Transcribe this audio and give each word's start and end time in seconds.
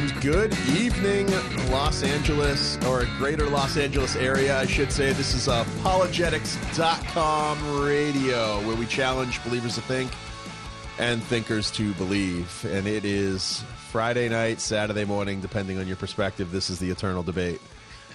And 0.00 0.20
good 0.22 0.56
evening, 0.78 1.26
Los 1.70 2.02
Angeles, 2.02 2.78
or 2.86 3.04
greater 3.18 3.50
Los 3.50 3.76
Angeles 3.76 4.16
area, 4.16 4.58
I 4.58 4.64
should 4.64 4.90
say. 4.90 5.12
This 5.12 5.34
is 5.34 5.46
apologetics.com 5.46 7.82
radio, 7.82 8.66
where 8.66 8.76
we 8.76 8.86
challenge 8.86 9.44
believers 9.44 9.74
to 9.74 9.82
think 9.82 10.10
and 10.98 11.22
thinkers 11.22 11.70
to 11.72 11.92
believe. 11.94 12.66
And 12.70 12.86
it 12.86 13.04
is 13.04 13.62
Friday 13.90 14.30
night, 14.30 14.60
Saturday 14.60 15.04
morning, 15.04 15.42
depending 15.42 15.76
on 15.76 15.86
your 15.86 15.96
perspective. 15.96 16.50
This 16.50 16.70
is 16.70 16.78
the 16.78 16.88
eternal 16.88 17.22
debate 17.22 17.60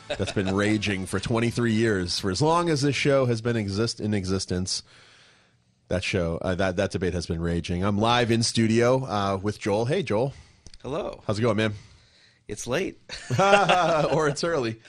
that's 0.08 0.31
been 0.31 0.55
raging 0.55 1.05
for 1.05 1.20
23 1.20 1.72
years, 1.72 2.17
for 2.17 2.31
as 2.31 2.41
long 2.41 2.70
as 2.70 2.81
this 2.81 2.95
show 2.95 3.27
has 3.27 3.41
been 3.41 3.58
exist 3.58 3.99
in 3.99 4.16
existence. 4.16 4.81
That 5.90 6.04
show, 6.04 6.40
uh, 6.41 6.55
that 6.55 6.77
that 6.77 6.90
debate 6.90 7.13
has 7.13 7.27
been 7.27 7.41
raging. 7.41 7.86
I'm 7.86 7.99
live 7.99 8.31
in 8.31 8.41
studio 8.41 9.05
uh, 9.05 9.38
with 9.40 9.59
Joel. 9.59 9.86
Hey, 9.86 10.02
Joel. 10.02 10.34
Hello. 10.85 11.23
How's 11.25 11.39
it 11.39 11.41
going, 11.41 11.57
man? 11.57 11.73
It's 12.48 12.67
late. 12.67 12.99
or 13.39 14.27
it's 14.27 14.43
early, 14.43 14.80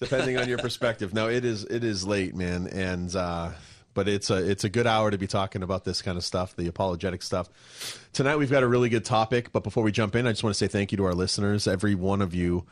depending 0.00 0.38
on 0.38 0.48
your 0.48 0.56
perspective. 0.56 1.12
No, 1.12 1.28
it 1.28 1.44
is 1.44 1.64
it 1.64 1.84
is 1.84 2.06
late, 2.06 2.34
man, 2.34 2.66
and 2.66 3.14
uh, 3.14 3.50
but 3.92 4.08
it's 4.08 4.30
a 4.30 4.36
it's 4.36 4.64
a 4.64 4.70
good 4.70 4.86
hour 4.86 5.10
to 5.10 5.18
be 5.18 5.26
talking 5.26 5.62
about 5.62 5.84
this 5.84 6.00
kind 6.00 6.16
of 6.16 6.24
stuff, 6.24 6.56
the 6.56 6.66
apologetic 6.66 7.20
stuff. 7.20 7.50
Tonight 8.14 8.36
we've 8.36 8.50
got 8.50 8.62
a 8.62 8.66
really 8.66 8.88
good 8.88 9.04
topic, 9.04 9.52
but 9.52 9.62
before 9.62 9.82
we 9.82 9.92
jump 9.92 10.16
in, 10.16 10.26
I 10.26 10.32
just 10.32 10.42
want 10.42 10.54
to 10.54 10.58
say 10.58 10.66
thank 10.66 10.92
you 10.92 10.96
to 10.96 11.04
our 11.04 11.14
listeners, 11.14 11.68
every 11.68 11.94
one 11.94 12.22
of 12.22 12.34
you. 12.34 12.64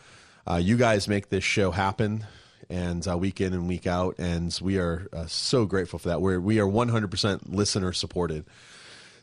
Uh, 0.50 0.54
you 0.54 0.78
guys 0.78 1.06
make 1.08 1.28
this 1.28 1.44
show 1.44 1.72
happen, 1.72 2.24
and 2.70 3.06
uh, 3.06 3.18
week 3.18 3.42
in 3.42 3.52
and 3.52 3.68
week 3.68 3.86
out, 3.86 4.14
and 4.16 4.58
we 4.62 4.78
are 4.78 5.08
uh, 5.12 5.27
so 5.27 5.66
grateful 5.66 5.98
for 5.98 6.08
that. 6.08 6.22
We're 6.22 6.41
we 6.41 6.58
are 6.58 6.66
100% 6.66 7.54
listener 7.54 7.92
supported. 7.92 8.47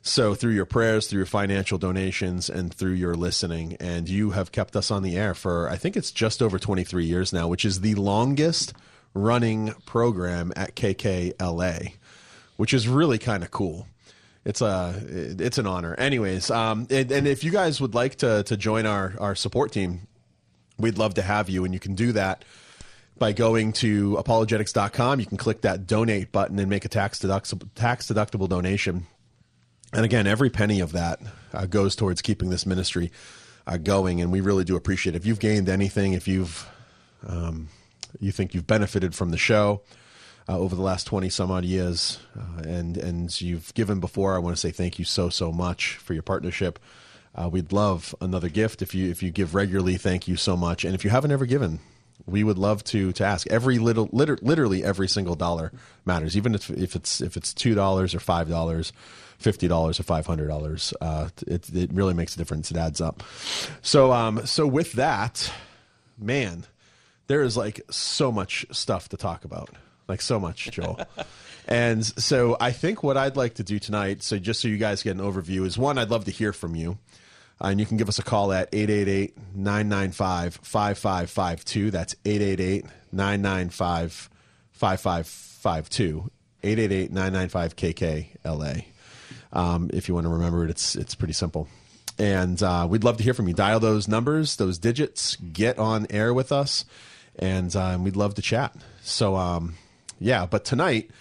So 0.02 0.34
through 0.34 0.54
your 0.54 0.66
prayers, 0.66 1.08
through 1.08 1.20
your 1.20 1.26
financial 1.26 1.78
donations, 1.78 2.50
and 2.50 2.74
through 2.74 2.94
your 2.94 3.16
listening, 3.16 3.76
and 3.80 4.08
you 4.08 4.32
have 4.32 4.52
kept 4.52 4.76
us 4.76 4.92
on 4.92 5.04
the 5.04 5.18
air 5.18 5.34
for 5.34 5.70
I 5.70 5.76
think 5.76 5.98
it's 5.98 6.12
just 6.12 6.42
over 6.42 6.58
23 6.58 7.06
years 7.06 7.34
now, 7.34 7.48
which 7.48 7.66
is 7.66 7.82
the 7.82 7.96
longest 7.96 8.74
running 9.14 9.74
program 9.86 10.54
at 10.56 10.76
KKLA, 10.76 11.94
which 12.56 12.74
is 12.74 12.88
really 12.88 13.18
kind 13.18 13.44
of 13.44 13.52
cool. 13.52 13.88
It's 14.46 14.62
a 14.62 14.96
it's 15.08 15.58
an 15.58 15.68
honor. 15.68 15.96
Anyways, 15.96 16.50
um, 16.50 16.88
and, 16.90 17.12
and 17.12 17.28
if 17.28 17.44
you 17.44 17.52
guys 17.52 17.82
would 17.82 17.94
like 17.94 18.16
to 18.18 18.44
to 18.44 18.56
join 18.56 18.86
our 18.86 19.14
our 19.20 19.36
support 19.36 19.74
team, 19.74 20.08
we'd 20.78 20.98
love 20.98 21.16
to 21.16 21.22
have 21.22 21.50
you, 21.50 21.66
and 21.66 21.74
you 21.74 21.80
can 21.80 21.94
do 21.94 22.14
that 22.14 22.46
by 23.18 23.34
going 23.34 23.74
to 23.74 24.16
apologetics.com. 24.16 25.20
You 25.20 25.26
can 25.26 25.38
click 25.38 25.62
that 25.62 25.86
donate 25.86 26.32
button 26.32 26.58
and 26.58 26.70
make 26.70 26.86
a 26.86 26.90
tax 26.90 27.20
deductible 27.20 27.68
tax 27.76 28.08
deductible 28.08 28.48
donation. 28.48 29.08
And 29.92 30.06
again, 30.06 30.28
every 30.28 30.50
penny 30.50 30.82
of 30.82 30.92
that 30.92 31.20
uh, 31.52 31.66
goes 31.66 31.96
towards 31.96 32.22
keeping 32.22 32.50
this 32.50 32.66
ministry 32.66 33.12
uh, 33.66 33.78
going, 33.78 34.22
and 34.22 34.32
we 34.32 34.40
really 34.40 34.64
do 34.64 34.76
appreciate 34.76 35.16
it. 35.16 35.18
If 35.18 35.26
you've 35.26 35.40
gained 35.40 35.68
anything, 35.68 36.14
if 36.14 36.28
you've 36.28 36.68
um, 37.28 37.70
you 38.20 38.32
think 38.32 38.54
you've 38.54 38.68
benefited 38.68 39.16
from 39.16 39.32
the 39.32 39.38
show 39.38 39.82
uh, 40.48 40.58
over 40.58 40.76
the 40.76 40.82
last 40.82 41.08
twenty 41.08 41.30
some 41.30 41.50
odd 41.52 41.66
years, 41.66 42.20
uh, 42.38 42.62
and 42.62 42.98
and 42.98 43.42
you've 43.42 43.74
given 43.74 44.00
before, 44.00 44.36
I 44.36 44.40
want 44.40 44.56
to 44.56 44.60
say 44.60 44.72
thank 44.72 45.00
you 45.00 45.06
so 45.06 45.30
so 45.30 45.52
much 45.52 45.98
for 45.98 46.14
your 46.14 46.24
partnership. 46.24 46.80
Uh, 47.36 47.50
we'd 47.50 47.72
love 47.72 48.14
another 48.22 48.50
gift 48.50 48.82
if 48.82 48.94
you 48.94 49.10
if 49.10 49.24
you 49.24 49.32
give 49.32 49.56
regularly. 49.56 49.98
Thank 49.98 50.28
you 50.28 50.36
so 50.36 50.56
much, 50.56 50.86
and 50.86 50.94
if 50.94 51.04
you 51.04 51.10
haven't 51.10 51.32
ever 51.32 51.46
given, 51.46 51.80
we 52.26 52.44
would 52.44 52.58
love 52.58 52.84
to 52.86 53.12
to 53.14 53.24
ask. 53.26 53.48
Every 53.48 53.80
little 53.80 54.10
liter, 54.12 54.38
literally 54.42 54.84
every 54.84 55.08
single 55.08 55.36
dollar 55.36 55.72
matters. 56.06 56.36
Even 56.38 56.56
if, 56.56 56.70
if 56.70 56.96
it's 56.96 57.22
if 57.22 57.38
it's 57.38 57.54
two 57.54 57.76
dollars 57.76 58.14
or 58.16 58.20
five 58.20 58.50
dollars 58.50 58.92
fifty 59.38 59.68
dollars 59.68 60.00
or 60.00 60.04
five 60.04 60.26
hundred 60.26 60.48
dollars 60.48 60.94
uh, 61.02 61.30
it, 61.48 61.70
it 61.74 61.92
really 61.94 62.14
makes 62.14 62.36
a 62.36 62.38
difference. 62.38 62.72
It 62.72 62.78
adds 62.78 63.02
up. 63.02 63.24
So 63.82 64.12
um 64.12 64.46
so 64.46 64.68
with 64.68 64.94
that 64.94 65.52
man 66.18 66.66
there 67.28 67.44
is 67.44 67.56
like 67.56 67.80
so 67.90 68.32
much 68.32 68.66
stuff 68.72 69.10
to 69.10 69.18
talk 69.18 69.46
about. 69.46 69.70
Like 70.08 70.22
so 70.22 70.40
much 70.40 70.72
joel. 70.72 71.00
And 71.68 72.04
so 72.04 72.58
i 72.60 72.72
think 72.72 73.04
what 73.04 73.16
i'd 73.16 73.38
like 73.38 73.54
to 73.56 73.64
do 73.64 73.78
tonight 73.78 74.24
so 74.24 74.40
just 74.40 74.60
so 74.60 74.68
you 74.68 74.78
guys 74.78 75.04
get 75.04 75.16
an 75.16 75.22
overview 75.22 75.68
is 75.68 75.78
one 75.78 76.00
i'd 76.00 76.10
love 76.10 76.26
to 76.26 76.32
hear 76.32 76.52
from 76.52 76.76
you 76.76 76.98
and 77.62 77.80
you 77.80 77.86
can 77.86 77.98
give 77.98 78.08
us 78.10 78.20
a 78.20 78.24
call 78.24 78.52
at 78.54 78.70
888 78.72 79.38
995 79.56 80.56
5552. 80.56 81.92
That's 81.92 82.16
888 82.26 82.86
995 83.12 84.30
5552. 84.72 86.32
888 86.64 87.12
995 87.12 87.76
KKLA. 87.76 88.86
Um, 89.52 89.90
if 89.94 90.08
you 90.08 90.14
want 90.14 90.26
to 90.26 90.30
remember 90.30 90.64
it, 90.64 90.70
it's, 90.70 90.96
it's 90.96 91.16
pretty 91.16 91.34
simple. 91.34 91.68
And 92.18 92.62
uh, 92.62 92.88
we'd 92.90 93.04
love 93.04 93.18
to 93.18 93.24
hear 93.24 93.34
from 93.34 93.48
you. 93.48 93.54
Dial 93.54 93.80
those 93.80 94.08
numbers, 94.08 94.58
those 94.58 94.78
digits, 94.78 95.38
get 95.38 95.80
on 95.80 96.08
air 96.10 96.34
with 96.34 96.52
us, 96.52 96.84
and 97.38 97.74
um, 97.76 98.04
we'd 98.04 98.18
love 98.18 98.36
to 98.36 98.42
chat. 98.42 98.76
So, 99.02 99.38
um, 99.38 99.76
yeah, 100.20 100.46
but 100.46 100.66
tonight, 100.66 101.12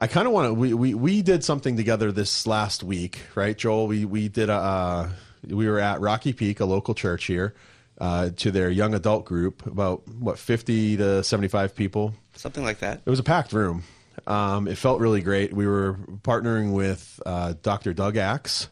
I 0.00 0.08
kind 0.08 0.26
of 0.26 0.32
want 0.32 0.48
to. 0.48 0.54
We, 0.54 0.74
we 0.74 0.94
we 0.94 1.22
did 1.22 1.44
something 1.44 1.76
together 1.76 2.10
this 2.10 2.44
last 2.44 2.82
week, 2.82 3.20
right, 3.36 3.56
Joel? 3.56 3.86
We 3.86 4.04
we 4.04 4.28
did 4.28 4.50
a. 4.50 4.54
Uh, 4.54 5.10
we 5.46 5.68
were 5.68 5.78
at 5.78 6.00
Rocky 6.00 6.32
Peak, 6.32 6.60
a 6.60 6.64
local 6.64 6.94
church 6.94 7.24
here, 7.24 7.54
uh, 7.98 8.30
to 8.36 8.50
their 8.50 8.70
young 8.70 8.94
adult 8.94 9.24
group, 9.24 9.66
about 9.66 10.06
what 10.08 10.38
fifty 10.38 10.96
to 10.96 11.22
seventy-five 11.22 11.74
people, 11.74 12.14
something 12.34 12.64
like 12.64 12.80
that. 12.80 13.00
It 13.04 13.10
was 13.10 13.18
a 13.18 13.24
packed 13.24 13.52
room. 13.52 13.84
Um, 14.26 14.68
it 14.68 14.78
felt 14.78 15.00
really 15.00 15.20
great. 15.20 15.52
We 15.52 15.66
were 15.66 15.94
partnering 16.22 16.72
with 16.72 17.20
uh, 17.24 17.54
Dr. 17.62 17.92
Doug 17.92 18.16
Axe 18.16 18.68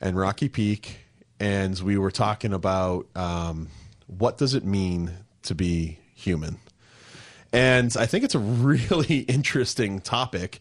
and 0.00 0.16
Rocky 0.16 0.48
Peak, 0.48 0.98
and 1.40 1.78
we 1.80 1.96
were 1.96 2.10
talking 2.10 2.52
about 2.52 3.06
um, 3.14 3.68
what 4.06 4.36
does 4.38 4.54
it 4.54 4.64
mean 4.64 5.12
to 5.42 5.54
be 5.54 5.98
human. 6.14 6.58
And 7.52 7.96
I 7.96 8.06
think 8.06 8.24
it's 8.24 8.34
a 8.34 8.38
really 8.40 9.20
interesting 9.20 10.00
topic 10.00 10.60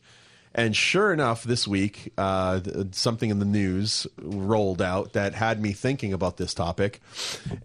and 0.57 0.75
sure 0.75 1.13
enough, 1.13 1.43
this 1.43 1.67
week, 1.67 2.11
uh, 2.17 2.59
something 2.91 3.29
in 3.29 3.37
the 3.37 3.45
news 3.45 4.07
rolled 4.17 4.81
out 4.81 5.13
that 5.13 5.35
had 5.35 5.61
me 5.61 5.71
thinking 5.71 6.13
about 6.13 6.37
this 6.37 6.55
topic. 6.55 6.99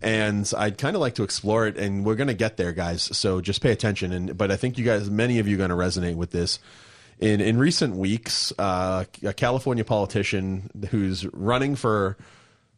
And 0.03 0.50
I'd 0.58 0.76
kind 0.76 0.94
of 0.94 1.00
like 1.00 1.14
to 1.14 1.22
explore 1.22 1.66
it. 1.66 1.78
And 1.78 2.04
we're 2.04 2.16
going 2.16 2.28
to 2.28 2.34
get 2.34 2.58
there, 2.58 2.72
guys. 2.72 3.04
So 3.16 3.41
just 3.41 3.62
pay 3.62 3.72
attention. 3.72 4.12
And 4.12 4.36
But 4.36 4.50
I 4.50 4.56
think 4.56 4.76
you 4.76 4.84
guys, 4.84 5.08
many 5.08 5.38
of 5.38 5.48
you, 5.48 5.56
are 5.56 5.66
going 5.66 5.70
to 5.70 5.76
resonate 5.76 6.16
with 6.16 6.32
this. 6.32 6.58
In, 7.19 7.41
in 7.41 7.56
recent 7.56 7.97
weeks, 7.97 8.52
uh, 8.58 9.04
a 9.25 9.32
California 9.32 9.84
politician 9.84 10.69
who's 10.91 11.26
running 11.32 11.76
for 11.76 12.19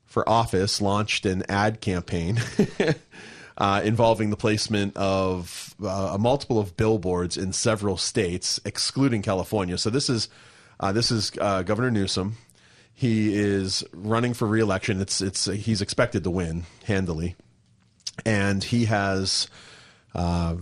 for 0.04 0.28
office 0.28 0.80
launched 0.80 1.26
an 1.26 1.42
ad 1.48 1.80
campaign 1.80 2.38
uh, 3.58 3.80
involving 3.84 4.30
the 4.30 4.36
placement 4.36 4.96
of 4.96 5.74
uh, 5.82 6.12
a 6.14 6.18
multiple 6.18 6.58
of 6.58 6.76
billboards 6.76 7.36
in 7.36 7.52
several 7.52 7.96
states, 7.96 8.60
excluding 8.64 9.22
California. 9.22 9.78
So 9.78 9.90
this 9.90 10.08
is 10.08 10.28
uh, 10.80 10.92
this 10.92 11.10
is 11.10 11.32
uh, 11.40 11.62
Governor 11.62 11.90
Newsom. 11.90 12.36
He 12.92 13.34
is 13.34 13.84
running 13.92 14.34
for 14.34 14.46
reelection. 14.46 15.00
It's 15.00 15.20
it's 15.20 15.46
he's 15.46 15.80
expected 15.80 16.24
to 16.24 16.30
win 16.30 16.64
handily, 16.84 17.36
and 18.24 18.62
he 18.62 18.86
has 18.86 19.48
uh, 20.14 20.56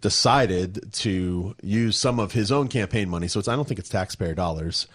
decided 0.00 0.92
to 0.92 1.54
use 1.62 1.96
some 1.96 2.18
of 2.18 2.32
his 2.32 2.50
own 2.50 2.68
campaign 2.68 3.08
money. 3.08 3.28
So 3.28 3.40
it's 3.40 3.48
I 3.48 3.56
don't 3.56 3.68
think 3.68 3.80
it's 3.80 3.88
taxpayer 3.88 4.34
dollars 4.34 4.86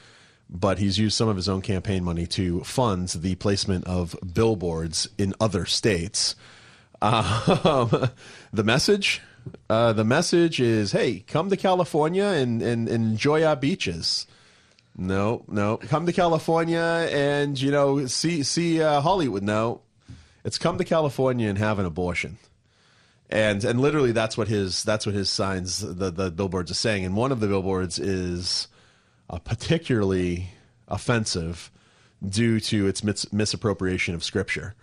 but 0.50 0.80
he's 0.80 0.98
used 0.98 1.18
some 1.18 1.28
of 1.28 1.36
his 1.36 1.50
own 1.50 1.62
campaign 1.62 2.02
money 2.02 2.26
to 2.26 2.64
fund 2.64 3.10
the 3.10 3.36
placement 3.36 3.86
of 3.86 4.16
billboards 4.34 5.10
in 5.18 5.34
other 5.42 5.66
states 5.66 6.36
um, 7.02 8.10
the 8.54 8.64
message, 8.64 9.22
uh, 9.70 9.94
the 9.94 10.04
message 10.04 10.60
is, 10.60 10.92
hey, 10.92 11.20
come 11.20 11.50
to 11.50 11.58
California 11.58 12.26
and, 12.26 12.62
and, 12.62 12.88
and 12.88 13.04
enjoy 13.12 13.44
our 13.44 13.56
beaches. 13.56 14.28
No, 14.98 15.44
no, 15.48 15.78
come 15.78 16.08
to 16.08 16.14
California 16.14 17.08
and 17.12 17.62
you 17.62 17.70
know 17.70 18.08
see 18.08 18.42
see 18.42 18.82
uh, 18.82 19.00
Hollywood. 19.00 19.44
No, 19.44 19.82
it's 20.44 20.58
come 20.58 20.80
to 20.80 20.84
California 20.84 21.50
and 21.50 21.58
have 21.60 21.78
an 21.78 21.86
abortion. 21.86 22.40
And 23.30 23.64
and 23.64 23.80
literally 23.80 24.12
that's 24.12 24.38
what 24.38 24.48
his 24.48 24.84
that's 24.84 25.06
what 25.06 25.14
his 25.14 25.30
signs 25.30 25.82
the 25.82 26.10
the 26.10 26.32
billboards 26.32 26.72
are 26.72 26.76
saying. 26.76 27.06
And 27.06 27.16
one 27.16 27.32
of 27.32 27.42
the 27.42 27.48
billboards 27.48 28.00
is 28.00 28.70
uh, 29.30 29.38
particularly 29.38 30.50
offensive 30.88 31.70
due 32.28 32.60
to 32.62 32.88
its 32.88 33.04
mis- 33.04 33.32
misappropriation 33.32 34.16
of 34.16 34.24
scripture 34.24 34.74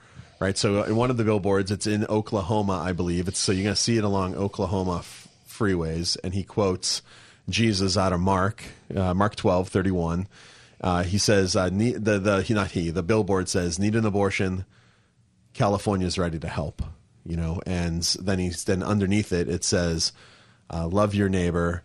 right? 0.40 0.56
So 0.56 0.82
in 0.82 0.96
one 0.96 1.10
of 1.10 1.16
the 1.16 1.24
billboards, 1.24 1.70
it's 1.70 1.86
in 1.86 2.04
Oklahoma, 2.06 2.82
I 2.84 2.92
believe. 2.92 3.28
It's 3.28 3.38
so 3.38 3.52
you're 3.52 3.64
going 3.64 3.74
to 3.74 3.80
see 3.80 3.98
it 3.98 4.04
along 4.04 4.34
Oklahoma 4.34 4.98
f- 4.98 5.28
freeways, 5.48 6.16
and 6.22 6.34
he 6.34 6.42
quotes 6.42 7.02
Jesus 7.48 7.96
out 7.96 8.12
of 8.12 8.20
Mark, 8.20 8.62
uh, 8.94 9.14
Mark 9.14 9.36
12, 9.36 9.68
31. 9.68 10.26
Uh, 10.80 11.02
he 11.02 11.18
says, 11.18 11.56
uh, 11.56 11.68
the, 11.70 11.92
the, 11.98 12.42
he, 12.42 12.54
not 12.54 12.72
he, 12.72 12.90
the 12.90 13.02
billboard 13.02 13.48
says, 13.48 13.78
need 13.78 13.94
an 13.94 14.04
abortion, 14.04 14.64
California's 15.54 16.18
ready 16.18 16.38
to 16.38 16.48
help, 16.48 16.82
you 17.24 17.36
know, 17.36 17.60
and 17.64 18.02
then 18.20 18.38
he's, 18.38 18.64
then 18.64 18.82
underneath 18.82 19.32
it, 19.32 19.48
it 19.48 19.64
says, 19.64 20.12
uh, 20.70 20.86
love 20.86 21.14
your 21.14 21.28
neighbor 21.28 21.82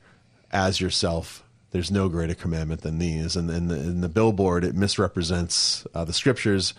as 0.51 0.81
yourself. 0.81 1.43
There's 1.71 1.91
no 1.91 2.09
greater 2.09 2.33
commandment 2.33 2.81
than 2.81 2.97
these. 2.97 3.35
And, 3.35 3.49
and, 3.49 3.69
the, 3.69 3.75
and 3.75 4.03
the 4.03 4.09
billboard, 4.09 4.63
it 4.63 4.75
misrepresents 4.75 5.85
uh, 5.93 6.03
the 6.03 6.13
scriptures 6.13 6.73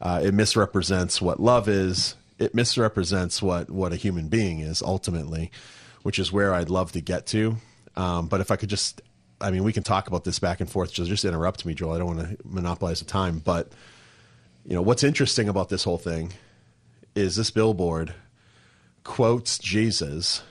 Uh, 0.00 0.20
it 0.22 0.34
misrepresents 0.34 1.20
what 1.20 1.40
love 1.40 1.68
is. 1.68 2.16
It 2.38 2.54
misrepresents 2.54 3.40
what 3.40 3.70
what 3.70 3.92
a 3.92 3.96
human 3.96 4.28
being 4.28 4.60
is 4.60 4.82
ultimately, 4.82 5.50
which 6.02 6.18
is 6.18 6.32
where 6.32 6.52
I'd 6.52 6.70
love 6.70 6.92
to 6.92 7.00
get 7.00 7.26
to. 7.28 7.56
Um, 7.96 8.28
but 8.28 8.40
if 8.40 8.50
I 8.50 8.56
could 8.56 8.68
just, 8.68 9.00
I 9.40 9.50
mean, 9.50 9.64
we 9.64 9.72
can 9.72 9.82
talk 9.82 10.06
about 10.06 10.24
this 10.24 10.38
back 10.38 10.60
and 10.60 10.68
forth. 10.68 10.94
So 10.94 11.04
just 11.04 11.24
interrupt 11.24 11.64
me, 11.64 11.74
Joel. 11.74 11.94
I 11.94 11.98
don't 11.98 12.16
want 12.16 12.28
to 12.28 12.36
monopolize 12.44 12.98
the 12.98 13.06
time. 13.06 13.38
But 13.38 13.72
you 14.66 14.74
know 14.74 14.82
what's 14.82 15.04
interesting 15.04 15.48
about 15.48 15.68
this 15.68 15.84
whole 15.84 15.98
thing 15.98 16.32
is 17.14 17.36
this 17.36 17.50
billboard 17.50 18.12
quotes 19.04 19.58
Jesus 19.58 20.42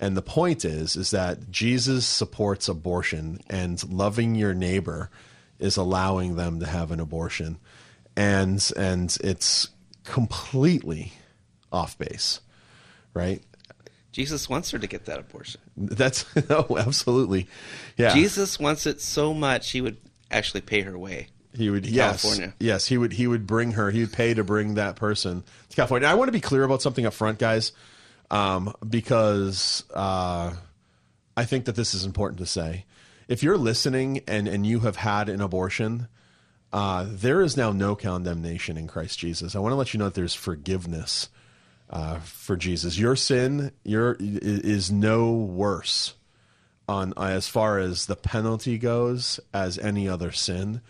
and 0.00 0.16
the 0.16 0.22
point 0.22 0.64
is 0.64 0.96
is 0.96 1.12
that 1.12 1.50
Jesus 1.50 2.04
supports 2.04 2.68
abortion 2.68 3.40
and 3.48 3.82
loving 3.90 4.34
your 4.34 4.52
neighbor 4.52 5.10
is 5.60 5.76
allowing 5.76 6.34
them 6.34 6.58
to 6.58 6.66
have 6.66 6.90
an 6.90 6.98
abortion. 6.98 7.58
And 8.16 8.70
and 8.76 9.16
it's 9.22 9.68
completely 10.04 11.12
off 11.70 11.96
base. 11.98 12.40
Right? 13.14 13.42
Jesus 14.12 14.48
wants 14.48 14.70
her 14.70 14.78
to 14.78 14.86
get 14.86 15.06
that 15.06 15.18
abortion. 15.18 15.60
That's 15.76 16.26
oh, 16.50 16.76
absolutely. 16.78 17.48
Yeah. 17.96 18.12
Jesus 18.12 18.60
wants 18.60 18.86
it 18.86 19.00
so 19.00 19.32
much 19.32 19.70
he 19.70 19.80
would 19.80 19.96
actually 20.30 20.60
pay 20.60 20.82
her 20.82 20.98
way. 20.98 21.28
He 21.54 21.68
would 21.68 21.86
yes, 21.86 22.22
California. 22.22 22.54
yes. 22.58 22.86
He 22.86 22.96
would 22.96 23.12
he 23.12 23.26
would 23.26 23.46
bring 23.46 23.72
her. 23.72 23.90
He 23.90 24.00
would 24.00 24.12
pay 24.12 24.32
to 24.34 24.44
bring 24.44 24.74
that 24.74 24.96
person 24.96 25.44
to 25.68 25.76
California. 25.76 26.08
I 26.08 26.14
want 26.14 26.28
to 26.28 26.32
be 26.32 26.40
clear 26.40 26.64
about 26.64 26.80
something 26.80 27.04
up 27.04 27.12
front, 27.12 27.38
guys, 27.38 27.72
um, 28.30 28.74
because 28.88 29.84
uh, 29.92 30.54
I 31.36 31.44
think 31.44 31.66
that 31.66 31.76
this 31.76 31.94
is 31.94 32.04
important 32.04 32.38
to 32.38 32.46
say. 32.46 32.86
If 33.28 33.42
you're 33.42 33.58
listening 33.58 34.22
and 34.26 34.48
and 34.48 34.66
you 34.66 34.80
have 34.80 34.96
had 34.96 35.28
an 35.28 35.42
abortion, 35.42 36.08
uh, 36.72 37.06
there 37.08 37.42
is 37.42 37.56
now 37.56 37.72
no 37.72 37.94
condemnation 37.94 38.76
in 38.76 38.86
Christ 38.86 39.18
Jesus. 39.18 39.54
I 39.54 39.58
want 39.58 39.72
to 39.72 39.76
let 39.76 39.92
you 39.92 39.98
know 39.98 40.06
that 40.06 40.14
there's 40.14 40.34
forgiveness 40.34 41.28
uh, 41.90 42.18
for 42.20 42.56
Jesus. 42.56 42.98
Your 42.98 43.16
sin, 43.16 43.72
your 43.84 44.16
is 44.18 44.90
no 44.90 45.32
worse 45.32 46.14
on 46.88 47.12
as 47.16 47.48
far 47.48 47.78
as 47.78 48.06
the 48.06 48.16
penalty 48.16 48.78
goes 48.78 49.38
as 49.52 49.78
any 49.78 50.08
other 50.08 50.32
sin 50.32 50.80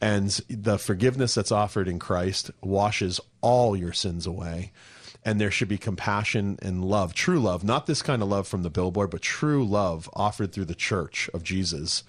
and 0.00 0.30
the 0.48 0.78
forgiveness 0.78 1.34
that's 1.34 1.52
offered 1.52 1.88
in 1.88 1.98
Christ 1.98 2.50
washes 2.60 3.20
all 3.40 3.76
your 3.76 3.92
sins 3.92 4.26
away. 4.26 4.72
And 5.24 5.40
there 5.40 5.50
should 5.50 5.68
be 5.68 5.78
compassion 5.78 6.58
and 6.62 6.84
love, 6.84 7.12
true 7.12 7.40
love, 7.40 7.64
not 7.64 7.86
this 7.86 8.02
kind 8.02 8.22
of 8.22 8.28
love 8.28 8.46
from 8.46 8.62
the 8.62 8.70
billboard, 8.70 9.10
but 9.10 9.20
true 9.20 9.64
love 9.64 10.08
offered 10.14 10.52
through 10.52 10.66
the 10.66 10.74
church 10.74 11.28
of 11.34 11.42
Jesus 11.42 12.04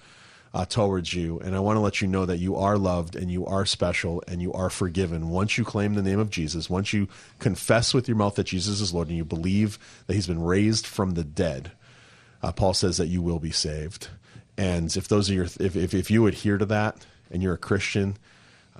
uh, 0.53 0.65
towards 0.65 1.13
you. 1.13 1.39
And 1.39 1.55
I 1.55 1.59
want 1.59 1.77
to 1.77 1.81
let 1.81 2.01
you 2.01 2.07
know 2.07 2.25
that 2.25 2.37
you 2.37 2.55
are 2.55 2.77
loved 2.77 3.15
and 3.15 3.31
you 3.31 3.45
are 3.45 3.65
special 3.65 4.23
and 4.27 4.41
you 4.41 4.51
are 4.53 4.69
forgiven. 4.69 5.29
Once 5.29 5.57
you 5.57 5.63
claim 5.63 5.93
the 5.93 6.01
name 6.01 6.19
of 6.19 6.29
Jesus, 6.29 6.69
once 6.69 6.93
you 6.93 7.07
confess 7.37 7.93
with 7.93 8.07
your 8.07 8.17
mouth 8.17 8.35
that 8.35 8.45
Jesus 8.45 8.81
is 8.81 8.93
Lord 8.93 9.09
and 9.09 9.17
you 9.17 9.25
believe 9.25 9.77
that 10.07 10.13
he's 10.13 10.27
been 10.27 10.41
raised 10.41 10.87
from 10.87 11.11
the 11.11 11.23
dead, 11.23 11.71
uh, 12.41 12.51
Paul 12.51 12.73
says 12.73 12.97
that 12.97 13.07
you 13.07 13.21
will 13.21 13.39
be 13.39 13.51
saved. 13.51 14.09
And 14.57 14.95
if 14.97 15.07
those 15.07 15.29
are 15.29 15.33
your, 15.33 15.45
if, 15.45 15.75
if, 15.75 15.93
if 15.93 16.11
you 16.11 16.27
adhere 16.27 16.57
to 16.57 16.65
that, 16.65 17.05
and 17.31 17.43
you're 17.43 17.53
a 17.53 17.57
Christian, 17.57 18.17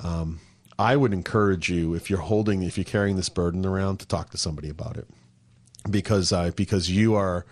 um, 0.03 0.39
I 0.77 0.95
would 0.95 1.13
encourage 1.13 1.69
you 1.69 1.93
if 1.93 2.09
you're 2.09 2.19
holding, 2.19 2.63
if 2.63 2.77
you're 2.77 2.85
carrying 2.85 3.15
this 3.15 3.29
burden 3.29 3.65
around, 3.65 3.97
to 3.97 4.07
talk 4.07 4.29
to 4.31 4.37
somebody 4.37 4.69
about 4.69 4.97
it, 4.97 5.07
because 5.89 6.31
uh, 6.31 6.51
because 6.55 6.89
you 6.89 7.15
are 7.15 7.45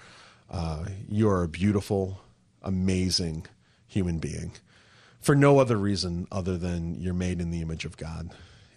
uh, 0.49 0.85
you 1.09 1.29
are 1.29 1.43
a 1.43 1.47
beautiful, 1.47 2.21
amazing 2.63 3.45
human 3.87 4.19
being, 4.19 4.51
for 5.19 5.35
no 5.35 5.59
other 5.59 5.77
reason 5.77 6.27
other 6.31 6.57
than 6.57 6.99
you're 6.99 7.13
made 7.13 7.41
in 7.41 7.51
the 7.51 7.61
image 7.61 7.85
of 7.85 7.97
God, 7.97 8.31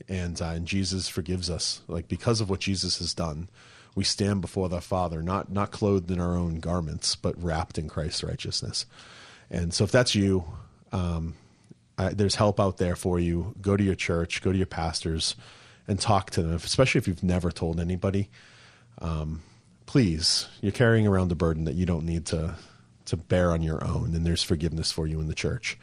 and 0.09 0.41
uh, 0.41 0.47
and 0.47 0.67
Jesus 0.67 1.09
forgives 1.09 1.51
us, 1.51 1.83
like 1.89 2.09
because 2.09 2.41
of 2.41 2.51
what 2.51 2.61
Jesus 2.61 2.99
has 2.99 3.15
done. 3.15 3.49
We 3.97 4.05
stand 4.05 4.41
before 4.41 4.69
the 4.69 4.81
Father, 4.81 5.21
not 5.23 5.51
not 5.51 5.73
clothed 5.73 6.11
in 6.11 6.21
our 6.21 6.37
own 6.37 6.61
garments, 6.61 7.17
but 7.17 7.43
wrapped 7.43 7.77
in 7.77 7.89
Christ's 7.89 8.23
righteousness. 8.23 8.87
And 9.51 9.75
so, 9.75 9.85
if 9.85 9.91
that's 9.91 10.15
you, 10.15 10.45
um, 10.93 11.35
uh, 11.99 12.11
there's 12.15 12.37
help 12.37 12.61
out 12.61 12.79
there 12.79 12.97
for 12.97 13.19
you. 13.19 13.55
Go 13.61 13.77
to 13.77 13.83
your 13.83 13.97
church, 13.97 14.43
go 14.43 14.53
to 14.53 14.57
your 14.57 14.67
pastors, 14.67 15.35
and 15.89 16.01
talk 16.01 16.31
to 16.31 16.43
them. 16.43 16.55
Especially 16.55 16.99
if 17.01 17.09
you've 17.09 17.25
never 17.25 17.51
told 17.51 17.81
anybody. 17.81 18.31
Um, 19.01 19.43
please, 19.87 20.47
you're 20.61 20.73
carrying 20.73 21.07
around 21.07 21.33
a 21.33 21.35
burden 21.35 21.65
that 21.65 21.75
you 21.75 21.85
don't 21.85 22.07
need 22.07 22.27
to 22.27 22.55
to 23.11 23.17
bear 23.17 23.53
on 23.53 23.63
your 23.63 23.85
own, 23.85 24.15
and 24.15 24.27
there's 24.27 24.43
forgiveness 24.43 24.91
for 24.91 25.07
you 25.07 25.21
in 25.21 25.29
the 25.29 25.35
church. 25.35 25.79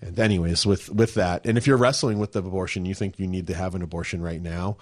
And 0.00 0.18
anyways, 0.18 0.66
with 0.66 0.90
with 0.90 1.14
that, 1.14 1.46
and 1.46 1.56
if 1.56 1.66
you're 1.66 1.76
wrestling 1.76 2.18
with 2.18 2.32
the 2.32 2.40
abortion, 2.40 2.84
you 2.84 2.94
think 2.94 3.18
you 3.18 3.26
need 3.26 3.46
to 3.46 3.54
have 3.54 3.74
an 3.74 3.82
abortion 3.82 4.20
right 4.20 4.42
now, 4.42 4.76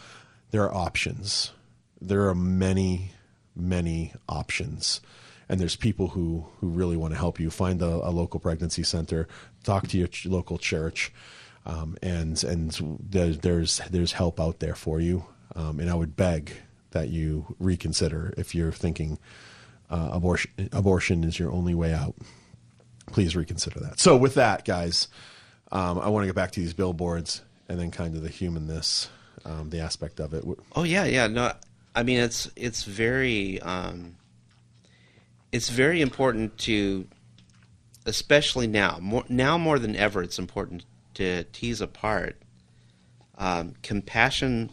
there 0.51 0.63
are 0.63 0.75
options. 0.75 1.53
There 2.01 2.29
are 2.29 2.35
many, 2.35 3.13
many 3.55 4.15
options 4.29 5.03
and 5.51 5.61
there's 5.61 5.75
people 5.75 6.09
who 6.09 6.47
who 6.61 6.69
really 6.69 6.97
want 6.97 7.13
to 7.13 7.19
help 7.19 7.41
you. 7.41 7.51
Find 7.51 7.83
a, 7.83 7.87
a 7.87 8.11
local 8.11 8.39
pregnancy 8.39 8.85
center, 8.85 9.27
talk 9.65 9.89
to 9.89 9.99
your 9.99 10.07
ch- 10.07 10.27
local 10.27 10.59
church, 10.59 11.13
um, 11.67 11.99
and 12.01 12.43
and 12.45 12.71
there's 13.11 13.79
there's 13.91 14.13
help 14.13 14.39
out 14.39 14.61
there 14.61 14.77
for 14.77 15.01
you. 15.01 15.25
Um, 15.57 15.81
and 15.81 15.91
I 15.91 15.95
would 15.95 16.15
beg 16.15 16.53
that 16.93 17.09
you 17.09 17.57
reconsider 17.59 18.33
if 18.39 18.55
you're 18.55 18.71
thinking 18.71 19.19
uh, 19.91 20.11
abortion 20.13 20.51
abortion 20.73 21.25
is 21.25 21.39
your 21.39 21.53
only 21.53 21.75
way 21.75 21.93
out. 21.93 22.15
Please 23.07 23.35
reconsider 23.35 23.81
that. 23.81 23.99
So 23.99 24.17
with 24.17 24.35
that, 24.35 24.65
guys, 24.65 25.09
um, 25.73 25.99
I 25.99 26.09
want 26.09 26.23
to 26.23 26.27
get 26.27 26.37
back 26.37 26.53
to 26.53 26.61
these 26.61 26.75
billboards 26.75 27.43
and 27.69 27.79
then 27.79 27.91
kind 27.91 28.15
of 28.15 28.23
the 28.23 28.29
humanness, 28.29 29.09
um, 29.45 29.71
the 29.71 29.81
aspect 29.81 30.21
of 30.21 30.33
it. 30.35 30.45
Oh 30.77 30.85
yeah, 30.85 31.05
yeah. 31.05 31.27
No, 31.27 31.53
I 31.95 32.03
mean 32.03 32.21
it's 32.21 32.51
it's 32.57 32.85
very 32.85 33.61
um, 33.61 34.17
it's 35.53 35.69
very 35.69 36.01
important 36.01 36.57
to, 36.59 37.07
especially 38.07 38.67
now, 38.67 38.99
more, 39.01 39.25
now 39.29 39.59
more 39.59 39.79
than 39.79 39.97
ever, 39.97 40.23
it's 40.23 40.39
important 40.39 40.85
to 41.15 41.45
tease 41.45 41.81
apart 41.81 42.41
um, 43.37 43.75
compassion 43.83 44.71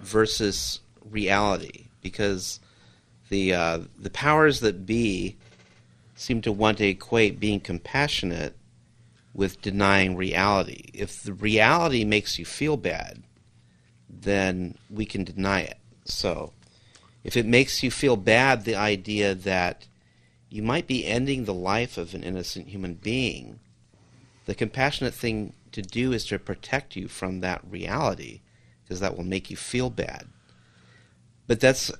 versus 0.00 0.80
reality 1.10 1.86
because 2.00 2.60
the 3.28 3.54
uh, 3.54 3.78
the 3.98 4.10
powers 4.10 4.60
that 4.60 4.86
be 4.86 5.36
seem 6.14 6.40
to 6.42 6.52
want 6.52 6.78
to 6.78 6.86
equate 6.86 7.38
being 7.40 7.60
compassionate 7.60 8.56
with 9.34 9.62
denying 9.62 10.16
reality. 10.16 10.90
If 10.92 11.22
the 11.22 11.32
reality 11.32 12.04
makes 12.04 12.38
you 12.38 12.44
feel 12.44 12.76
bad, 12.76 13.22
then 14.08 14.76
we 14.90 15.06
can 15.06 15.22
deny 15.22 15.60
it. 15.60 15.78
So 16.04 16.52
if 17.22 17.36
it 17.36 17.46
makes 17.46 17.82
you 17.82 17.90
feel 17.90 18.16
bad, 18.16 18.64
the 18.64 18.74
idea 18.74 19.34
that 19.34 19.86
you 20.50 20.62
might 20.62 20.86
be 20.86 21.06
ending 21.06 21.44
the 21.44 21.54
life 21.54 21.98
of 21.98 22.14
an 22.14 22.24
innocent 22.24 22.68
human 22.68 22.94
being, 22.94 23.60
the 24.46 24.54
compassionate 24.54 25.14
thing 25.14 25.52
to 25.72 25.82
do 25.82 26.12
is 26.12 26.24
to 26.26 26.38
protect 26.38 26.96
you 26.96 27.06
from 27.06 27.40
that 27.40 27.60
reality 27.68 28.40
because 28.82 29.00
that 29.00 29.16
will 29.16 29.24
make 29.24 29.50
you 29.50 29.56
feel 29.56 29.90
bad. 29.90 30.26
But 31.46 31.60
that's, 31.60 31.92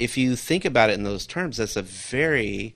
if 0.00 0.16
you 0.16 0.34
think 0.34 0.64
about 0.64 0.88
it 0.88 0.94
in 0.94 1.04
those 1.04 1.26
terms, 1.26 1.58
that's 1.58 1.76
a 1.76 1.82
very 1.82 2.74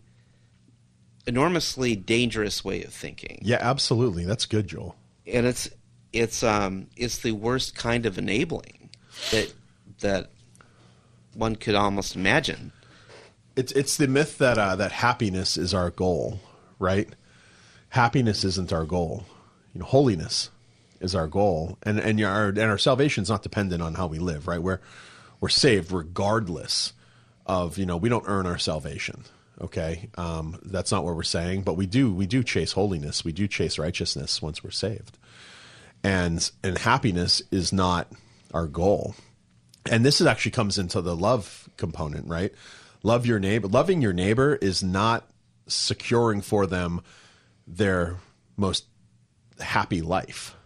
enormously 1.27 1.97
dangerous 1.97 2.63
way 2.63 2.85
of 2.85 2.93
thinking. 2.93 3.39
Yeah, 3.41 3.59
absolutely. 3.61 4.27
That's 4.27 4.45
good, 4.45 4.69
Joel. 4.69 4.95
And 5.27 5.47
it's 5.47 5.71
it's 6.13 6.43
um 6.43 6.87
it's 6.97 7.19
the 7.19 7.33
worst 7.33 7.75
kind 7.75 8.05
of 8.05 8.19
enabling 8.19 8.91
that 9.31 9.53
that 10.01 10.31
one 11.33 11.57
could 11.57 11.75
almost 11.75 12.15
imagine. 12.15 12.73
It's 13.57 13.73
it's 13.73 13.97
the 13.97 14.07
myth 14.07 14.37
that 14.37 14.59
uh, 14.59 14.77
that 14.77 14.93
happiness 14.93 15.57
is 15.57 15.73
our 15.73 15.91
goal, 15.91 16.41
right? 16.79 17.09
Happiness 17.89 18.45
isn't 18.45 18.71
our 18.71 18.85
goal. 18.85 19.25
You 19.73 19.81
know, 19.81 19.87
holiness 19.87 20.51
is 21.01 21.15
our 21.15 21.27
goal, 21.27 21.79
and 21.85 21.99
and 21.99 22.21
our 22.23 22.49
and 22.49 22.59
our 22.59 22.79
salvation 22.79 23.23
is 23.23 23.31
not 23.31 23.43
dependent 23.43 23.81
on 23.81 23.95
how 23.95 24.09
we 24.09 24.19
live, 24.19 24.47
right? 24.47 24.63
We're 24.63 24.81
we're 25.41 25.49
saved 25.49 25.91
regardless 25.91 26.93
of 27.47 27.79
you 27.79 27.87
know 27.87 27.97
we 27.97 28.09
don't 28.09 28.25
earn 28.27 28.47
our 28.47 28.59
salvation. 28.59 29.25
Okay, 29.61 30.09
um, 30.17 30.59
that's 30.65 30.91
not 30.91 31.05
what 31.05 31.15
we're 31.15 31.23
saying, 31.23 31.63
but 31.63 31.77
we 31.77 31.87
do 31.87 32.13
we 32.13 32.27
do 32.27 32.43
chase 32.43 32.73
holiness, 32.73 33.25
we 33.25 33.33
do 33.33 33.47
chase 33.47 33.79
righteousness 33.79 34.43
once 34.43 34.65
we're 34.65 34.71
saved, 34.71 35.19
and 36.03 36.51
and 36.63 36.79
happiness 36.79 37.43
is 37.51 37.73
not 37.73 38.11
our 38.53 38.67
goal. 38.67 39.15
And 39.91 40.05
this 40.05 40.21
is 40.21 40.27
actually 40.27 40.53
comes 40.53 40.79
into 40.79 41.03
the 41.03 41.15
love 41.15 41.69
component, 41.77 42.27
right? 42.27 42.53
love 43.05 43.27
your 43.27 43.39
neighbor. 43.39 43.69
Loving 43.69 44.03
your 44.03 44.13
neighbor 44.13 44.57
is 44.57 44.83
not 44.83 45.29
securing 45.69 46.41
for 46.41 46.67
them 46.67 47.03
their 47.67 48.17
most 48.57 48.87
happy 49.61 50.03
life. 50.03 50.57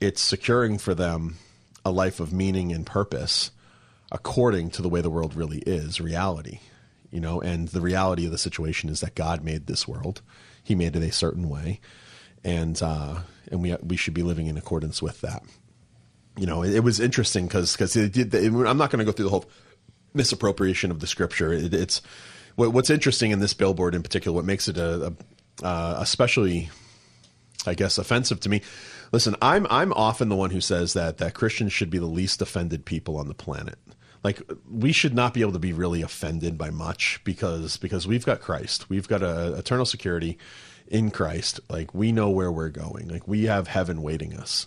It's 0.00 0.20
securing 0.20 0.78
for 0.78 0.94
them 0.94 1.36
a 1.84 1.92
life 1.92 2.18
of 2.18 2.32
meaning 2.32 2.72
and 2.72 2.84
purpose 2.84 3.52
according 4.12 4.70
to 4.70 4.82
the 4.82 4.88
way 4.88 5.00
the 5.00 5.10
world 5.10 5.34
really 5.34 5.58
is, 5.66 6.00
reality. 6.00 6.60
You 7.10 7.20
know, 7.20 7.40
and 7.40 7.68
the 7.68 7.80
reality 7.80 8.24
of 8.26 8.32
the 8.32 8.38
situation 8.38 8.88
is 8.88 9.00
that 9.00 9.14
God 9.16 9.42
made 9.44 9.66
this 9.66 9.88
world. 9.88 10.22
He 10.62 10.74
made 10.76 10.94
it 10.94 11.02
a 11.02 11.10
certain 11.10 11.48
way, 11.48 11.80
and 12.44 12.80
uh, 12.82 13.20
and 13.50 13.62
we 13.62 13.74
we 13.82 13.96
should 13.96 14.14
be 14.14 14.22
living 14.22 14.46
in 14.46 14.56
accordance 14.56 15.02
with 15.02 15.20
that. 15.22 15.42
you 16.36 16.46
know, 16.46 16.62
it, 16.62 16.74
it 16.76 16.80
was 16.80 17.00
interesting 17.00 17.46
because 17.46 17.72
because 17.72 17.94
it 17.96 18.12
did. 18.12 18.34
It, 18.34 18.52
I'm 18.52 18.78
not 18.78 18.90
going 18.90 18.98
to 19.00 19.04
go 19.04 19.12
through 19.12 19.26
the 19.26 19.30
whole 19.30 19.44
misappropriation 20.14 20.90
of 20.90 21.00
the 21.00 21.06
scripture. 21.06 21.52
It, 21.52 21.74
it's 21.74 22.02
what, 22.56 22.72
what's 22.72 22.90
interesting 22.90 23.30
in 23.30 23.40
this 23.40 23.54
billboard 23.54 23.94
in 23.94 24.02
particular. 24.02 24.34
What 24.34 24.44
makes 24.44 24.68
it 24.68 24.76
a, 24.78 25.06
a 25.62 25.66
uh, 25.66 25.98
especially, 26.00 26.70
I 27.66 27.74
guess, 27.74 27.98
offensive 27.98 28.40
to 28.40 28.48
me. 28.48 28.62
Listen, 29.12 29.36
I'm 29.42 29.66
I'm 29.70 29.92
often 29.92 30.28
the 30.28 30.36
one 30.36 30.50
who 30.50 30.60
says 30.60 30.94
that 30.94 31.18
that 31.18 31.34
Christians 31.34 31.72
should 31.72 31.90
be 31.90 31.98
the 31.98 32.06
least 32.06 32.40
offended 32.40 32.84
people 32.84 33.18
on 33.18 33.28
the 33.28 33.34
planet. 33.34 33.78
Like 34.22 34.42
we 34.70 34.92
should 34.92 35.14
not 35.14 35.32
be 35.32 35.40
able 35.40 35.52
to 35.52 35.58
be 35.58 35.72
really 35.72 36.02
offended 36.02 36.58
by 36.58 36.70
much 36.70 37.20
because 37.24 37.76
because 37.76 38.06
we've 38.06 38.26
got 38.26 38.40
Christ. 38.40 38.90
We've 38.90 39.08
got 39.08 39.22
a 39.22 39.54
eternal 39.54 39.86
security 39.86 40.38
in 40.88 41.10
Christ. 41.10 41.60
Like 41.68 41.94
we 41.94 42.12
know 42.12 42.28
where 42.28 42.52
we're 42.52 42.68
going. 42.68 43.08
Like 43.08 43.26
we 43.26 43.44
have 43.44 43.68
heaven 43.68 44.02
waiting 44.02 44.34
us 44.34 44.66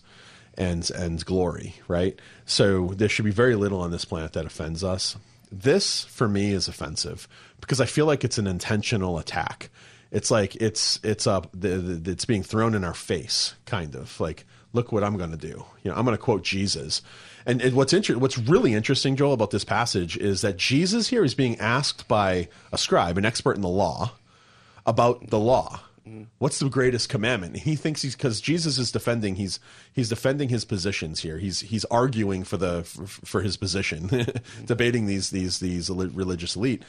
and 0.57 0.89
and 0.91 1.24
glory, 1.24 1.75
right? 1.88 2.19
So 2.45 2.88
there 2.95 3.10
should 3.10 3.25
be 3.25 3.31
very 3.31 3.55
little 3.55 3.81
on 3.81 3.91
this 3.91 4.05
planet 4.05 4.33
that 4.33 4.45
offends 4.45 4.83
us. 4.83 5.17
This 5.51 6.05
for 6.05 6.27
me 6.27 6.51
is 6.51 6.67
offensive 6.67 7.27
because 7.62 7.79
I 7.79 7.86
feel 7.86 8.07
like 8.07 8.24
it's 8.24 8.39
an 8.39 8.48
intentional 8.48 9.19
attack. 9.19 9.69
It's 10.12 10.31
like 10.31 10.55
it's 10.55 11.00
it's 11.03 11.27
up 11.27 11.50
it's 11.62 12.25
being 12.25 12.43
thrown 12.43 12.74
in 12.74 12.83
our 12.83 12.93
face, 12.93 13.55
kind 13.65 13.95
of 13.95 14.19
like 14.19 14.45
look 14.73 14.91
what 14.91 15.03
I'm 15.03 15.17
going 15.17 15.31
to 15.31 15.37
do. 15.37 15.65
You 15.83 15.91
know, 15.91 15.93
I'm 15.95 16.03
going 16.03 16.17
to 16.17 16.21
quote 16.21 16.43
Jesus. 16.43 17.01
And, 17.45 17.61
and 17.61 17.75
what's 17.75 17.93
inter- 17.93 18.17
what's 18.17 18.37
really 18.37 18.73
interesting, 18.73 19.15
Joel, 19.15 19.33
about 19.33 19.51
this 19.51 19.63
passage 19.63 20.17
is 20.17 20.41
that 20.41 20.57
Jesus 20.57 21.07
here 21.07 21.23
is 21.23 21.35
being 21.35 21.57
asked 21.59 22.07
by 22.07 22.49
a 22.71 22.77
scribe, 22.77 23.17
an 23.17 23.25
expert 23.25 23.55
in 23.55 23.61
the 23.61 23.69
law, 23.69 24.13
about 24.85 25.29
the 25.29 25.39
law. 25.39 25.81
What's 26.37 26.59
the 26.59 26.67
greatest 26.67 27.07
commandment? 27.07 27.55
He 27.55 27.77
thinks 27.77 28.01
he's 28.01 28.13
because 28.13 28.41
Jesus 28.41 28.77
is 28.77 28.91
defending. 28.91 29.35
He's 29.35 29.61
he's 29.93 30.09
defending 30.09 30.49
his 30.49 30.65
positions 30.65 31.21
here. 31.21 31.37
He's 31.37 31.61
he's 31.61 31.85
arguing 31.85 32.43
for 32.43 32.57
the 32.57 32.83
for, 32.83 33.07
for 33.07 33.41
his 33.41 33.55
position, 33.55 34.09
debating 34.65 35.05
these 35.05 35.29
these 35.29 35.59
these 35.59 35.89
religious 35.89 36.57
elite. 36.57 36.83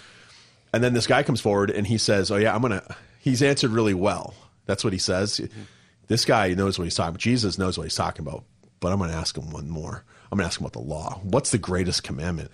And 0.73 0.83
then 0.83 0.95
this 0.95 1.07
guy 1.07 1.23
comes 1.23 1.41
forward 1.41 1.71
and 1.71 1.87
he 1.87 1.97
says, 1.97 2.33
"Oh 2.33 2.37
yeah, 2.37 2.53
I'm 2.53 2.61
gonna." 2.61 2.83
He's 3.21 3.41
answered 3.41 3.71
really 3.71 3.95
well. 3.95 4.35
That's 4.67 4.83
what 4.83 4.93
he 4.93 4.99
says. 4.99 5.39
Mm-hmm. 5.39 5.61
This 6.07 6.25
guy 6.25 6.53
knows 6.55 6.79
what 6.79 6.85
he's 6.85 6.95
talking. 6.95 7.11
about. 7.11 7.21
Jesus 7.21 7.59
knows 7.59 7.79
what 7.79 7.85
he's 7.85 7.95
talking 7.95 8.27
about. 8.27 8.45
But 8.81 8.93
I'm 8.93 8.99
going 8.99 9.11
to 9.11 9.17
ask 9.17 9.37
him 9.37 9.51
one 9.51 9.71
more. 9.71 10.05
I'm 10.31 10.39
going 10.39 10.45
to 10.45 10.47
ask 10.47 10.61
him 10.61 10.67
about 10.67 10.73
the 10.75 10.87
law. 10.87 11.21
What's 11.23 11.51
the 11.51 11.59
greatest 11.59 12.03
commandment? 12.03 12.51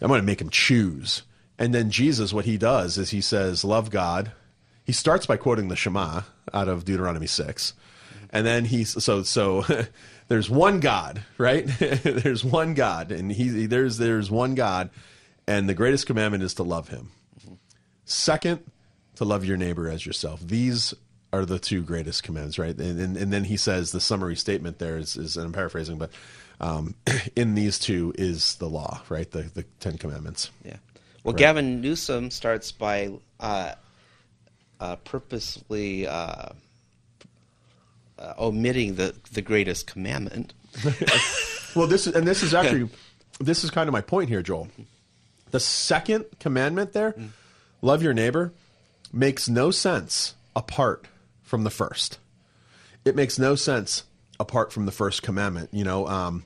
I'm 0.00 0.08
going 0.08 0.20
to 0.20 0.26
make 0.26 0.40
him 0.40 0.50
choose. 0.50 1.22
And 1.58 1.74
then 1.74 1.90
Jesus, 1.90 2.32
what 2.32 2.44
he 2.44 2.58
does 2.58 2.98
is 2.98 3.10
he 3.10 3.20
says, 3.20 3.64
"Love 3.64 3.90
God." 3.90 4.32
He 4.84 4.92
starts 4.92 5.26
by 5.26 5.36
quoting 5.36 5.68
the 5.68 5.76
Shema 5.76 6.22
out 6.52 6.68
of 6.68 6.84
Deuteronomy 6.84 7.28
six, 7.28 7.74
and 8.30 8.44
then 8.44 8.64
he's 8.64 9.02
so 9.02 9.22
so. 9.22 9.64
there's 10.28 10.50
one 10.50 10.80
God, 10.80 11.22
right? 11.38 11.66
there's 11.78 12.44
one 12.44 12.74
God, 12.74 13.12
and 13.12 13.30
he 13.30 13.66
there's 13.66 13.98
there's 13.98 14.30
one 14.30 14.54
God, 14.56 14.90
and 15.46 15.68
the 15.68 15.74
greatest 15.74 16.06
commandment 16.06 16.42
is 16.42 16.54
to 16.54 16.62
love 16.62 16.88
Him. 16.88 17.12
Second, 18.04 18.64
to 19.16 19.24
love 19.24 19.44
your 19.44 19.56
neighbor 19.56 19.88
as 19.88 20.04
yourself. 20.04 20.40
These 20.40 20.94
are 21.32 21.44
the 21.44 21.58
two 21.58 21.82
greatest 21.82 22.22
commands, 22.22 22.58
right? 22.58 22.76
And, 22.76 23.00
and, 23.00 23.16
and 23.16 23.32
then 23.32 23.44
he 23.44 23.56
says 23.56 23.92
the 23.92 24.00
summary 24.00 24.36
statement 24.36 24.78
there 24.78 24.98
is, 24.98 25.16
is 25.16 25.36
and 25.36 25.46
I'm 25.46 25.52
paraphrasing, 25.52 25.98
but 25.98 26.10
um, 26.60 26.94
in 27.36 27.54
these 27.54 27.78
two 27.78 28.14
is 28.18 28.56
the 28.56 28.68
law, 28.68 29.00
right? 29.08 29.30
The 29.30 29.42
the 29.42 29.64
Ten 29.80 29.98
Commandments. 29.98 30.50
Yeah. 30.64 30.76
Well, 31.24 31.34
right. 31.34 31.38
Gavin 31.38 31.80
Newsom 31.80 32.30
starts 32.30 32.72
by 32.72 33.12
uh, 33.40 33.74
uh, 34.80 34.96
purposely 34.96 36.06
uh, 36.06 36.50
uh 38.18 38.34
omitting 38.38 38.96
the 38.96 39.14
the 39.32 39.42
greatest 39.42 39.86
commandment. 39.86 40.52
well, 41.74 41.86
this 41.86 42.06
is 42.06 42.14
and 42.14 42.26
this 42.26 42.42
is 42.42 42.54
actually 42.54 42.90
this 43.40 43.64
is 43.64 43.70
kind 43.70 43.88
of 43.88 43.92
my 43.92 44.00
point 44.00 44.28
here, 44.28 44.42
Joel. 44.42 44.68
The 45.50 45.60
second 45.60 46.24
commandment 46.40 46.92
there, 46.92 47.12
mm. 47.12 47.28
love 47.82 48.02
your 48.02 48.14
neighbor, 48.14 48.52
makes 49.12 49.48
no 49.48 49.70
sense 49.70 50.34
apart 50.56 51.06
from 51.52 51.64
the 51.64 51.70
first. 51.70 52.18
It 53.04 53.14
makes 53.14 53.38
no 53.38 53.56
sense 53.56 54.04
apart 54.40 54.72
from 54.72 54.86
the 54.86 54.90
first 54.90 55.22
commandment. 55.22 55.68
You 55.70 55.84
know, 55.84 56.08
um, 56.08 56.44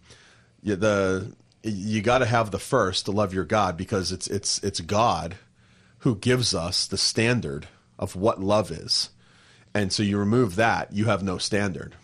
the 0.64 1.32
you 1.62 2.02
got 2.02 2.18
to 2.18 2.26
have 2.26 2.50
the 2.50 2.58
first 2.58 3.04
to 3.04 3.12
love 3.12 3.32
your 3.32 3.44
God 3.44 3.76
because 3.76 4.10
it's 4.10 4.26
it's 4.26 4.58
it's 4.64 4.80
God 4.80 5.36
who 5.98 6.16
gives 6.16 6.56
us 6.56 6.88
the 6.88 6.98
standard 6.98 7.68
of 8.00 8.16
what 8.16 8.40
love 8.40 8.72
is, 8.72 9.10
and 9.72 9.92
so 9.92 10.02
you 10.02 10.18
remove 10.18 10.56
that, 10.56 10.92
you 10.92 11.04
have 11.04 11.22
no 11.22 11.38
standard. 11.38 11.94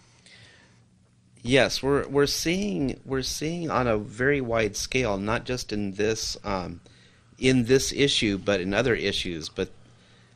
Yes, 1.42 1.82
we're 1.82 2.06
we're 2.06 2.26
seeing 2.26 3.00
we're 3.04 3.22
seeing 3.22 3.68
on 3.68 3.88
a 3.88 3.98
very 3.98 4.40
wide 4.40 4.76
scale, 4.76 5.18
not 5.18 5.44
just 5.44 5.72
in 5.72 5.94
this 5.94 6.36
um, 6.44 6.80
in 7.36 7.64
this 7.64 7.92
issue, 7.92 8.38
but 8.38 8.60
in 8.60 8.72
other 8.72 8.94
issues. 8.94 9.48
But 9.48 9.70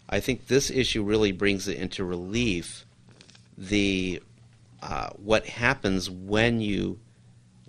I 0.09 0.21
think 0.21 0.47
this 0.47 0.71
issue 0.71 1.03
really 1.03 1.33
brings 1.33 1.67
it 1.69 1.79
into 1.79 2.05
relief 2.05 2.85
the 3.59 4.23
uh, 4.83 5.11
what 5.17 5.47
happens 5.47 6.09
when 6.09 6.61
you 6.61 7.01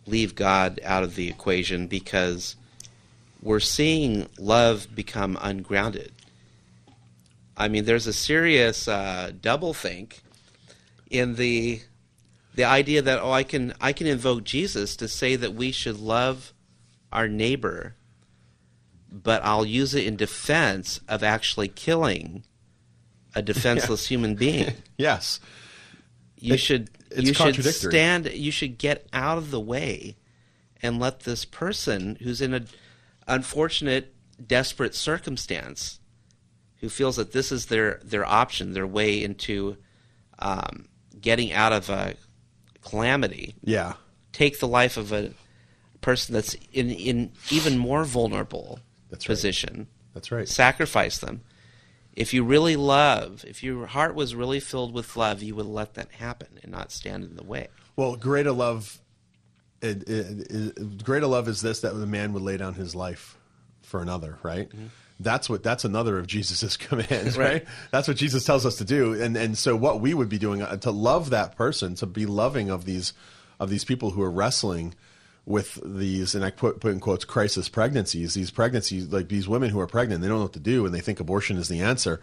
leave 0.06 0.36
God 0.36 0.79
out 0.84 1.03
of 1.03 1.15
the 1.15 1.27
equation 1.27 1.88
because 1.88 2.56
we're 3.41 3.60
seeing 3.60 4.27
love 4.38 4.88
become 4.94 5.38
ungrounded. 5.41 6.12
I 7.56 7.67
mean, 7.67 7.86
there's 7.86 8.08
a 8.08 8.13
serious 8.13 8.88
uh, 8.88 9.32
double 9.41 9.74
think 9.74 10.22
in 11.10 11.36
the 11.36 11.82
the 12.53 12.63
idea 12.63 13.01
that 13.01 13.20
oh, 13.20 13.32
I 13.32 13.44
can 13.44 13.74
I 13.82 13.94
can 13.94 14.08
invoke 14.08 14.44
Jesus 14.44 14.96
to 14.98 15.08
say 15.08 15.36
that 15.36 15.53
we 15.53 15.72
should 15.72 16.00
love 16.00 16.53
our 17.12 17.27
neighbor 17.27 17.96
but 19.12 19.44
I'll 19.44 19.66
use 19.66 19.94
it 19.94 20.06
in 20.06 20.16
defense 20.16 21.00
of 21.08 21.24
actually 21.24 21.68
killing 21.68 22.44
a 23.36 23.42
defenseless 23.42 24.06
yeah. 24.12 24.16
human 24.16 24.36
being. 24.36 24.74
yes. 24.98 25.40
You 26.38 26.56
it, 26.56 26.60
should 26.60 26.90
you 27.16 27.34
should 27.34 27.64
stand 27.64 28.32
you 28.32 28.52
should 28.52 28.78
get 28.78 29.08
out 29.14 29.38
of 29.38 29.52
the 29.52 29.60
way 29.60 30.18
and 30.82 31.00
let 31.00 31.22
this 31.22 31.46
person 31.46 32.18
who's 32.22 32.42
in 32.42 32.54
a 32.54 32.64
unfortunate 33.28 34.14
desperate 34.46 34.94
circumstance 34.94 36.00
who 36.78 36.90
feels 36.90 37.16
that 37.16 37.32
this 37.32 37.52
is 37.52 37.68
their 37.68 38.00
their 38.04 38.26
option, 38.26 38.74
their 38.74 38.88
way 38.88 39.24
into 39.24 39.78
um, 40.40 40.88
getting 41.20 41.52
out 41.52 41.74
of 41.74 41.90
a 41.90 42.16
calamity. 42.82 43.56
Yeah. 43.64 43.94
Take 44.32 44.60
the 44.60 44.68
life 44.68 44.98
of 44.98 45.12
a 45.12 45.32
person 46.02 46.34
that's 46.34 46.56
in 46.72 46.92
in 46.92 47.32
even 47.50 47.78
more 47.78 48.04
vulnerable 48.04 48.80
that's 49.10 49.26
position. 49.26 49.78
Right. 49.78 49.88
That's 50.14 50.32
right. 50.32 50.48
Sacrifice 50.48 51.18
them. 51.18 51.42
If 52.14 52.34
you 52.34 52.44
really 52.44 52.76
love, 52.76 53.46
if 53.48 53.62
your 53.62 53.86
heart 53.86 54.16
was 54.16 54.34
really 54.34 54.60
filled 54.60 54.94
with 54.94 55.16
love, 55.16 55.44
you 55.44 55.56
would 55.56 55.68
let 55.68 55.94
that 55.94 56.12
happen 56.14 56.60
and 56.64 56.72
not 56.72 56.92
stand 56.92 57.24
in 57.24 57.36
the 57.36 57.44
way. 57.44 57.68
Well, 57.96 58.16
greater 58.16 58.52
love, 58.52 59.00
it, 59.82 60.10
it, 60.10 60.52
it, 60.52 61.04
greater 61.04 61.28
love 61.28 61.48
is 61.48 61.62
this: 61.62 61.82
that 61.82 61.94
the 61.94 62.08
man 62.08 62.34
would 62.34 62.42
lay 62.42 62.58
down 62.58 62.74
his 62.74 62.96
life 62.96 63.38
for 63.84 64.02
another. 64.02 64.40
Right. 64.42 64.68
Mm-hmm. 64.68 64.88
That's 65.20 65.48
what. 65.48 65.62
That's 65.62 65.86
another 65.86 66.18
of 66.18 66.26
Jesus's 66.26 66.76
commands. 66.78 67.38
right. 67.38 67.48
right. 67.48 67.66
That's 67.92 68.08
what 68.08 68.18
Jesus 68.18 68.44
tells 68.44 68.66
us 68.66 68.78
to 68.78 68.86
do. 68.86 69.14
And 69.22 69.38
and 69.38 69.56
so 69.56 69.76
what 69.76 70.02
we 70.02 70.16
would 70.16 70.30
be 70.30 70.40
doing 70.40 70.64
uh, 70.64 70.78
to 70.78 70.92
love 70.92 71.30
that 71.30 71.56
person, 71.56 71.94
to 71.96 72.08
be 72.08 72.26
loving 72.26 72.72
of 72.72 72.86
these 72.86 73.14
of 73.60 73.70
these 73.70 73.86
people 73.86 74.12
who 74.12 74.24
are 74.24 74.32
wrestling 74.32 74.96
with 75.48 75.80
these, 75.86 76.36
and 76.36 76.44
I 76.44 76.51
put, 76.51 76.82
put 76.82 76.92
in 76.92 77.00
quotes, 77.00 77.24
crisis 77.24 77.70
pregnancies, 77.70 78.34
these 78.34 78.51
pregnancies, 78.51 79.08
like 79.08 79.30
these 79.30 79.48
women 79.48 79.70
who 79.70 79.80
are 79.80 79.88
pregnant, 79.88 80.22
they 80.22 80.27
don't 80.27 80.39
know 80.39 80.44
what 80.44 80.54
to 80.54 80.60
do, 80.60 80.86
and 80.86 80.94
they 80.94 81.00
think 81.00 81.22
abortion 81.22 81.56
is 81.58 81.70
the 81.70 81.80
answer. 81.80 82.20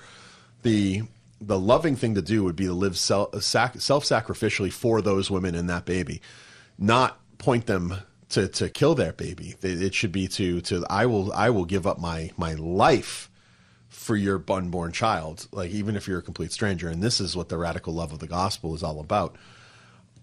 The 0.63 1.03
the 1.41 1.59
loving 1.59 1.97
thing 1.97 2.15
to 2.15 2.23
do 2.23 2.45
would 2.45 2.55
be 2.55 2.67
to 2.67 2.75
live 2.75 2.99
self 2.99 3.33
sacrificially 3.33 4.71
for 4.71 5.01
those 5.01 5.31
women 5.31 5.55
and 5.55 5.69
that 5.71 5.87
baby, 5.87 6.21
not 6.79 7.19
point 7.39 7.67
them 7.67 7.97
to, 8.29 8.47
to 8.47 8.69
kill 8.69 8.95
their 8.95 9.13
baby. 9.13 9.55
It 9.63 9.95
should 9.95 10.13
be 10.13 10.29
to 10.29 10.61
to 10.61 10.85
I 10.91 11.07
will 11.07 11.33
I 11.33 11.49
will 11.49 11.65
give 11.65 11.87
up 11.87 11.99
my 11.99 12.31
my 12.37 12.55
life 12.55 13.31
for 13.89 14.17
your 14.17 14.43
unborn 14.51 14.93
child, 14.93 15.49
like 15.51 15.71
even 15.71 15.97
if 15.97 16.07
you're 16.07 16.19
a 16.19 16.23
complete 16.23 16.53
stranger. 16.53 16.89
And 16.89 17.03
this 17.03 17.21
is 17.21 17.35
what 17.35 17.49
the 17.49 17.57
radical 17.57 17.95
love 17.95 18.13
of 18.13 18.19
the 18.19 18.27
gospel 18.27 18.75
is 18.75 18.83
all 18.83 19.01
about. 19.01 19.37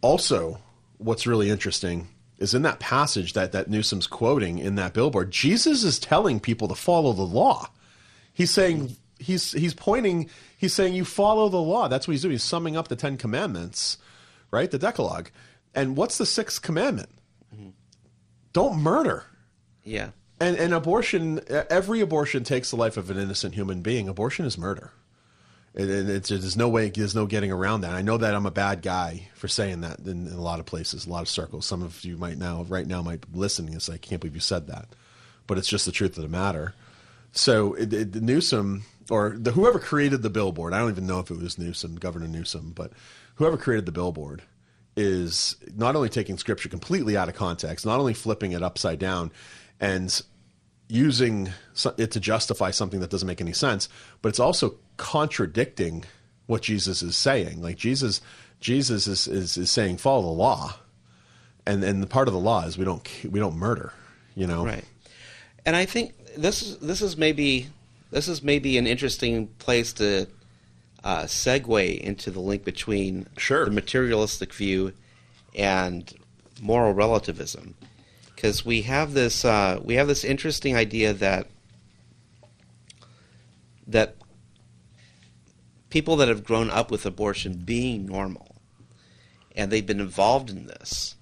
Also, 0.01 0.59
what's 0.99 1.25
really 1.25 1.49
interesting 1.49 2.07
is 2.41 2.55
in 2.55 2.63
that 2.63 2.79
passage 2.79 3.33
that, 3.33 3.51
that 3.51 3.69
Newsom's 3.69 4.07
quoting 4.07 4.57
in 4.57 4.75
that 4.75 4.93
billboard, 4.93 5.31
Jesus 5.31 5.83
is 5.83 5.99
telling 5.99 6.39
people 6.39 6.67
to 6.67 6.75
follow 6.75 7.13
the 7.13 7.21
law. 7.21 7.69
He's 8.33 8.51
saying 8.51 8.95
he's 9.19 9.51
he's 9.51 9.75
pointing 9.75 10.29
he's 10.57 10.73
saying 10.73 10.93
you 10.93 11.05
follow 11.05 11.49
the 11.49 11.61
law. 11.61 11.87
That's 11.87 12.07
what 12.07 12.13
he's 12.13 12.23
doing. 12.23 12.33
He's 12.33 12.43
summing 12.43 12.75
up 12.75 12.87
the 12.87 12.95
Ten 12.95 13.17
Commandments, 13.17 13.97
right? 14.49 14.71
The 14.71 14.79
Decalogue. 14.79 15.29
And 15.75 15.95
what's 15.95 16.17
the 16.17 16.25
sixth 16.25 16.61
commandment? 16.61 17.09
Mm-hmm. 17.55 17.69
Don't 18.53 18.81
murder. 18.81 19.25
Yeah. 19.83 20.09
And 20.39 20.57
and 20.57 20.73
abortion 20.73 21.41
every 21.47 22.01
abortion 22.01 22.43
takes 22.43 22.71
the 22.71 22.77
life 22.77 22.97
of 22.97 23.11
an 23.11 23.17
innocent 23.17 23.53
human 23.53 23.81
being. 23.81 24.09
Abortion 24.09 24.45
is 24.45 24.57
murder. 24.57 24.91
And, 25.73 26.09
there's 26.09 26.57
no 26.57 26.67
way, 26.67 26.89
there's 26.89 27.15
no 27.15 27.25
getting 27.25 27.51
around 27.51 27.81
that. 27.81 27.93
I 27.93 28.01
know 28.01 28.17
that 28.17 28.35
I'm 28.35 28.45
a 28.45 28.51
bad 28.51 28.81
guy 28.81 29.29
for 29.35 29.47
saying 29.47 29.81
that 29.81 29.99
in, 29.99 30.27
in 30.27 30.33
a 30.33 30.41
lot 30.41 30.59
of 30.59 30.65
places, 30.65 31.05
a 31.05 31.09
lot 31.09 31.21
of 31.21 31.29
circles. 31.29 31.65
Some 31.65 31.81
of 31.81 32.03
you 32.03 32.17
might 32.17 32.37
now, 32.37 32.63
right 32.63 32.85
now, 32.85 33.01
might 33.01 33.31
be 33.31 33.39
listening 33.39 33.73
and 33.73 33.81
say, 33.81 33.93
I 33.93 33.97
can't 33.97 34.19
believe 34.19 34.35
you 34.35 34.41
said 34.41 34.67
that. 34.67 34.87
But 35.47 35.57
it's 35.57 35.69
just 35.69 35.85
the 35.85 35.91
truth 35.93 36.17
of 36.17 36.23
the 36.23 36.29
matter. 36.29 36.73
So 37.31 37.73
it, 37.75 37.93
it, 37.93 38.15
Newsom, 38.15 38.83
or 39.09 39.35
the, 39.37 39.51
whoever 39.51 39.79
created 39.79 40.21
the 40.23 40.29
billboard, 40.29 40.73
I 40.73 40.79
don't 40.79 40.91
even 40.91 41.07
know 41.07 41.19
if 41.19 41.31
it 41.31 41.37
was 41.37 41.57
Newsom, 41.57 41.95
Governor 41.95 42.27
Newsom, 42.27 42.73
but 42.75 42.91
whoever 43.35 43.55
created 43.55 43.85
the 43.85 43.93
billboard 43.93 44.41
is 44.97 45.55
not 45.73 45.95
only 45.95 46.09
taking 46.09 46.37
scripture 46.37 46.67
completely 46.67 47.15
out 47.15 47.29
of 47.29 47.35
context, 47.35 47.85
not 47.85 47.99
only 47.99 48.13
flipping 48.13 48.51
it 48.51 48.61
upside 48.61 48.99
down 48.99 49.31
and 49.79 50.21
using 50.91 51.49
it 51.97 52.11
to 52.11 52.19
justify 52.19 52.69
something 52.69 52.99
that 52.99 53.09
doesn't 53.09 53.27
make 53.27 53.39
any 53.39 53.53
sense, 53.53 53.87
but 54.21 54.29
it's 54.29 54.39
also 54.39 54.75
contradicting 54.97 56.03
what 56.47 56.61
Jesus 56.61 57.01
is 57.01 57.15
saying. 57.15 57.61
Like 57.61 57.77
Jesus, 57.77 58.19
Jesus 58.59 59.07
is, 59.07 59.25
is, 59.25 59.57
is 59.57 59.69
saying 59.71 59.97
follow 59.97 60.23
the 60.23 60.27
law, 60.27 60.75
and 61.65 61.83
and 61.83 62.03
the 62.03 62.07
part 62.07 62.27
of 62.27 62.33
the 62.33 62.39
law 62.39 62.65
is 62.65 62.77
we 62.77 62.83
don't 62.83 63.07
we 63.23 63.39
don't 63.39 63.55
murder, 63.55 63.93
you 64.35 64.45
know. 64.45 64.65
Right. 64.65 64.83
And 65.65 65.75
I 65.75 65.85
think 65.85 66.13
this 66.35 66.61
is 66.61 66.77
this 66.79 67.01
is 67.01 67.15
maybe 67.15 67.69
this 68.11 68.27
is 68.27 68.43
maybe 68.43 68.77
an 68.77 68.85
interesting 68.85 69.47
place 69.59 69.93
to 69.93 70.27
uh, 71.05 71.23
segue 71.23 71.99
into 72.01 72.31
the 72.31 72.41
link 72.41 72.65
between 72.65 73.27
sure. 73.37 73.63
the 73.63 73.71
materialistic 73.71 74.53
view 74.53 74.91
and 75.55 76.13
moral 76.61 76.93
relativism 76.93 77.75
because 78.41 78.65
we 78.65 78.81
have 78.81 79.13
this 79.13 79.45
uh, 79.45 79.79
we 79.83 79.93
have 79.95 80.07
this 80.07 80.23
interesting 80.23 80.75
idea 80.75 81.13
that 81.13 81.45
that 83.85 84.15
people 85.91 86.15
that 86.15 86.27
have 86.27 86.43
grown 86.43 86.71
up 86.71 86.89
with 86.89 87.05
abortion 87.05 87.61
being 87.63 88.07
normal 88.07 88.55
and 89.55 89.71
they've 89.71 89.85
been 89.85 89.99
involved 89.99 90.49
in 90.49 90.65
this 90.65 91.15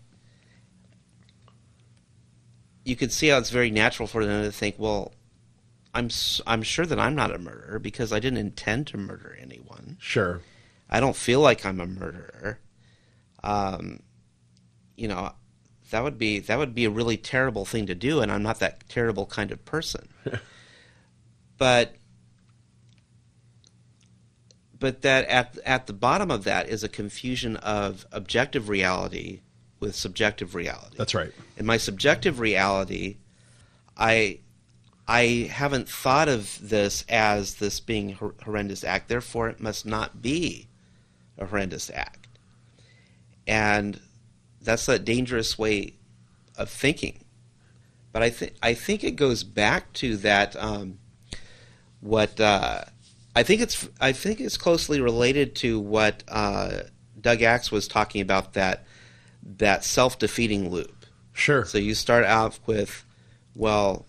you 2.85 2.95
can 2.95 3.09
see 3.09 3.27
how 3.27 3.37
it's 3.37 3.49
very 3.49 3.69
natural 3.69 4.07
for 4.07 4.25
them 4.25 4.45
to 4.45 4.51
think 4.51 4.75
well 4.77 5.11
I'm 5.93 6.09
I'm 6.47 6.63
sure 6.63 6.85
that 6.85 6.99
I'm 6.99 7.15
not 7.15 7.35
a 7.35 7.37
murderer 7.37 7.79
because 7.79 8.13
I 8.13 8.19
didn't 8.19 8.37
intend 8.37 8.87
to 8.87 8.97
murder 8.97 9.35
anyone. 9.41 9.97
Sure. 9.99 10.39
I 10.89 10.99
don't 10.99 11.15
feel 11.15 11.41
like 11.41 11.65
I'm 11.65 11.81
a 11.81 11.87
murderer. 11.87 12.59
Um, 13.43 14.01
you 14.95 15.07
know, 15.07 15.33
that 15.91 16.03
would 16.03 16.17
be 16.17 16.39
that 16.39 16.57
would 16.57 16.75
be 16.75 16.85
a 16.85 16.89
really 16.89 17.17
terrible 17.17 17.65
thing 17.65 17.85
to 17.87 17.95
do, 17.95 18.21
and 18.21 18.31
I'm 18.31 18.43
not 18.43 18.59
that 18.59 18.87
terrible 18.89 19.25
kind 19.25 19.51
of 19.51 19.63
person. 19.65 20.09
but 21.57 21.95
but 24.79 25.01
that 25.01 25.25
at 25.25 25.57
at 25.65 25.87
the 25.87 25.93
bottom 25.93 26.31
of 26.31 26.43
that 26.45 26.69
is 26.69 26.83
a 26.83 26.89
confusion 26.89 27.57
of 27.57 28.05
objective 28.11 28.69
reality 28.69 29.41
with 29.79 29.95
subjective 29.95 30.55
reality. 30.55 30.95
That's 30.97 31.15
right. 31.15 31.31
In 31.57 31.65
my 31.65 31.77
subjective 31.77 32.39
reality, 32.39 33.17
I 33.97 34.39
I 35.07 35.49
haven't 35.51 35.89
thought 35.89 36.29
of 36.29 36.59
this 36.61 37.03
as 37.09 37.55
this 37.55 37.79
being 37.79 38.11
a 38.11 38.43
horrendous 38.43 38.83
act. 38.83 39.09
Therefore, 39.09 39.49
it 39.49 39.59
must 39.59 39.85
not 39.85 40.21
be 40.21 40.67
a 41.37 41.45
horrendous 41.45 41.89
act. 41.89 42.27
And 43.47 43.99
that's 44.61 44.87
a 44.87 44.99
dangerous 44.99 45.57
way 45.57 45.93
of 46.57 46.69
thinking. 46.69 47.23
But 48.11 48.23
I 48.23 48.29
think 48.29 48.53
I 48.61 48.73
think 48.73 49.03
it 49.03 49.11
goes 49.11 49.43
back 49.43 49.93
to 49.93 50.17
that. 50.17 50.55
Um, 50.55 50.99
what 52.01 52.39
uh, 52.39 52.83
I 53.35 53.43
think 53.43 53.61
it's 53.61 53.87
I 54.01 54.11
think 54.11 54.39
it's 54.39 54.57
closely 54.57 54.99
related 54.99 55.55
to 55.57 55.79
what 55.79 56.23
uh, 56.27 56.81
Doug 57.19 57.41
Axe 57.41 57.71
was 57.71 57.87
talking 57.87 58.21
about 58.21 58.53
that 58.53 58.85
that 59.43 59.83
self 59.83 60.17
defeating 60.19 60.69
loop. 60.69 61.05
Sure. 61.33 61.63
So 61.65 61.77
you 61.77 61.95
start 61.95 62.25
out 62.25 62.59
with, 62.65 63.05
well, 63.55 64.05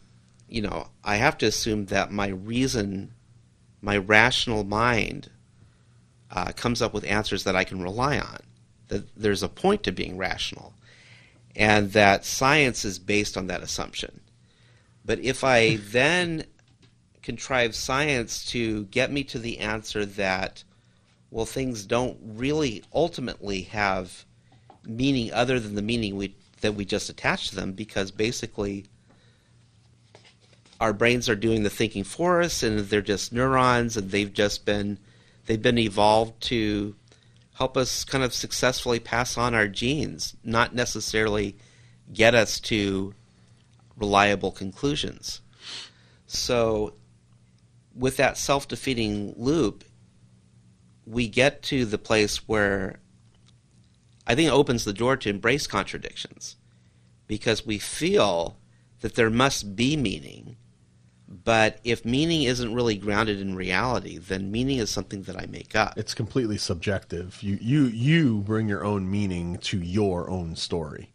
you 0.48 0.62
know, 0.62 0.88
I 1.04 1.16
have 1.16 1.38
to 1.38 1.46
assume 1.46 1.86
that 1.86 2.10
my 2.10 2.28
reason, 2.28 3.12
my 3.80 3.96
rational 3.96 4.64
mind, 4.64 5.30
uh, 6.30 6.52
comes 6.52 6.82
up 6.82 6.92
with 6.92 7.04
answers 7.04 7.44
that 7.44 7.54
I 7.54 7.64
can 7.64 7.82
rely 7.82 8.18
on. 8.18 8.38
That 8.90 9.16
there's 9.16 9.42
a 9.42 9.48
point 9.48 9.83
to 9.85 9.92
being 9.92 10.16
rational, 10.16 10.74
and 11.57 11.92
that 11.92 12.24
science 12.24 12.85
is 12.85 13.00
based 13.00 13.37
on 13.37 13.48
that 13.48 13.62
assumption. 13.62 14.20
But 15.05 15.18
if 15.20 15.42
I 15.42 15.76
then 15.90 16.44
contrive 17.22 17.74
science 17.74 18.44
to 18.46 18.85
get 18.85 19.11
me 19.11 19.24
to 19.24 19.38
the 19.38 19.59
answer 19.59 20.05
that, 20.05 20.64
well, 21.31 21.46
things 21.46 21.85
don't 21.85 22.18
really 22.22 22.83
ultimately 22.92 23.62
have 23.62 24.24
meaning 24.85 25.33
other 25.33 25.61
than 25.61 25.74
the 25.74 25.83
meaning 25.83 26.16
we 26.16 26.35
that 26.61 26.74
we 26.74 26.85
just 26.85 27.09
attach 27.09 27.48
to 27.48 27.57
them, 27.57 27.72
because 27.72 28.11
basically 28.11 28.85
our 30.81 30.92
brains 30.92 31.29
are 31.29 31.37
doing 31.37 31.62
the 31.62 31.70
thinking 31.70 32.05
for 32.05 32.40
us, 32.42 32.62
and 32.62 32.79
they're 32.81 33.03
just 33.03 33.33
neurons, 33.33 33.96
and 33.96 34.11
they've 34.11 34.33
just 34.33 34.64
been 34.64 34.98
they've 35.46 35.62
been 35.62 35.79
evolved 35.79 36.40
to 36.42 36.94
help 37.61 37.77
us 37.77 38.05
kind 38.05 38.25
of 38.25 38.33
successfully 38.33 38.99
pass 38.99 39.37
on 39.37 39.55
our 39.55 39.68
genes, 39.68 40.35
not 40.42 40.75
necessarily 40.75 41.55
get 42.11 42.35
us 42.35 42.59
to 42.59 43.12
reliable 43.99 44.51
conclusions. 44.51 45.42
So, 46.27 46.94
with 47.94 48.16
that 48.16 48.38
self 48.38 48.66
defeating 48.66 49.35
loop, 49.37 49.85
we 51.05 51.29
get 51.29 51.62
to 51.64 51.85
the 51.85 51.99
place 51.99 52.49
where 52.49 52.99
I 54.27 54.35
think 54.35 54.49
it 54.49 54.53
opens 54.55 54.85
the 54.85 54.94
door 54.94 55.18
to 55.18 55.29
embrace 55.29 55.66
contradictions 55.66 56.57
because 57.27 57.66
we 57.66 57.79
feel 57.79 58.57
that 59.01 59.16
there 59.16 59.29
must 59.29 59.77
be 59.77 59.99
meaning 59.99 60.57
but 61.30 61.78
if 61.84 62.04
meaning 62.04 62.42
isn't 62.42 62.74
really 62.74 62.96
grounded 62.96 63.40
in 63.40 63.54
reality, 63.54 64.18
then 64.18 64.50
meaning 64.50 64.78
is 64.78 64.90
something 64.90 65.22
that 65.22 65.36
I 65.36 65.46
make 65.46 65.76
up. 65.76 65.96
It's 65.96 66.12
completely 66.12 66.58
subjective. 66.58 67.40
You 67.40 67.56
you 67.60 67.84
you 67.84 68.38
bring 68.40 68.68
your 68.68 68.84
own 68.84 69.08
meaning 69.08 69.58
to 69.58 69.78
your 69.78 70.28
own 70.28 70.56
story, 70.56 71.12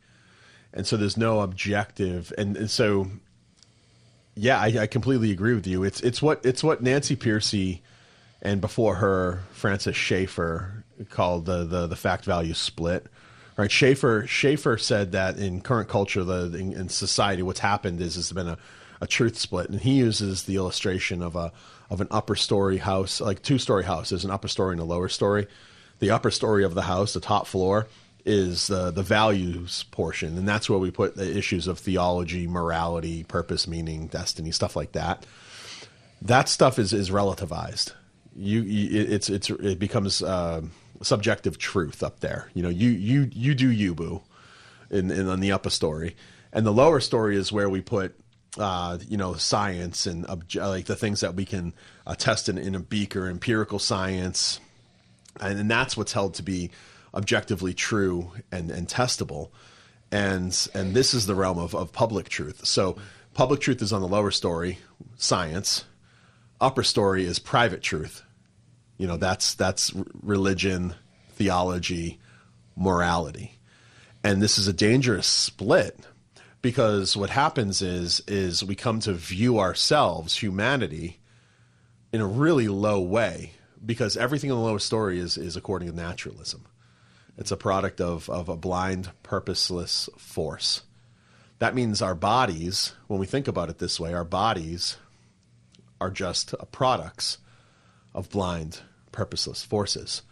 and 0.74 0.88
so 0.88 0.96
there's 0.96 1.18
no 1.18 1.42
objective. 1.42 2.32
And, 2.38 2.56
and 2.56 2.72
so, 2.72 3.08
yeah, 4.36 4.58
I, 4.58 4.68
I, 4.80 4.88
completely 4.88 5.32
agree 5.32 5.54
with 5.54 5.68
you. 5.68 5.84
It's 5.84 6.00
it's 6.00 6.22
what 6.22 6.46
it's 6.46 6.64
what 6.64 6.82
Nancy 6.82 7.18
Pearcey 7.18 7.82
and 8.42 8.62
before 8.62 8.96
her 8.96 9.44
Francis 9.52 9.98
Schaeffer 9.98 10.86
called 11.10 11.46
the 11.46 11.66
the, 11.66 11.88
the 11.88 11.96
fact 11.98 12.24
value 12.24 12.54
split. 12.54 13.08
Right, 13.58 13.72
Schaeffer 13.72 14.26
Schaeffer 14.28 14.78
said 14.78 15.12
that 15.12 15.38
in 15.38 15.60
current 15.60 15.90
culture, 15.90 16.24
the 16.24 16.58
in, 16.58 16.72
in 16.72 16.88
society, 16.88 17.42
what's 17.42 17.60
happened 17.60 18.00
is 18.00 18.16
there's 18.16 18.32
been 18.32 18.48
a 18.48 18.58
a 19.02 19.08
truth 19.08 19.38
split, 19.38 19.70
and 19.70 19.82
he 19.82 19.94
uses 19.94 20.44
the 20.44 20.56
illustration 20.56 21.22
of 21.22 21.36
a 21.36 21.52
of 21.90 22.02
an 22.02 22.08
upper 22.10 22.36
story 22.36 22.78
house, 22.78 23.22
like 23.22 23.42
two 23.42 23.58
story 23.58 23.84
house. 23.84 24.10
There's 24.10 24.26
an 24.26 24.32
upper 24.32 24.48
story 24.48 24.74
and 24.74 24.82
a 24.82 24.86
lower 24.86 25.10
story. 25.10 25.48
The 26.00 26.12
upper 26.12 26.32
story 26.32 26.64
of 26.64 26.74
the 26.74 26.84
house, 26.84 27.14
the 27.14 27.20
top 27.20 27.48
floor, 27.48 27.88
is 28.26 28.72
uh, 28.72 28.92
the 28.92 29.04
values 29.04 29.84
portion, 29.92 30.38
and 30.38 30.48
that's 30.48 30.70
where 30.70 30.80
we 30.80 30.92
put 30.92 31.16
the 31.16 31.38
issues 31.38 31.68
of 31.68 31.80
theology, 31.80 32.48
morality, 32.48 33.24
purpose, 33.24 33.68
meaning, 33.68 34.08
destiny, 34.08 34.52
stuff 34.52 34.76
like 34.76 34.94
that. 34.94 35.26
That 36.22 36.50
stuff 36.50 36.80
is 36.80 36.92
is 36.92 37.12
relativized. 37.12 37.94
You, 38.36 38.62
you 38.62 39.04
it's 39.04 39.30
it's 39.30 39.50
it 39.50 39.80
becomes 39.80 40.24
uh, 40.24 40.62
subjective 41.02 41.58
truth 41.58 42.02
up 42.02 42.20
there. 42.20 42.50
You 42.54 42.64
know, 42.64 42.70
you 42.70 42.90
you 42.90 43.30
you 43.32 43.54
do 43.54 43.70
you 43.70 43.94
boo, 43.94 44.24
in, 44.90 45.12
in 45.12 45.28
on 45.30 45.40
the 45.40 45.52
upper 45.52 45.70
story, 45.70 46.16
and 46.52 46.66
the 46.66 46.74
lower 46.74 47.00
story 47.00 47.38
is 47.38 47.52
where 47.52 47.70
we 47.70 47.82
put 47.82 48.20
uh, 48.58 48.98
you 49.08 49.18
know, 49.18 49.34
science 49.34 50.06
and 50.06 50.26
like 50.56 50.86
the 50.86 50.96
things 50.96 51.22
that 51.22 51.36
we 51.36 51.46
can 51.46 51.74
uh, 52.08 52.16
test 52.16 52.50
in, 52.50 52.58
in 52.58 52.76
a 52.76 52.80
beaker, 52.80 53.28
empirical 53.28 53.80
science, 53.80 54.60
and, 55.42 55.60
and, 55.60 55.70
that's 55.70 55.98
what's 55.98 56.14
held 56.14 56.36
to 56.36 56.44
be 56.44 56.72
objectively 57.14 57.74
true 57.74 58.32
and, 58.52 58.72
and 58.72 58.88
testable. 58.88 59.50
And 60.12 60.68
and 60.74 60.94
this 60.94 61.14
is 61.14 61.26
the 61.26 61.36
realm 61.36 61.58
of, 61.58 61.76
of 61.76 61.92
public 61.92 62.30
truth. 62.30 62.66
So 62.66 62.98
public 63.34 63.60
truth 63.60 63.82
is 63.82 63.92
on 63.92 64.02
the 64.02 64.08
lower 64.08 64.32
story, 64.32 64.80
science. 65.18 65.84
Upper 66.62 66.84
story 66.84 67.26
is 67.26 67.40
private 67.40 67.82
truth. 67.82 68.24
You 68.98 69.08
know, 69.08 69.18
that's 69.18 69.56
that's 69.56 69.92
religion, 70.22 70.96
theology, 71.32 72.20
morality. 72.78 73.60
And 74.24 74.42
this 74.42 74.58
is 74.58 74.68
a 74.68 74.74
dangerous 74.74 75.28
split 75.28 76.00
because 76.66 77.16
what 77.16 77.30
happens 77.30 77.84
is 77.84 78.24
is 78.28 78.64
we 78.64 78.74
come 78.74 79.00
to 79.00 79.14
view 79.14 79.60
ourselves 79.60 80.42
humanity 80.42 81.20
in 82.12 82.22
a 82.22 82.26
really 82.26 82.68
low 82.68 83.00
way 83.00 83.52
because 83.86 84.18
everything 84.18 84.50
in 84.50 84.56
the 84.56 84.62
lower 84.64 84.80
story 84.80 85.20
is 85.20 85.38
is 85.38 85.56
according 85.56 85.88
to 85.88 85.96
naturalism 85.96 86.66
it's 87.38 87.52
a 87.52 87.56
product 87.56 88.02
of 88.02 88.28
of 88.32 88.50
a 88.50 88.56
blind 88.56 89.12
purposeless 89.22 90.10
force 90.18 90.82
that 91.60 91.76
means 91.76 92.02
our 92.02 92.16
bodies 92.16 92.94
when 93.06 93.20
we 93.20 93.28
think 93.28 93.48
about 93.48 93.70
it 93.70 93.78
this 93.78 94.00
way 94.00 94.12
our 94.12 94.26
bodies 94.26 94.98
are 96.02 96.10
just 96.10 96.56
products 96.72 97.38
of 98.12 98.32
blind 98.32 98.80
purposeless 99.12 99.64
forces. 99.64 100.24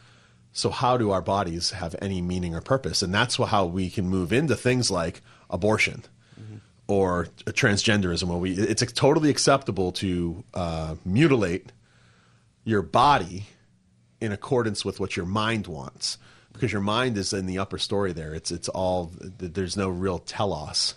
So 0.51 0.71
how 0.71 0.97
do 0.97 1.11
our 1.11 1.21
bodies 1.21 1.71
have 1.71 1.95
any 2.01 2.21
meaning 2.21 2.55
or 2.55 2.61
purpose? 2.61 3.01
And 3.01 3.13
that's 3.13 3.37
how 3.37 3.65
we 3.65 3.89
can 3.89 4.07
move 4.07 4.33
into 4.33 4.55
things 4.55 4.91
like 4.91 5.21
abortion 5.49 6.03
mm-hmm. 6.39 6.57
or 6.87 7.27
transgenderism, 7.45 8.27
where 8.27 8.37
we 8.37 8.51
it's 8.53 8.83
totally 8.93 9.29
acceptable 9.29 9.91
to 9.93 10.43
uh, 10.53 10.95
mutilate 11.05 11.71
your 12.63 12.81
body 12.81 13.47
in 14.21 14.31
accordance 14.31 14.85
with 14.85 14.99
what 14.99 15.17
your 15.17 15.25
mind 15.25 15.67
wants, 15.67 16.17
because 16.53 16.71
your 16.71 16.81
mind 16.81 17.17
is 17.17 17.33
in 17.33 17.45
the 17.45 17.59
upper 17.59 17.77
story. 17.77 18.13
There, 18.13 18.33
it's 18.33 18.51
it's 18.51 18.69
all 18.69 19.11
there's 19.19 19.77
no 19.77 19.89
real 19.89 20.19
telos. 20.19 20.95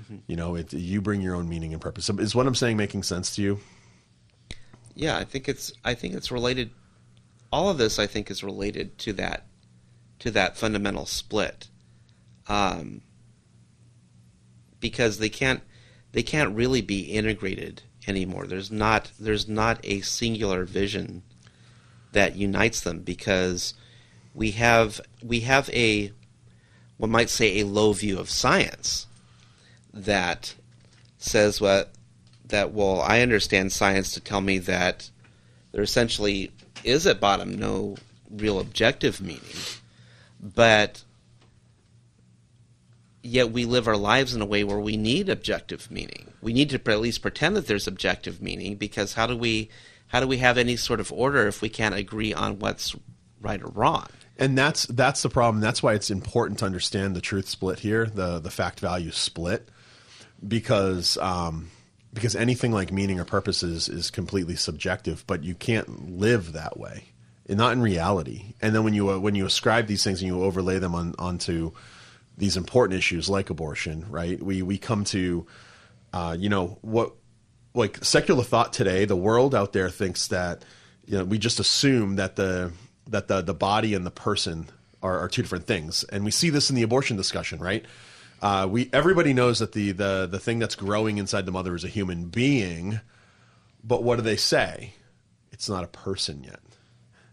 Mm-hmm. 0.00 0.16
You 0.26 0.36
know, 0.36 0.54
it, 0.54 0.72
you 0.72 1.00
bring 1.00 1.20
your 1.20 1.34
own 1.34 1.48
meaning 1.48 1.72
and 1.72 1.82
purpose. 1.82 2.08
Is 2.08 2.34
what 2.34 2.46
I'm 2.46 2.54
saying 2.54 2.76
making 2.76 3.02
sense 3.02 3.34
to 3.36 3.42
you? 3.42 3.60
Yeah, 4.94 5.16
I 5.16 5.24
think 5.24 5.48
it's 5.48 5.72
I 5.84 5.94
think 5.94 6.14
it's 6.14 6.30
related 6.30 6.70
all 7.50 7.70
of 7.70 7.78
this 7.78 7.98
I 7.98 8.06
think 8.06 8.30
is 8.30 8.44
related 8.44 8.98
to 8.98 9.12
that 9.14 9.46
to 10.20 10.30
that 10.32 10.56
fundamental 10.56 11.06
split, 11.06 11.68
um, 12.48 13.02
because 14.80 15.18
they 15.18 15.28
can't 15.28 15.62
they 16.12 16.22
can't 16.22 16.54
really 16.54 16.80
be 16.80 17.00
integrated 17.00 17.82
anymore. 18.06 18.46
There's 18.46 18.70
not 18.70 19.10
there's 19.18 19.48
not 19.48 19.80
a 19.84 20.00
singular 20.00 20.64
vision 20.64 21.22
that 22.12 22.36
unites 22.36 22.80
them 22.80 23.00
because 23.00 23.74
we 24.34 24.52
have 24.52 25.00
we 25.22 25.40
have 25.40 25.68
a 25.70 26.12
one 26.96 27.10
might 27.10 27.30
say 27.30 27.58
a 27.60 27.66
low 27.66 27.92
view 27.92 28.18
of 28.18 28.30
science 28.30 29.06
that 29.92 30.54
says 31.18 31.60
what 31.60 31.92
that 32.46 32.72
well 32.72 33.00
I 33.00 33.20
understand 33.20 33.72
science 33.72 34.12
to 34.12 34.20
tell 34.20 34.40
me 34.40 34.58
that 34.58 35.10
there 35.72 35.82
essentially 35.82 36.50
is 36.84 37.06
at 37.06 37.20
bottom 37.20 37.58
no 37.58 37.96
real 38.30 38.58
objective 38.58 39.20
meaning, 39.20 39.42
but 40.40 41.02
yet 43.28 43.50
we 43.50 43.64
live 43.64 43.86
our 43.86 43.96
lives 43.96 44.34
in 44.34 44.42
a 44.42 44.46
way 44.46 44.64
where 44.64 44.80
we 44.80 44.96
need 44.96 45.28
objective 45.28 45.90
meaning. 45.90 46.32
We 46.40 46.52
need 46.52 46.70
to 46.70 46.90
at 46.90 47.00
least 47.00 47.22
pretend 47.22 47.56
that 47.56 47.66
there's 47.66 47.86
objective 47.86 48.42
meaning 48.42 48.76
because 48.76 49.14
how 49.14 49.26
do 49.26 49.36
we 49.36 49.70
how 50.08 50.20
do 50.20 50.26
we 50.26 50.38
have 50.38 50.58
any 50.58 50.76
sort 50.76 51.00
of 51.00 51.12
order 51.12 51.46
if 51.46 51.60
we 51.60 51.68
can't 51.68 51.94
agree 51.94 52.32
on 52.32 52.58
what's 52.58 52.96
right 53.40 53.62
or 53.62 53.68
wrong? 53.68 54.06
And 54.38 54.56
that's 54.56 54.86
that's 54.86 55.22
the 55.22 55.28
problem. 55.28 55.60
That's 55.60 55.82
why 55.82 55.94
it's 55.94 56.10
important 56.10 56.60
to 56.60 56.64
understand 56.64 57.14
the 57.14 57.20
truth 57.20 57.48
split 57.48 57.80
here, 57.80 58.06
the 58.06 58.38
the 58.38 58.50
fact 58.50 58.80
value 58.80 59.10
split, 59.10 59.68
because 60.46 61.18
um, 61.18 61.70
because 62.14 62.36
anything 62.36 62.72
like 62.72 62.92
meaning 62.92 63.20
or 63.20 63.24
purpose 63.24 63.62
is, 63.62 63.88
is 63.88 64.10
completely 64.10 64.56
subjective, 64.56 65.24
but 65.26 65.44
you 65.44 65.54
can't 65.54 66.18
live 66.18 66.52
that 66.52 66.78
way, 66.78 67.04
not 67.48 67.72
in 67.72 67.82
reality. 67.82 68.54
And 68.62 68.74
then 68.74 68.84
when 68.84 68.94
you 68.94 69.10
uh, 69.10 69.18
when 69.18 69.34
you 69.34 69.44
ascribe 69.44 69.88
these 69.88 70.04
things 70.04 70.22
and 70.22 70.28
you 70.28 70.42
overlay 70.42 70.78
them 70.78 70.94
on 70.94 71.14
onto 71.18 71.72
these 72.38 72.56
important 72.56 72.96
issues 72.96 73.28
like 73.28 73.50
abortion, 73.50 74.06
right? 74.08 74.40
We 74.40 74.62
we 74.62 74.78
come 74.78 75.04
to, 75.04 75.46
uh, 76.12 76.36
you 76.38 76.48
know, 76.48 76.78
what 76.82 77.12
like 77.74 78.02
secular 78.04 78.44
thought 78.44 78.72
today. 78.72 79.04
The 79.04 79.16
world 79.16 79.54
out 79.54 79.72
there 79.72 79.90
thinks 79.90 80.28
that 80.28 80.64
you 81.04 81.18
know 81.18 81.24
we 81.24 81.38
just 81.38 81.58
assume 81.58 82.16
that 82.16 82.36
the 82.36 82.72
that 83.08 83.28
the 83.28 83.42
the 83.42 83.54
body 83.54 83.92
and 83.92 84.06
the 84.06 84.10
person 84.10 84.68
are, 85.02 85.18
are 85.18 85.28
two 85.28 85.42
different 85.42 85.66
things, 85.66 86.04
and 86.04 86.24
we 86.24 86.30
see 86.30 86.48
this 86.48 86.70
in 86.70 86.76
the 86.76 86.82
abortion 86.82 87.16
discussion, 87.16 87.58
right? 87.58 87.84
Uh, 88.40 88.68
we 88.70 88.88
everybody 88.92 89.32
knows 89.34 89.58
that 89.58 89.72
the, 89.72 89.90
the 89.90 90.28
the 90.30 90.38
thing 90.38 90.60
that's 90.60 90.76
growing 90.76 91.18
inside 91.18 91.44
the 91.44 91.52
mother 91.52 91.74
is 91.74 91.82
a 91.82 91.88
human 91.88 92.26
being, 92.26 93.00
but 93.82 94.04
what 94.04 94.16
do 94.16 94.22
they 94.22 94.36
say? 94.36 94.94
It's 95.50 95.68
not 95.68 95.82
a 95.82 95.88
person 95.88 96.44
yet. 96.44 96.60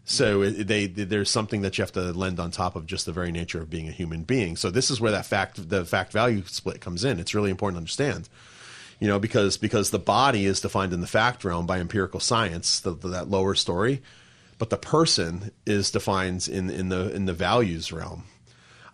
So 0.06 0.42
it, 0.42 0.66
they, 0.66 0.86
there's 0.86 1.28
something 1.28 1.60
that 1.62 1.76
you 1.76 1.82
have 1.82 1.92
to 1.92 2.12
lend 2.12 2.40
on 2.40 2.50
top 2.50 2.76
of 2.76 2.86
just 2.86 3.04
the 3.04 3.12
very 3.12 3.32
nature 3.32 3.60
of 3.60 3.68
being 3.68 3.88
a 3.88 3.92
human 3.92 4.22
being. 4.22 4.56
So 4.56 4.70
this 4.70 4.90
is 4.90 5.00
where 5.00 5.12
that 5.12 5.26
fact 5.26 5.68
the 5.68 5.84
fact 5.84 6.12
value 6.12 6.42
split 6.46 6.80
comes 6.80 7.04
in. 7.04 7.20
It's 7.20 7.34
really 7.34 7.50
important 7.50 7.76
to 7.76 7.80
understand, 7.80 8.28
you 9.00 9.08
know, 9.08 9.18
because 9.18 9.58
because 9.58 9.90
the 9.90 9.98
body 9.98 10.46
is 10.46 10.60
defined 10.60 10.92
in 10.94 11.00
the 11.02 11.06
fact 11.06 11.44
realm 11.44 11.66
by 11.66 11.80
empirical 11.80 12.20
science, 12.20 12.80
the, 12.80 12.92
the, 12.92 13.08
that 13.08 13.28
lower 13.28 13.54
story, 13.54 14.00
but 14.58 14.70
the 14.70 14.78
person 14.78 15.50
is 15.66 15.90
defined 15.90 16.48
in 16.48 16.70
in 16.70 16.88
the 16.88 17.12
in 17.12 17.26
the 17.26 17.34
values 17.34 17.92
realm 17.92 18.24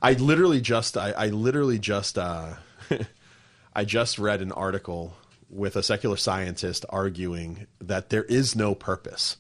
I 0.03 0.15
literally 0.15 0.61
just 0.61 0.97
I, 0.97 1.13
I 1.13 1.27
literally 1.29 1.79
just 1.79 2.19
uh, 2.19 2.55
I 3.75 3.85
just 3.85 4.19
read 4.19 4.43
an 4.43 4.51
article 4.51 5.15
with 5.49 5.77
a 5.77 5.83
secular 5.83 6.17
scientist 6.17 6.85
arguing 6.89 7.69
that 7.81 8.11
there 8.11 8.25
is 8.25 8.57
no 8.57 8.75
purpose, 8.75 9.37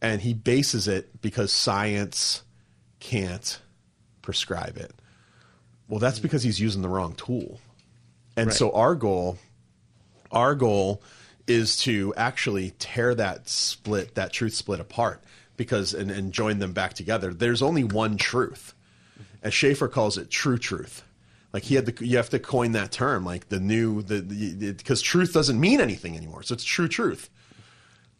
and 0.00 0.20
he 0.20 0.34
bases 0.34 0.88
it 0.88 1.20
because 1.20 1.52
science 1.52 2.42
can't 3.00 3.60
prescribe 4.22 4.76
it. 4.76 4.92
Well, 5.88 6.00
that's 6.00 6.18
because 6.18 6.42
he's 6.42 6.60
using 6.60 6.82
the 6.82 6.88
wrong 6.88 7.14
tool, 7.14 7.60
and 8.36 8.48
right. 8.48 8.56
so 8.56 8.72
our 8.72 8.94
goal, 8.94 9.38
our 10.32 10.54
goal, 10.54 11.02
is 11.46 11.76
to 11.78 12.12
actually 12.16 12.72
tear 12.78 13.14
that 13.14 13.48
split, 13.48 14.16
that 14.16 14.32
truth 14.32 14.54
split 14.54 14.80
apart, 14.80 15.22
because 15.56 15.94
and, 15.94 16.10
and 16.10 16.32
join 16.32 16.58
them 16.58 16.72
back 16.72 16.94
together. 16.94 17.32
There's 17.32 17.62
only 17.62 17.84
one 17.84 18.16
truth 18.16 18.74
as 19.46 19.54
Schaeffer 19.54 19.86
calls 19.86 20.18
it, 20.18 20.28
true 20.28 20.58
truth. 20.58 21.04
Like 21.52 21.62
he 21.62 21.76
had 21.76 21.86
the, 21.86 22.04
you 22.04 22.16
have 22.16 22.30
to 22.30 22.40
coin 22.40 22.72
that 22.72 22.90
term, 22.90 23.24
like 23.24 23.48
the 23.48 23.60
new, 23.60 24.02
the 24.02 24.20
because 24.72 25.00
truth 25.00 25.32
doesn't 25.32 25.58
mean 25.58 25.80
anything 25.80 26.16
anymore. 26.16 26.42
So 26.42 26.52
it's 26.52 26.64
true 26.64 26.88
truth, 26.88 27.30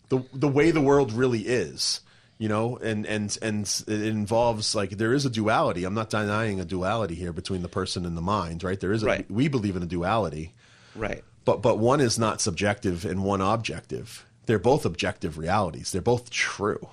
the 0.09 0.23
the 0.33 0.49
way 0.49 0.71
the 0.71 0.81
world 0.81 1.13
really 1.13 1.41
is, 1.41 2.01
you 2.39 2.49
know, 2.49 2.77
and 2.77 3.07
and 3.07 3.37
and 3.43 3.85
it 3.87 4.03
involves 4.03 4.75
like 4.75 4.91
there 4.91 5.13
is 5.13 5.25
a 5.25 5.31
duality. 5.31 5.85
I'm 5.85 5.95
not 5.95 6.11
denying 6.11 6.61
a 6.61 6.65
duality 6.65 7.15
here 7.15 7.33
between 7.33 7.63
the 7.63 7.69
person 7.69 8.05
and 8.05 8.17
the 8.17 8.23
mind, 8.23 8.63
right? 8.63 8.79
There 8.79 8.93
is 8.93 9.03
a, 9.03 9.07
right. 9.07 9.31
we 9.31 9.49
believe 9.49 9.77
in 9.77 9.83
a 9.83 9.87
duality, 9.87 10.55
right? 10.95 11.25
But 11.45 11.63
but 11.63 11.79
one 11.79 12.01
is 12.01 12.19
not 12.19 12.41
subjective 12.41 13.05
and 13.05 13.25
one 13.25 13.41
objective. 13.41 14.25
They're 14.47 14.59
both 14.59 14.85
objective 14.85 15.39
realities. 15.39 15.91
They're 15.91 16.01
both 16.01 16.31
true, 16.31 16.89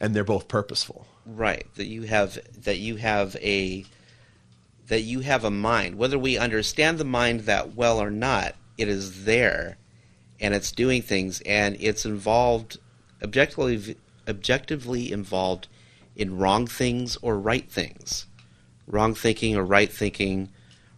and 0.00 0.14
they're 0.14 0.24
both 0.24 0.48
purposeful. 0.48 1.06
Right. 1.24 1.66
That 1.76 1.86
you 1.86 2.02
have 2.02 2.38
that 2.64 2.78
you 2.78 2.96
have 2.96 3.36
a 3.36 3.84
that 4.88 5.02
you 5.02 5.20
have 5.20 5.44
a 5.44 5.50
mind. 5.50 5.96
Whether 5.96 6.18
we 6.18 6.38
understand 6.38 6.98
the 6.98 7.04
mind 7.04 7.40
that 7.40 7.74
well 7.74 8.00
or 8.00 8.10
not, 8.10 8.54
it 8.78 8.88
is 8.88 9.24
there 9.24 9.78
and 10.40 10.54
it's 10.54 10.72
doing 10.72 11.02
things 11.02 11.40
and 11.46 11.76
it's 11.80 12.04
involved 12.04 12.78
objectively 13.22 13.96
objectively 14.28 15.12
involved 15.12 15.68
in 16.14 16.36
wrong 16.38 16.66
things 16.66 17.16
or 17.22 17.38
right 17.38 17.70
things. 17.70 18.26
Wrong 18.86 19.14
thinking 19.14 19.56
or 19.56 19.64
right 19.64 19.92
thinking, 19.92 20.50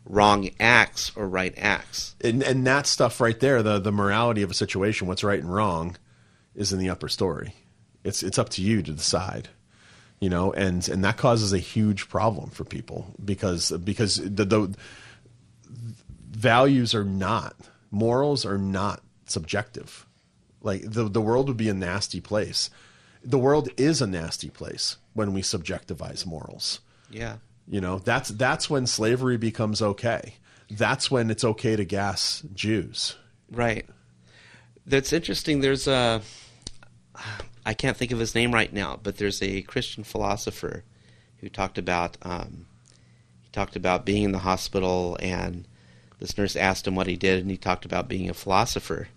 wrong 0.05 0.51
acts 0.61 1.11
or 1.16 1.29
right 1.29 1.55
acts. 1.57 2.14
And 2.20 2.42
and 2.42 2.66
that 2.66 2.87
stuff 2.87 3.20
right 3.20 3.38
there, 3.38 3.62
the 3.62 3.79
the 3.79 3.92
morality 3.92 4.42
of 4.42 4.51
a 4.51 4.55
situation, 4.55 5.07
what's 5.07 5.24
right 5.24 5.40
and 5.40 5.53
wrong, 5.53 5.96
is 6.55 6.72
in 6.72 6.79
the 6.79 6.90
upper 6.90 7.09
story. 7.09 7.55
It's 8.05 8.22
it's 8.22 8.38
up 8.38 8.51
to 8.51 8.62
you 8.62 8.83
to 8.83 8.92
decide 8.92 9.48
you 10.20 10.29
know, 10.29 10.53
and 10.53 10.87
and 10.88 11.05
that 11.05 11.16
causes 11.16 11.53
a 11.53 11.59
huge 11.59 12.09
problem 12.09 12.51
for 12.51 12.64
people 12.64 13.14
because 13.24 13.70
because 13.70 14.16
the, 14.16 14.44
the 14.44 14.74
values 16.31 16.94
are 16.94 17.05
not 17.05 17.55
morals 17.90 18.44
are 18.44 18.59
not 18.59 19.03
subjective. 19.30 20.06
Like 20.60 20.82
the 20.82 21.08
the 21.08 21.20
world 21.20 21.48
would 21.48 21.56
be 21.56 21.68
a 21.68 21.74
nasty 21.74 22.20
place. 22.20 22.70
The 23.24 23.38
world 23.38 23.68
is 23.76 24.00
a 24.00 24.06
nasty 24.06 24.50
place 24.50 24.96
when 25.12 25.32
we 25.32 25.42
subjectivize 25.42 26.26
morals. 26.26 26.80
Yeah. 27.10 27.36
You 27.68 27.80
know, 27.80 27.98
that's 27.98 28.30
that's 28.30 28.70
when 28.70 28.86
slavery 28.86 29.36
becomes 29.36 29.82
okay. 29.82 30.34
That's 30.70 31.10
when 31.10 31.30
it's 31.30 31.44
okay 31.44 31.76
to 31.76 31.84
gas 31.84 32.42
Jews. 32.54 33.16
Right. 33.50 33.86
That's 34.86 35.12
interesting. 35.12 35.60
There's 35.60 35.86
a 35.86 36.22
I 37.64 37.74
can't 37.74 37.96
think 37.96 38.12
of 38.12 38.18
his 38.18 38.34
name 38.34 38.54
right 38.54 38.72
now, 38.72 38.98
but 39.02 39.18
there's 39.18 39.42
a 39.42 39.62
Christian 39.62 40.04
philosopher 40.04 40.84
who 41.38 41.48
talked 41.48 41.78
about 41.78 42.16
um, 42.22 42.66
he 43.42 43.50
talked 43.52 43.76
about 43.76 44.06
being 44.06 44.22
in 44.22 44.32
the 44.32 44.38
hospital, 44.38 45.18
and 45.20 45.66
this 46.18 46.38
nurse 46.38 46.56
asked 46.56 46.86
him 46.86 46.94
what 46.94 47.06
he 47.06 47.16
did, 47.16 47.40
and 47.40 47.50
he 47.50 47.56
talked 47.56 47.84
about 47.84 48.08
being 48.08 48.30
a 48.30 48.34
philosopher, 48.34 49.08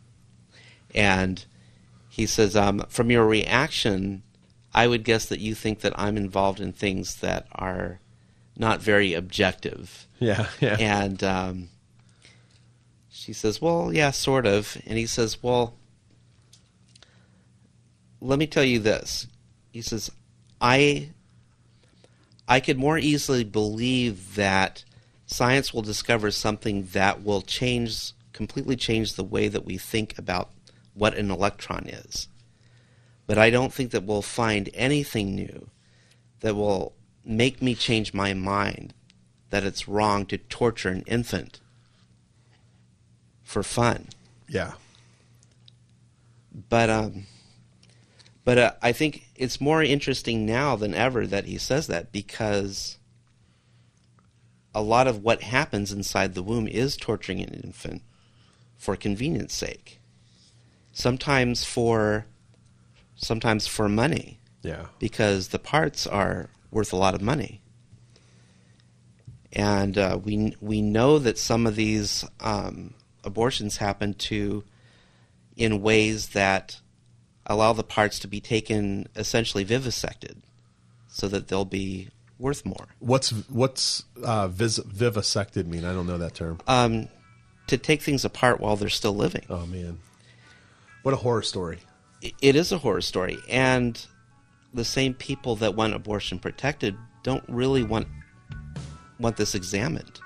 and 0.93 1.43
he 2.09 2.25
says, 2.25 2.55
um, 2.55 2.83
from 2.89 3.09
your 3.09 3.25
reaction, 3.25 4.23
I 4.73 4.87
would 4.87 5.03
guess 5.03 5.25
that 5.25 5.39
you 5.39 5.55
think 5.55 5.81
that 5.81 5.97
I'm 5.97 6.17
involved 6.17 6.59
in 6.59 6.73
things 6.73 7.15
that 7.17 7.47
are 7.53 7.99
not 8.57 8.81
very 8.81 9.13
objective. 9.13 10.07
Yeah, 10.21 10.49
yeah. 10.59 10.77
And 10.79 11.23
um, 11.23 11.69
she 13.09 13.33
says, 13.33 13.59
well, 13.59 13.91
yeah, 13.91 14.11
sort 14.11 14.45
of. 14.45 14.79
And 14.85 14.99
he 14.99 15.07
says, 15.07 15.41
well, 15.41 15.73
let 18.19 18.37
me 18.37 18.45
tell 18.45 18.63
you 18.63 18.77
this. 18.77 19.25
He 19.71 19.81
says, 19.81 20.11
I 20.61 21.09
I 22.47 22.59
could 22.59 22.77
more 22.77 22.99
easily 22.99 23.43
believe 23.43 24.35
that 24.35 24.83
science 25.25 25.73
will 25.73 25.81
discover 25.81 26.29
something 26.29 26.87
that 26.91 27.23
will 27.23 27.41
change 27.41 28.11
completely 28.33 28.75
change 28.75 29.15
the 29.15 29.23
way 29.23 29.47
that 29.47 29.65
we 29.65 29.77
think 29.77 30.17
about 30.17 30.49
what 30.93 31.17
an 31.17 31.31
electron 31.31 31.87
is. 31.87 32.27
but 33.27 33.37
I 33.37 33.49
don't 33.49 33.73
think 33.73 33.91
that 33.91 34.03
we'll 34.03 34.21
find 34.21 34.69
anything 34.73 35.35
new 35.35 35.69
that 36.41 36.55
will 36.55 36.93
make 37.23 37.61
me 37.61 37.75
change 37.75 38.13
my 38.13 38.33
mind 38.33 38.93
that 39.51 39.63
it's 39.63 39.87
wrong 39.87 40.25
to 40.25 40.37
torture 40.37 40.89
an 40.89 41.03
infant 41.07 41.61
for 43.41 43.63
fun. 43.63 44.07
Yeah. 44.49 44.73
But 46.67 46.89
um, 46.89 47.25
but 48.43 48.57
uh, 48.57 48.71
I 48.81 48.91
think 48.91 49.27
it's 49.35 49.61
more 49.61 49.81
interesting 49.81 50.45
now 50.45 50.75
than 50.75 50.93
ever 50.93 51.25
that 51.25 51.45
he 51.45 51.57
says 51.57 51.87
that 51.87 52.11
because 52.11 52.97
a 54.75 54.81
lot 54.81 55.07
of 55.07 55.23
what 55.23 55.43
happens 55.43 55.93
inside 55.93 56.33
the 56.33 56.43
womb 56.43 56.67
is 56.67 56.97
torturing 56.97 57.39
an 57.39 57.53
infant 57.63 58.01
for 58.77 58.97
convenience 58.97 59.53
sake. 59.53 60.00
Sometimes 61.01 61.63
for 61.65 62.25
sometimes 63.15 63.65
for 63.67 63.89
money 63.89 64.39
Yeah. 64.61 64.85
because 64.99 65.47
the 65.49 65.57
parts 65.59 66.05
are 66.05 66.49
worth 66.69 66.93
a 66.93 66.95
lot 66.95 67.15
of 67.15 67.21
money. 67.21 67.61
And 69.53 69.97
uh, 69.97 70.19
we 70.23 70.55
we 70.61 70.81
know 70.81 71.19
that 71.19 71.37
some 71.37 71.65
of 71.67 71.75
these 71.75 72.23
um, 72.39 72.93
abortions 73.23 73.77
happen 73.77 74.13
to 74.29 74.63
in 75.57 75.81
ways 75.81 76.29
that 76.29 76.79
allow 77.45 77.73
the 77.73 77.83
parts 77.83 78.19
to 78.19 78.27
be 78.27 78.39
taken 78.39 79.07
essentially 79.15 79.63
vivisected, 79.65 80.41
so 81.07 81.27
that 81.27 81.47
they'll 81.47 81.65
be 81.65 82.09
worth 82.39 82.65
more. 82.65 82.87
What's 82.99 83.31
what's 83.49 84.03
uh, 84.23 84.47
vis- 84.47 84.79
vivisected 84.79 85.67
mean? 85.67 85.83
I 85.83 85.93
don't 85.93 86.07
know 86.07 86.17
that 86.19 86.35
term. 86.35 86.59
Um, 86.67 87.09
to 87.67 87.77
take 87.77 88.01
things 88.01 88.23
apart 88.23 88.59
while 88.61 88.75
they're 88.77 88.87
still 88.89 89.15
living. 89.15 89.45
Oh 89.49 89.65
man, 89.65 89.97
what 91.03 91.13
a 91.13 91.17
horror 91.17 91.41
story. 91.41 91.79
It 92.41 92.55
is 92.55 92.71
a 92.71 92.77
horror 92.77 93.01
story, 93.01 93.37
and 93.49 94.03
the 94.73 94.85
same 94.85 95.13
people 95.13 95.55
that 95.57 95.75
want 95.75 95.93
abortion 95.93 96.39
protected 96.39 96.95
don't 97.23 97.43
really 97.47 97.83
want 97.83 98.07
want 99.19 99.37
this 99.37 99.53
examined. 99.55 100.19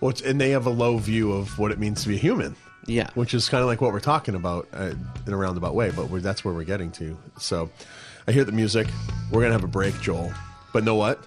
Well, 0.00 0.10
it's, 0.10 0.20
and 0.22 0.40
they 0.40 0.50
have 0.50 0.66
a 0.66 0.70
low 0.70 0.98
view 0.98 1.32
of 1.32 1.58
what 1.58 1.72
it 1.72 1.78
means 1.78 2.02
to 2.02 2.08
be 2.08 2.14
a 2.14 2.18
human, 2.18 2.54
Yeah. 2.86 3.10
which 3.14 3.34
is 3.34 3.48
kind 3.48 3.62
of 3.62 3.66
like 3.66 3.80
what 3.80 3.92
we're 3.92 4.00
talking 4.00 4.34
about 4.34 4.68
uh, 4.72 4.92
in 5.26 5.32
a 5.32 5.36
roundabout 5.36 5.74
way. 5.74 5.90
But 5.90 6.08
we're, 6.08 6.20
that's 6.20 6.44
where 6.44 6.54
we're 6.54 6.64
getting 6.64 6.90
to. 6.92 7.18
So, 7.38 7.70
I 8.26 8.32
hear 8.32 8.44
the 8.44 8.52
music. 8.52 8.86
We're 9.32 9.40
gonna 9.42 9.52
have 9.52 9.64
a 9.64 9.68
break, 9.68 9.98
Joel. 10.00 10.32
But 10.72 10.84
know 10.84 10.94
what? 10.94 11.24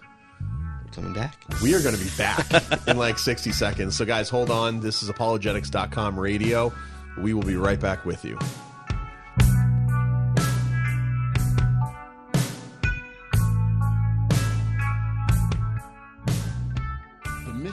Coming 0.94 1.14
back. 1.14 1.36
We 1.64 1.74
are 1.74 1.82
going 1.82 1.96
to 1.96 2.04
be 2.04 2.10
back 2.18 2.88
in 2.88 2.98
like 2.98 3.18
60 3.18 3.52
seconds. 3.54 3.96
So, 3.96 4.04
guys, 4.04 4.28
hold 4.30 4.52
on. 4.52 4.82
This 4.82 5.02
is 5.02 5.08
apologetics.com 5.10 6.20
radio. 6.20 6.74
We 7.18 7.34
will 7.34 7.44
be 7.44 7.56
right 7.56 7.80
back 7.80 8.04
with 8.06 8.26
you. 8.26 8.38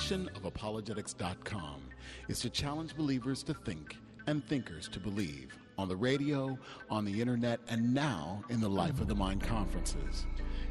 Mission 0.08 0.30
of 0.36 0.46
apologetics.com 0.46 1.82
is 2.28 2.40
to 2.40 2.48
challenge 2.48 2.96
believers 2.96 3.42
to 3.42 3.52
think 3.52 3.98
and 4.26 4.42
thinkers 4.46 4.88
to 4.88 4.98
believe 4.98 5.58
on 5.76 5.86
the 5.86 5.94
radio, 5.96 6.58
on 6.88 7.04
the 7.04 7.20
internet, 7.20 7.60
and 7.68 7.92
now 7.92 8.42
in 8.48 8.58
the 8.58 8.68
Life 8.68 9.02
of 9.02 9.06
the 9.06 9.14
Mind 9.14 9.42
conferences. 9.42 10.26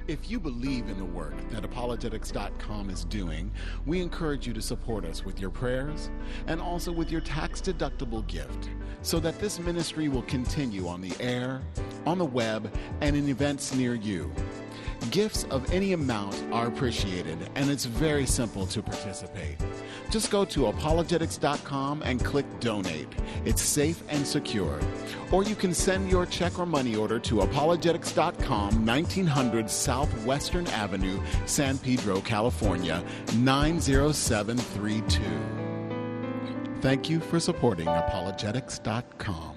If 0.08 0.32
you 0.32 0.40
believe 0.40 0.90
in 0.90 0.98
the 0.98 1.06
work 1.06 1.36
that 1.52 1.64
apologetics.com 1.64 2.90
is 2.90 3.06
doing, 3.06 3.52
we 3.86 4.02
encourage 4.02 4.48
you 4.48 4.54
to 4.54 4.62
support 4.62 5.06
us 5.06 5.24
with 5.24 5.40
your 5.40 5.52
prayers 5.52 6.10
and 6.48 6.60
also 6.60 6.92
with 6.92 7.12
your 7.12 7.22
tax 7.22 7.62
deductible 7.62 8.26
gift 8.26 8.72
so 9.04 9.20
that 9.20 9.38
this 9.40 9.60
ministry 9.60 10.10
will 10.10 10.24
continue 10.24 10.88
on 10.88 11.00
the 11.00 11.14
air, 11.20 11.62
on 12.08 12.18
the 12.18 12.26
web, 12.26 12.74
and 13.02 13.16
in 13.16 13.30
events 13.30 13.76
near 13.76 13.94
you. 13.94 14.34
Gifts 15.12 15.46
of 15.46 15.72
any 15.72 15.94
amount 15.94 16.36
are 16.52 16.68
appreciated, 16.68 17.38
and 17.56 17.70
it's 17.70 17.86
very 17.86 18.26
simple 18.26 18.66
to 18.68 18.82
participate. 18.82 19.56
Just 20.10 20.32
go 20.32 20.44
to 20.46 20.68
apologetics.com 20.68 22.02
and 22.04 22.24
click 22.24 22.46
donate. 22.60 23.08
It's 23.46 23.62
safe 23.62 24.04
and 24.10 24.26
secure. 24.26 24.80
Or 25.32 25.44
you 25.44 25.56
can 25.56 25.74
send 25.74 26.10
your 26.10 26.26
check 26.26 26.60
or 26.60 26.66
money 26.66 26.96
order 26.96 27.20
to 27.20 27.42
apologetics.com, 27.42 28.86
1900 28.86 29.70
Southwestern 29.70 30.68
Avenue, 30.68 31.22
San 31.46 31.78
Pedro, 31.78 32.22
California, 32.22 33.04
90732. 33.38 35.22
Thank 36.82 37.10
you 37.10 37.20
for 37.20 37.40
supporting 37.40 37.88
apologetics.com. 37.88 39.57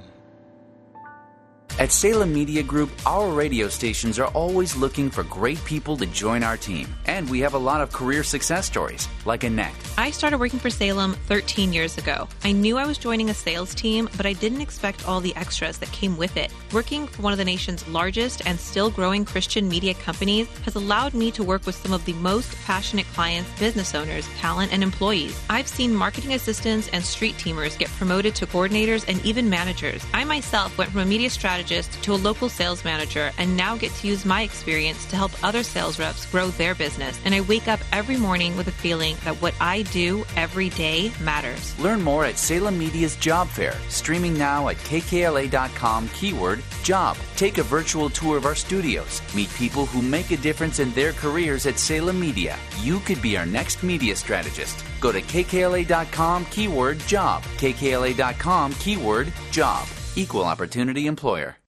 At 1.79 1.93
Salem 1.93 2.35
Media 2.35 2.63
Group, 2.63 2.91
our 3.07 3.31
radio 3.31 3.67
stations 3.69 4.19
are 4.19 4.27
always 4.29 4.77
looking 4.77 5.09
for 5.09 5.23
great 5.25 5.63
people 5.65 5.97
to 5.97 6.05
join 6.07 6.43
our 6.43 6.57
team. 6.57 6.95
And 7.07 7.29
we 7.31 7.41
have 7.41 7.55
a 7.55 7.59
lot 7.59 7.81
of 7.81 7.91
career 7.91 8.23
success 8.23 8.67
stories, 8.67 9.09
like 9.25 9.45
Annette. 9.45 9.73
I 9.97 10.11
started 10.11 10.39
working 10.39 10.59
for 10.59 10.69
Salem 10.69 11.15
13 11.27 11.73
years 11.73 11.97
ago. 11.97 12.29
I 12.45 12.53
knew 12.53 12.77
I 12.77 12.85
was 12.85 12.99
joining 12.99 13.31
a 13.31 13.35
sales 13.35 13.75
team, 13.75 14.11
but 14.19 14.27
I 14.27 14.35
didn't 14.35 14.61
expect 14.61 15.09
all 15.09 15.21
the 15.21 15.35
extras 15.37 15.79
that 15.79 15.91
came 15.91 16.19
with 16.19 16.37
it. 16.37 16.53
Working 16.73 17.07
for 17.07 17.23
one 17.23 17.33
of 17.33 17.39
the 17.39 17.47
nation's 17.47 17.87
largest 17.89 18.43
and 18.45 18.61
still 18.61 18.91
growing 18.91 19.25
Christian 19.25 19.67
media 19.67 19.95
companies 19.95 20.49
has 20.65 20.75
allowed 20.75 21.15
me 21.15 21.31
to 21.31 21.43
work 21.43 21.65
with 21.65 21.77
some 21.77 21.95
of 21.95 22.05
the 22.05 22.13
most 22.15 22.55
passionate 22.67 23.07
clients, 23.15 23.49
business 23.59 23.95
owners, 23.95 24.29
talent, 24.37 24.71
and 24.71 24.83
employees. 24.83 25.41
I've 25.49 25.69
seen 25.69 25.95
marketing 25.95 26.35
assistants 26.35 26.89
and 26.93 27.03
street 27.03 27.37
teamers 27.37 27.79
get 27.79 27.89
promoted 27.91 28.35
to 28.35 28.47
coordinators 28.47 29.09
and 29.09 29.25
even 29.25 29.49
managers. 29.49 30.05
I 30.13 30.25
myself 30.25 30.77
went 30.77 30.91
from 30.91 31.01
a 31.01 31.07
media 31.07 31.31
strategist 31.31 31.70
to 31.71 32.13
a 32.13 32.17
local 32.17 32.49
sales 32.49 32.85
manager 32.85 33.31
and 33.39 33.57
now 33.57 33.77
get 33.77 33.93
to 33.93 34.09
use 34.09 34.25
my 34.25 34.43
experience 34.43 35.07
to 35.07 35.17
help 35.17 35.33
other 35.45 35.63
sales 35.63 35.99
reps 35.99 36.27
grow 36.27 36.49
their 36.49 36.75
business. 36.75 37.21
And 37.25 37.35
I 37.35 37.43
wake 37.43 37.69
up 37.69 37.81
every 37.93 38.17
morning 38.17 38.57
with 38.57 38.67
a 38.67 38.73
feeling 38.73 39.17
that 39.25 39.41
what 39.41 39.55
I 39.61 39.83
do 39.83 40.25
every 40.37 40.71
day 40.71 41.13
matters. 41.21 41.79
Learn 41.79 42.03
more 42.03 42.25
at 42.25 42.39
Salem 42.39 42.77
Media's 42.77 43.17
Job 43.17 43.49
Fair, 43.49 43.77
streaming 43.89 44.37
now 44.37 44.69
at 44.69 44.77
kkla.com 44.79 46.09
keyword 46.09 46.63
job. 46.83 47.17
Take 47.37 47.59
a 47.59 47.63
virtual 47.63 48.11
tour 48.11 48.37
of 48.37 48.47
our 48.47 48.57
studios. 48.57 49.23
Meet 49.35 49.51
people 49.55 49.87
who 49.87 50.03
make 50.03 50.31
a 50.33 50.37
difference 50.37 50.81
in 50.81 50.91
their 50.93 51.13
careers 51.13 51.67
at 51.67 51.79
Salem 51.79 52.19
Media. 52.19 52.59
You 52.81 52.99
could 53.01 53.23
be 53.23 53.37
our 53.37 53.47
next 53.47 53.83
media 53.83 54.17
strategist. 54.17 54.85
Go 55.01 55.13
to 55.13 55.23
kkla.com 55.23 56.47
keyword 56.47 56.99
job. 57.01 57.43
kkla.com 57.59 58.73
keyword 58.75 59.33
job. 59.51 59.87
Equal 60.17 60.45
opportunity 60.45 61.07
employer. 61.07 61.60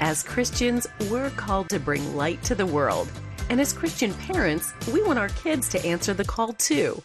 As 0.00 0.22
Christians, 0.22 0.86
we're 1.08 1.30
called 1.30 1.68
to 1.70 1.78
bring 1.78 2.16
light 2.16 2.42
to 2.44 2.54
the 2.54 2.66
world. 2.66 3.08
And 3.48 3.60
as 3.60 3.72
Christian 3.72 4.12
parents, 4.14 4.72
we 4.92 5.02
want 5.02 5.18
our 5.18 5.28
kids 5.28 5.68
to 5.70 5.84
answer 5.86 6.12
the 6.12 6.24
call 6.24 6.52
too. 6.54 7.00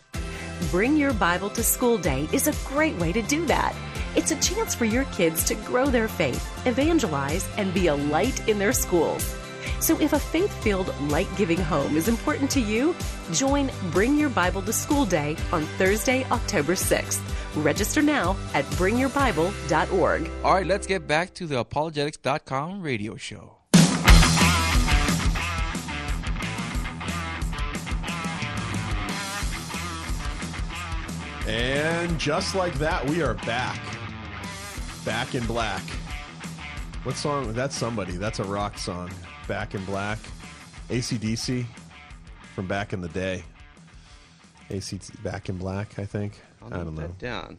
Bring 0.72 0.98
Your 0.98 1.14
Bible 1.14 1.50
to 1.52 1.64
School 1.64 1.98
Day 1.98 2.28
is 2.34 2.48
a 2.48 2.68
great 2.68 2.96
way 2.96 3.14
to 3.14 3.22
do 3.22 3.46
that. 3.46 3.76
It's 4.16 4.32
a 4.32 4.42
chance 4.42 4.74
for 4.74 4.86
your 4.86 5.06
kids 5.06 5.44
to 5.46 5.56
grow 5.56 5.86
their 5.86 6.08
faith, 6.08 6.44
evangelize, 6.66 7.48
and 7.58 7.74
be 7.74 7.88
a 7.88 7.96
light 7.96 8.48
in 8.50 8.58
their 8.58 8.74
schools. 8.74 9.36
So 9.80 10.00
if 10.02 10.14
a 10.14 10.20
faith 10.20 10.52
filled, 10.64 10.94
light 11.04 11.30
giving 11.38 11.60
home 11.60 11.96
is 11.96 12.08
important 12.08 12.50
to 12.52 12.60
you, 12.60 12.96
join 13.32 13.70
Bring 13.92 14.18
Your 14.18 14.30
Bible 14.30 14.64
to 14.64 14.74
School 14.74 15.06
Day 15.06 15.38
on 15.54 15.64
Thursday, 15.78 16.26
October 16.32 16.74
6th. 16.74 17.22
Register 17.56 18.02
now 18.02 18.36
at 18.54 18.66
bringyourbible.org. 18.66 20.32
All 20.44 20.54
right, 20.54 20.68
let's 20.68 20.88
get 20.88 21.08
back 21.08 21.34
to 21.36 21.48
the 21.48 21.60
apologetics.com 21.60 22.82
radio 22.82 23.16
show. 23.16 23.56
And 31.48 32.20
just 32.20 32.54
like 32.54 32.76
that, 32.76 33.04
we 33.10 33.24
are 33.24 33.34
back. 33.34 33.82
Back 35.04 35.34
in 35.34 35.44
black. 35.48 35.82
What 37.04 37.16
song? 37.16 37.54
That's 37.54 37.76
somebody. 37.76 38.18
That's 38.18 38.38
a 38.38 38.44
rock 38.44 38.78
song. 38.78 39.10
Back 39.48 39.74
in 39.74 39.84
black. 39.86 40.20
ACDC 40.90 41.66
from 42.54 42.68
back 42.68 42.94
in 42.94 43.02
the 43.02 43.10
day. 43.10 43.44
ACDC 44.70 45.24
Back 45.24 45.50
in 45.50 45.58
Black, 45.58 45.98
I 45.98 46.06
think. 46.06 46.40
I'll 46.72 46.82
I 46.82 46.84
don't 46.84 46.96
know. 46.96 47.02
that 47.02 47.18
down. 47.20 47.58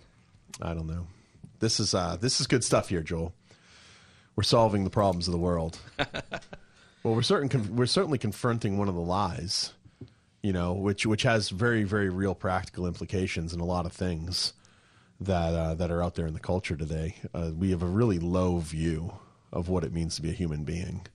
I 0.61 0.75
don't 0.75 0.87
know. 0.87 1.07
This 1.61 1.81
is 1.81 1.95
uh 1.95 2.17
this 2.21 2.41
is 2.41 2.47
good 2.47 2.65
stuff 2.65 2.89
here, 2.89 3.03
Joel. 3.03 3.33
We're 4.37 4.43
solving 4.45 4.85
the 4.85 4.91
problems 4.91 5.29
of 5.29 5.33
the 5.33 5.39
world. 5.39 5.79
well, 5.99 7.15
we're 7.15 7.23
certain 7.23 7.49
con- 7.49 7.77
we're 7.77 7.87
certainly 7.87 8.19
confronting 8.19 8.79
one 8.79 8.89
of 8.89 8.95
the 8.95 9.01
lies, 9.01 9.73
you 10.43 10.53
know, 10.53 10.73
which 10.73 11.07
which 11.07 11.23
has 11.23 11.51
very 11.51 11.85
very 11.85 12.09
real 12.09 12.35
practical 12.35 12.87
implications 12.87 13.53
in 13.53 13.61
a 13.61 13.65
lot 13.65 13.87
of 13.87 13.93
things 13.93 14.55
that 15.21 15.55
uh, 15.55 15.75
that 15.75 15.91
are 15.91 16.03
out 16.03 16.15
there 16.15 16.27
in 16.27 16.35
the 16.35 16.41
culture 16.41 16.77
today. 16.77 17.17
Uh, 17.35 17.51
we 17.57 17.71
have 17.71 17.83
a 17.83 17.87
really 17.87 18.19
low 18.19 18.59
view 18.59 19.13
of 19.53 19.69
what 19.69 19.85
it 19.85 19.93
means 19.93 20.17
to 20.17 20.23
be 20.23 20.31
a 20.31 20.35
human 20.35 20.65
being. 20.65 21.07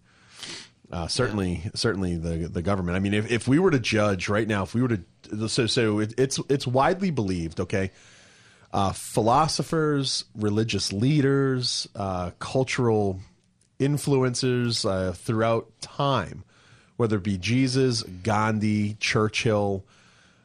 Uh, 0.91 1.07
certainly, 1.07 1.63
certainly 1.73 2.15
the 2.15 2.47
the 2.47 2.61
government. 2.61 2.95
I 2.95 2.99
mean, 2.99 3.13
if, 3.13 3.31
if 3.31 3.47
we 3.47 3.57
were 3.57 3.71
to 3.71 3.79
judge 3.79 4.29
right 4.29 4.47
now, 4.47 4.63
if 4.63 4.75
we 4.75 4.81
were 4.81 4.89
to 4.89 5.49
so 5.49 5.65
so 5.65 5.99
it, 5.99 6.13
it's 6.17 6.39
it's 6.47 6.67
widely 6.67 7.09
believed, 7.09 7.59
okay, 7.59 7.91
uh, 8.71 8.91
philosophers, 8.91 10.25
religious 10.35 10.93
leaders, 10.93 11.87
uh, 11.95 12.31
cultural 12.39 13.19
influencers 13.79 14.89
uh, 14.89 15.11
throughout 15.13 15.69
time, 15.81 16.43
whether 16.97 17.17
it 17.17 17.23
be 17.23 17.37
Jesus, 17.37 18.03
Gandhi, 18.03 18.95
Churchill, 18.99 19.85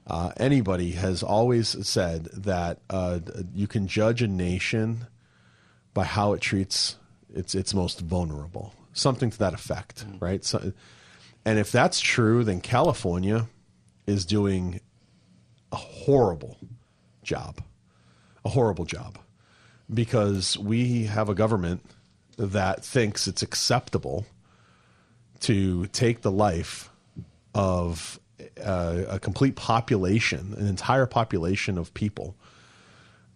uh, 0.07 0.33
anybody 0.37 0.93
has 0.93 1.23
always 1.23 1.87
said 1.87 2.25
that 2.33 2.79
uh, 2.89 3.21
you 3.55 3.67
can 3.67 3.87
judge 3.87 4.23
a 4.23 4.29
nation 4.29 5.07
by 5.95 6.05
how 6.05 6.33
it 6.33 6.41
treats 6.41 6.97
its 7.33 7.55
its 7.55 7.75
most 7.75 8.01
vulnerable, 8.01 8.75
something 8.93 9.31
to 9.31 9.39
that 9.39 9.55
effect, 9.55 10.05
right? 10.21 10.45
So, 10.45 10.73
and 11.45 11.59
if 11.59 11.73
that's 11.73 12.01
true, 12.01 12.45
then 12.45 12.61
California 12.61 13.47
is 14.07 14.25
doing 14.25 14.81
a 15.73 15.77
horrible 15.77 16.59
job, 17.23 17.63
a 18.45 18.49
horrible 18.49 18.85
job, 18.85 19.19
because 19.93 20.59
we 20.59 21.05
have 21.05 21.29
a 21.29 21.35
government 21.35 21.85
that 22.37 22.85
thinks 22.85 23.29
it's 23.29 23.43
acceptable 23.43 24.27
to 25.41 25.87
take 25.87 26.23
the 26.23 26.31
life 26.31 26.91
of 27.55 28.19
uh, 28.63 29.03
a 29.09 29.19
complete 29.19 29.57
population, 29.57 30.55
an 30.59 30.67
entire 30.67 31.07
population 31.07 31.79
of 31.79 31.93
people, 31.95 32.35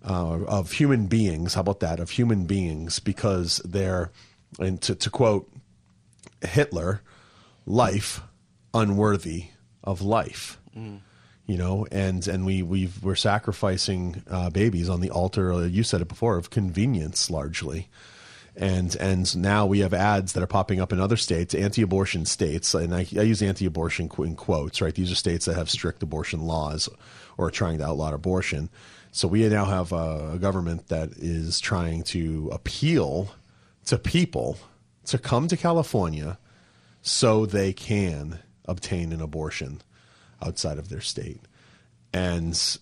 uh, 0.05 0.45
of 0.45 0.73
human 0.73 1.07
beings. 1.07 1.55
How 1.55 1.61
about 1.61 1.81
that? 1.81 2.01
Of 2.01 2.11
human 2.11 2.47
beings, 2.47 2.99
because 2.99 3.59
they're, 3.64 4.11
and 4.59 4.81
to, 4.83 4.95
to 4.95 5.11
quote 5.11 5.51
Hitler, 6.43 7.03
life 7.67 8.21
unworthy 8.73 9.47
of 9.83 10.03
life. 10.03 10.59
You 11.47 11.59
know, 11.59 11.87
and 11.93 12.27
and 12.27 12.47
we 12.47 12.62
we 12.62 12.90
we're 13.03 13.14
sacrificing 13.14 14.23
uh, 14.29 14.51
babies 14.51 14.88
on 14.88 15.01
the 15.01 15.11
altar. 15.11 15.53
uh, 15.53 15.61
You 15.67 15.83
said 15.83 16.01
it 16.01 16.09
before 16.09 16.37
of 16.37 16.51
convenience, 16.51 17.31
largely 17.31 17.88
and 18.57 18.97
and 18.97 19.37
now 19.37 19.67
we 19.67 19.81
have 19.81 19.93
ads 19.93 20.33
that 20.33 20.43
are 20.43 20.47
popping 20.49 20.81
up 20.81 20.93
in 20.93 21.01
other 21.01 21.17
states, 21.17 21.55
anti-abortion 21.55 22.25
states, 22.25 22.73
and 22.75 22.95
I, 22.95 23.07
I 23.17 23.23
use 23.23 23.43
anti-abortion 23.43 24.11
in 24.19 24.37
quotes, 24.37 24.81
right? 24.81 24.95
These 24.95 25.11
are 25.11 25.17
states 25.17 25.47
that 25.47 25.57
have 25.57 25.69
strict 25.69 26.03
abortion 26.03 26.40
laws 26.43 26.88
or 27.37 27.49
are 27.49 27.51
trying 27.51 27.79
to 27.79 27.85
outlaw 27.87 28.12
abortion. 28.14 28.71
So 29.11 29.29
we 29.29 29.49
now 29.49 29.64
have 29.64 29.93
a, 29.93 30.33
a 30.35 30.38
government 30.38 30.88
that 30.88 31.11
is 31.17 31.61
trying 31.61 32.05
to 32.05 32.49
appeal 32.53 33.33
to 33.87 33.99
people 33.99 34.59
to 35.07 35.18
come 35.18 35.49
to 35.49 35.57
California 35.57 36.38
so 37.03 37.44
they 37.44 37.73
can 37.73 38.38
obtain 38.66 39.12
an 39.12 39.20
abortion 39.20 39.83
outside 40.42 40.79
of 40.79 40.88
their 40.88 41.01
state, 41.01 41.40
and 42.12 42.79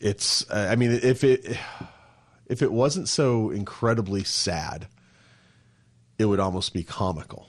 it's 0.00 0.50
I 0.50 0.76
mean 0.76 0.92
if 0.92 1.24
it 1.24 1.58
if 2.46 2.62
it 2.62 2.72
wasn't 2.72 3.08
so 3.08 3.50
incredibly 3.50 4.24
sad, 4.24 4.86
it 6.18 6.26
would 6.26 6.40
almost 6.40 6.72
be 6.72 6.82
comical. 6.82 7.48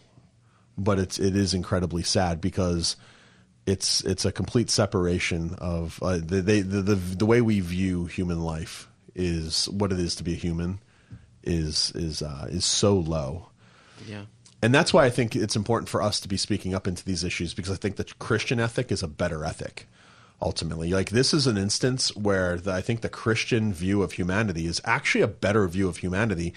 But 0.78 1.00
it's 1.00 1.20
it 1.20 1.36
is 1.36 1.54
incredibly 1.54 2.04
sad 2.04 2.40
because 2.40 2.96
it's 3.66 4.02
it's 4.04 4.26
a 4.26 4.32
complete 4.32 4.70
separation 4.70 5.56
of 5.60 6.00
uh, 6.02 6.20
the, 6.24 6.42
they, 6.42 6.62
the 6.62 6.82
the 6.82 6.96
the 6.96 7.26
way 7.26 7.42
we 7.42 7.60
view 7.60 8.06
human 8.06 8.42
life 8.42 8.88
is 9.14 9.68
what 9.70 9.92
it 9.92 10.00
is 10.00 10.16
to 10.16 10.24
be 10.24 10.34
a 10.34 10.38
human 10.38 10.80
is 11.48 11.92
is 11.96 12.22
uh, 12.22 12.48
is 12.50 12.66
so 12.66 12.96
low. 12.96 13.50
Yeah. 14.08 14.26
And 14.62 14.74
that's 14.74 14.94
why 14.94 15.06
I 15.06 15.10
think 15.10 15.36
it's 15.36 15.56
important 15.56 15.88
for 15.88 16.02
us 16.02 16.20
to 16.20 16.28
be 16.28 16.38
speaking 16.38 16.74
up 16.74 16.88
into 16.88 17.06
these 17.06 17.24
issues 17.24 17.54
because 17.54 17.72
I 17.72 17.76
think 17.76 17.96
the 17.96 18.06
Christian 18.20 18.60
ethic 18.60 18.92
is 18.92 19.04
a 19.04 19.08
better 19.08 19.46
ethic 19.46 19.88
ultimately. 20.42 20.92
Like 20.92 21.12
this 21.12 21.34
is 21.34 21.48
an 21.48 21.58
instance 21.58 22.16
where 22.16 22.58
the, 22.58 22.72
I 22.72 22.82
think 22.82 23.02
the 23.02 23.10
Christian 23.10 23.74
view 23.74 24.02
of 24.02 24.14
humanity 24.14 24.66
is 24.66 24.82
actually 24.84 25.22
a 25.22 25.28
better 25.28 25.68
view 25.68 25.88
of 25.88 25.98
humanity. 25.98 26.54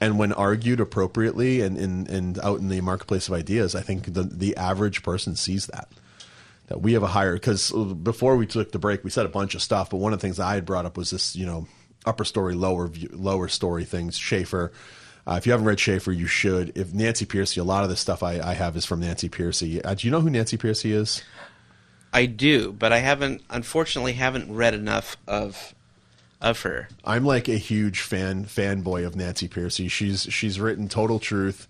And 0.00 0.18
when 0.18 0.32
argued 0.32 0.78
appropriately 0.78 1.60
and, 1.60 1.76
and, 1.76 2.08
and 2.08 2.38
out 2.40 2.60
in 2.60 2.68
the 2.68 2.80
marketplace 2.80 3.28
of 3.28 3.34
ideas, 3.34 3.74
I 3.74 3.80
think 3.80 4.12
the, 4.12 4.22
the 4.22 4.56
average 4.56 5.02
person 5.02 5.34
sees 5.34 5.66
that. 5.66 5.88
That 6.68 6.82
we 6.82 6.92
have 6.92 7.02
a 7.02 7.08
higher, 7.08 7.32
because 7.32 7.72
before 7.72 8.36
we 8.36 8.46
took 8.46 8.72
the 8.72 8.78
break, 8.78 9.02
we 9.02 9.10
said 9.10 9.24
a 9.24 9.30
bunch 9.30 9.54
of 9.54 9.62
stuff, 9.62 9.88
but 9.88 9.96
one 9.96 10.12
of 10.12 10.20
the 10.20 10.26
things 10.26 10.38
I 10.38 10.54
had 10.54 10.66
brought 10.66 10.84
up 10.84 10.98
was 10.98 11.10
this, 11.10 11.34
you 11.34 11.46
know, 11.46 11.66
upper 12.04 12.24
story, 12.24 12.54
lower 12.54 12.88
view, 12.88 13.10
lower 13.12 13.48
story 13.48 13.84
things. 13.84 14.16
Schaeffer, 14.16 14.72
uh, 15.28 15.34
if 15.34 15.44
you 15.44 15.52
haven't 15.52 15.66
read 15.66 15.78
Schaeffer, 15.78 16.10
you 16.10 16.26
should. 16.26 16.72
If 16.74 16.94
Nancy 16.94 17.26
Pearcey, 17.26 17.58
a 17.58 17.62
lot 17.62 17.84
of 17.84 17.90
the 17.90 17.96
stuff 17.96 18.22
I, 18.22 18.40
I 18.40 18.54
have 18.54 18.76
is 18.76 18.86
from 18.86 19.00
Nancy 19.00 19.28
Pearcey. 19.28 19.84
Uh, 19.84 19.94
do 19.94 20.06
you 20.06 20.10
know 20.10 20.22
who 20.22 20.30
Nancy 20.30 20.56
Pearcey 20.56 20.92
is? 20.92 21.22
I 22.14 22.24
do, 22.24 22.72
but 22.72 22.94
I 22.94 22.98
haven't, 22.98 23.42
unfortunately, 23.50 24.14
haven't 24.14 24.54
read 24.54 24.72
enough 24.72 25.18
of 25.26 25.74
of 26.40 26.62
her. 26.62 26.88
I'm 27.04 27.26
like 27.26 27.48
a 27.48 27.58
huge 27.58 28.00
fan 28.00 28.44
fanboy 28.44 29.04
of 29.06 29.16
Nancy 29.16 29.48
Pearcey. 29.48 29.90
She's 29.90 30.22
she's 30.22 30.58
written 30.58 30.88
Total 30.88 31.18
Truth, 31.18 31.68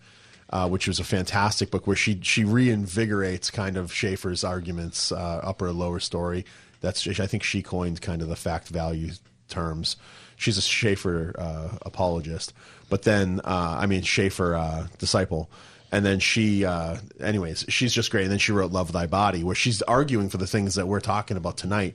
uh, 0.51 0.69
which 0.69 0.87
was 0.87 1.01
a 1.01 1.05
fantastic 1.05 1.73
book 1.73 1.89
where 1.89 1.97
she 1.97 2.21
she 2.23 2.45
reinvigorates 2.45 3.53
kind 3.53 3.77
of 3.77 3.93
Schaeffer's 3.93 4.45
arguments, 4.45 5.11
uh, 5.11 5.41
upper 5.43 5.73
lower 5.73 5.99
story. 5.99 6.45
That's 6.81 7.09
I 7.19 7.27
think 7.27 7.43
she 7.43 7.61
coined 7.61 8.01
kind 8.01 8.23
of 8.23 8.29
the 8.29 8.37
fact 8.37 8.69
value 8.69 9.11
terms. 9.49 9.97
She's 10.37 10.59
a 10.59 10.63
Schaeffer 10.63 11.35
uh, 11.39 11.79
apologist, 11.83 12.53
but 12.89 13.03
then 13.03 13.41
uh, 13.45 13.77
I 13.81 13.87
mean 13.87 14.03
Schaeffer 14.03 14.55
uh, 14.55 14.87
disciple. 14.99 15.51
And 15.91 16.05
then 16.05 16.21
she, 16.21 16.67
uh, 16.67 16.99
anyways, 17.19 17.65
she's 17.71 17.95
just 17.95 18.11
great. 18.11 18.25
And 18.25 18.31
then 18.31 18.39
she 18.39 18.53
wrote 18.53 18.71
"Love 18.73 18.93
Thy 18.93 19.07
Body," 19.07 19.43
where 19.43 19.55
she's 19.55 19.81
arguing 19.83 20.29
for 20.29 20.37
the 20.37 20.47
things 20.47 20.75
that 20.75 20.87
we're 20.87 21.01
talking 21.01 21.37
about 21.37 21.57
tonight 21.57 21.95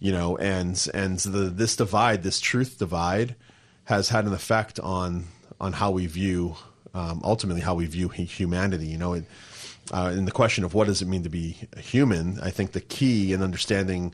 you 0.00 0.10
know 0.10 0.36
and 0.38 0.88
and 0.94 1.18
the 1.20 1.50
this 1.50 1.76
divide 1.76 2.22
this 2.22 2.40
truth 2.40 2.78
divide 2.78 3.36
has 3.84 4.08
had 4.08 4.24
an 4.24 4.32
effect 4.32 4.80
on 4.80 5.26
on 5.60 5.74
how 5.74 5.90
we 5.90 6.06
view 6.06 6.56
um, 6.94 7.20
ultimately 7.22 7.60
how 7.60 7.74
we 7.74 7.86
view 7.86 8.08
humanity 8.08 8.86
you 8.86 8.98
know 8.98 9.22
uh, 9.92 10.12
in 10.14 10.24
the 10.24 10.32
question 10.32 10.64
of 10.64 10.74
what 10.74 10.86
does 10.86 11.02
it 11.02 11.06
mean 11.06 11.22
to 11.22 11.28
be 11.28 11.56
human 11.78 12.40
i 12.40 12.50
think 12.50 12.72
the 12.72 12.80
key 12.80 13.32
in 13.32 13.42
understanding 13.42 14.12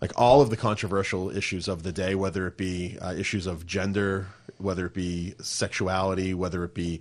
like 0.00 0.12
all 0.16 0.40
of 0.40 0.50
the 0.50 0.56
controversial 0.56 1.30
issues 1.30 1.68
of 1.68 1.82
the 1.82 1.92
day 1.92 2.14
whether 2.14 2.46
it 2.46 2.56
be 2.56 2.98
uh, 3.00 3.14
issues 3.14 3.46
of 3.46 3.66
gender 3.66 4.26
whether 4.58 4.86
it 4.86 4.94
be 4.94 5.34
sexuality 5.40 6.34
whether 6.34 6.64
it 6.64 6.74
be 6.74 7.00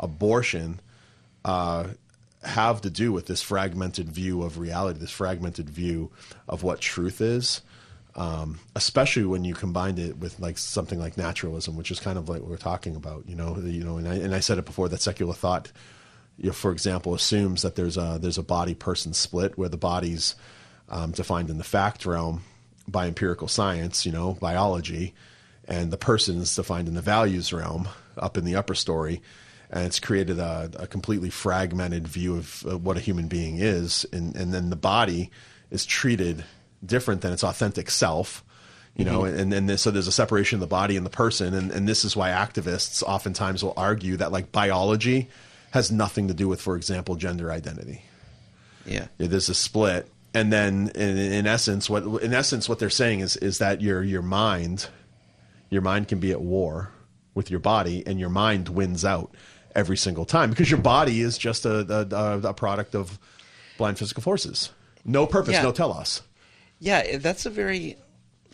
abortion 0.00 0.80
uh, 1.44 1.86
have 2.42 2.80
to 2.80 2.90
do 2.90 3.12
with 3.12 3.26
this 3.26 3.40
fragmented 3.40 4.08
view 4.08 4.42
of 4.42 4.58
reality, 4.58 4.98
this 4.98 5.10
fragmented 5.10 5.70
view 5.70 6.10
of 6.48 6.62
what 6.62 6.80
truth 6.80 7.20
is. 7.20 7.62
Um, 8.14 8.58
especially 8.76 9.24
when 9.24 9.42
you 9.42 9.54
combine 9.54 9.96
it 9.96 10.18
with 10.18 10.38
like 10.38 10.58
something 10.58 10.98
like 10.98 11.16
naturalism, 11.16 11.76
which 11.76 11.90
is 11.90 11.98
kind 11.98 12.18
of 12.18 12.28
like 12.28 12.42
what 12.42 12.50
we're 12.50 12.56
talking 12.58 12.94
about, 12.94 13.26
you 13.26 13.34
know, 13.34 13.56
you 13.58 13.82
know, 13.82 13.96
and 13.96 14.06
I, 14.06 14.16
and 14.16 14.34
I 14.34 14.40
said 14.40 14.58
it 14.58 14.66
before 14.66 14.90
that 14.90 15.00
secular 15.00 15.32
thought, 15.32 15.72
you 16.36 16.48
know, 16.48 16.52
for 16.52 16.72
example, 16.72 17.14
assumes 17.14 17.62
that 17.62 17.74
there's 17.74 17.96
a 17.96 18.18
there's 18.20 18.36
a 18.36 18.42
body 18.42 18.74
person 18.74 19.14
split 19.14 19.56
where 19.56 19.70
the 19.70 19.78
body's 19.78 20.34
um, 20.92 21.10
defined 21.10 21.50
in 21.50 21.58
the 21.58 21.64
fact 21.64 22.06
realm 22.06 22.44
by 22.86 23.06
empirical 23.08 23.48
science, 23.48 24.06
you 24.06 24.12
know, 24.12 24.34
biology, 24.34 25.14
and 25.66 25.90
the 25.90 25.96
person 25.96 26.38
is 26.38 26.54
defined 26.54 26.86
in 26.86 26.94
the 26.94 27.02
values 27.02 27.52
realm 27.52 27.88
up 28.16 28.36
in 28.36 28.44
the 28.44 28.54
upper 28.54 28.74
story 28.74 29.20
and 29.72 29.86
it's 29.86 29.98
created 29.98 30.38
a, 30.38 30.70
a 30.78 30.86
completely 30.86 31.30
fragmented 31.30 32.06
view 32.06 32.36
of, 32.36 32.84
what 32.84 32.98
a 32.98 33.00
human 33.00 33.26
being 33.26 33.56
is, 33.56 34.04
and, 34.12 34.36
and 34.36 34.52
then 34.52 34.68
the 34.68 34.76
body 34.76 35.30
is 35.70 35.86
treated 35.86 36.44
different 36.84 37.22
than 37.22 37.32
its 37.32 37.42
authentic 37.42 37.90
self. 37.90 38.44
You 38.94 39.06
know, 39.06 39.24
and 39.24 39.54
and 39.54 39.70
then 39.70 39.78
so 39.78 39.90
there's 39.90 40.06
a 40.06 40.12
separation 40.12 40.56
of 40.56 40.60
the 40.60 40.66
body 40.66 40.98
and 40.98 41.06
the 41.06 41.10
person, 41.10 41.54
and, 41.54 41.70
and 41.70 41.88
this 41.88 42.04
is 42.04 42.14
why 42.14 42.28
activists 42.28 43.02
oftentimes 43.02 43.64
will 43.64 43.72
argue 43.74 44.18
that 44.18 44.30
like 44.30 44.52
biology 44.52 45.30
has 45.70 45.90
nothing 45.90 46.28
to 46.28 46.34
do 46.34 46.46
with, 46.46 46.60
for 46.60 46.76
example, 46.76 47.14
gender 47.14 47.50
identity. 47.50 48.04
Yeah. 48.84 49.06
Yeah, 49.16 49.28
there's 49.28 49.48
a 49.48 49.54
split, 49.54 50.06
and 50.34 50.52
then 50.52 50.90
in, 50.94 51.16
in 51.16 51.46
essence, 51.46 51.90
what 51.90 52.04
in 52.22 52.32
essence 52.32 52.68
what 52.68 52.78
they're 52.78 52.90
saying 52.90 53.20
is 53.20 53.36
is 53.36 53.58
that 53.58 53.80
your 53.80 54.02
your 54.02 54.22
mind, 54.22 54.88
your 55.70 55.82
mind 55.82 56.08
can 56.08 56.20
be 56.20 56.30
at 56.32 56.40
war 56.40 56.90
with 57.34 57.50
your 57.50 57.60
body, 57.60 58.02
and 58.06 58.18
your 58.20 58.28
mind 58.30 58.68
wins 58.68 59.04
out 59.04 59.34
every 59.74 59.96
single 59.96 60.24
time 60.24 60.50
because 60.50 60.70
your 60.70 60.80
body 60.80 61.20
is 61.20 61.38
just 61.38 61.64
a 61.64 61.80
a, 62.12 62.48
a 62.48 62.54
product 62.54 62.94
of 62.94 63.18
blind 63.78 63.98
physical 63.98 64.22
forces, 64.22 64.70
no 65.04 65.26
purpose, 65.26 65.54
Yeah. 65.54 65.62
no 65.62 65.72
telos. 65.72 66.22
Yeah, 66.78 67.18
that's 67.18 67.46
a 67.46 67.50
very 67.50 67.96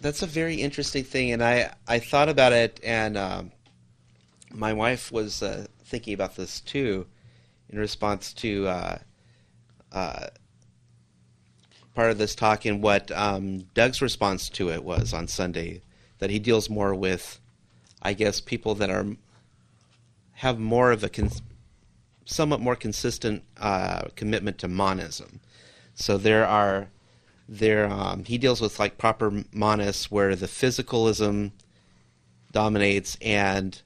that's 0.00 0.22
a 0.22 0.26
very 0.26 0.57
interesting 0.57 1.05
thing, 1.05 1.32
and 1.32 1.42
I 1.42 1.72
I 1.86 1.98
thought 1.98 2.28
about 2.28 2.52
it, 2.52 2.80
and 2.84 3.16
um, 3.16 3.52
my 4.52 4.72
wife 4.72 5.11
was 5.12 5.42
uh, 5.42 5.66
thinking 5.84 6.14
about 6.14 6.36
this 6.36 6.61
too, 6.61 7.07
in 7.70 7.78
response 7.78 8.32
to 8.34 8.68
uh, 8.68 8.98
uh, 9.92 10.26
part 11.99 12.12
of 12.12 12.18
this 12.18 12.36
talk, 12.36 12.64
and 12.64 12.80
what 12.80 13.11
um, 13.11 13.59
Doug's 13.74 14.01
response 14.01 14.49
to 14.51 14.70
it 14.70 14.84
was 14.84 15.12
on 15.12 15.26
Sunday, 15.26 15.82
that 16.20 16.30
he 16.30 16.38
deals 16.38 16.70
more 16.70 16.94
with, 16.94 17.40
I 18.01 18.12
guess, 18.12 18.40
people 18.40 18.76
that 18.76 18.88
are 18.88 19.05
have 20.34 20.61
more 20.61 20.92
of 20.92 21.03
a 21.03 21.11
somewhat 22.24 22.61
more 22.61 22.76
consistent 22.76 23.42
uh, 23.57 24.03
commitment 24.14 24.59
to 24.59 24.68
monism. 24.68 25.40
So 25.96 26.16
there 26.16 26.46
are 26.46 26.88
there 27.49 27.90
um, 27.90 28.22
he 28.22 28.38
deals 28.38 28.61
with 28.61 28.78
like 28.78 28.96
proper 28.96 29.32
monists 29.32 30.05
where 30.05 30.36
the 30.36 30.46
physicalism 30.46 31.51
dominates 32.53 33.18
and 33.20 33.82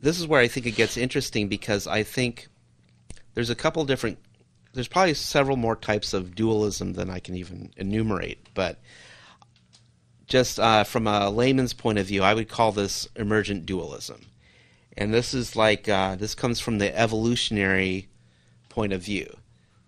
this 0.00 0.20
is 0.20 0.28
where 0.28 0.40
I 0.40 0.46
think 0.46 0.66
it 0.66 0.76
gets 0.76 0.96
interesting 0.96 1.48
because 1.48 1.88
I 1.88 2.04
think 2.04 2.46
there's 3.34 3.50
a 3.50 3.56
couple 3.56 3.84
different 3.84 4.18
there's 4.76 4.88
probably 4.88 5.14
several 5.14 5.56
more 5.56 5.74
types 5.74 6.12
of 6.12 6.34
dualism 6.34 6.92
than 6.92 7.10
I 7.10 7.18
can 7.18 7.34
even 7.34 7.72
enumerate, 7.76 8.46
but 8.54 8.78
just 10.26 10.60
uh, 10.60 10.84
from 10.84 11.06
a 11.06 11.30
layman's 11.30 11.72
point 11.72 11.98
of 11.98 12.06
view, 12.06 12.22
I 12.22 12.34
would 12.34 12.48
call 12.48 12.72
this 12.72 13.08
emergent 13.16 13.64
dualism. 13.64 14.26
And 14.96 15.14
this 15.14 15.34
is 15.34 15.56
like, 15.56 15.88
uh, 15.88 16.16
this 16.16 16.34
comes 16.34 16.60
from 16.60 16.78
the 16.78 16.96
evolutionary 16.96 18.08
point 18.68 18.92
of 18.92 19.02
view. 19.02 19.36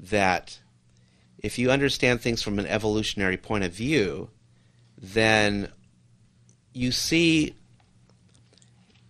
That 0.00 0.58
if 1.38 1.58
you 1.58 1.70
understand 1.70 2.20
things 2.20 2.42
from 2.42 2.58
an 2.58 2.66
evolutionary 2.66 3.36
point 3.36 3.64
of 3.64 3.72
view, 3.72 4.30
then 4.96 5.68
you 6.72 6.92
see 6.92 7.54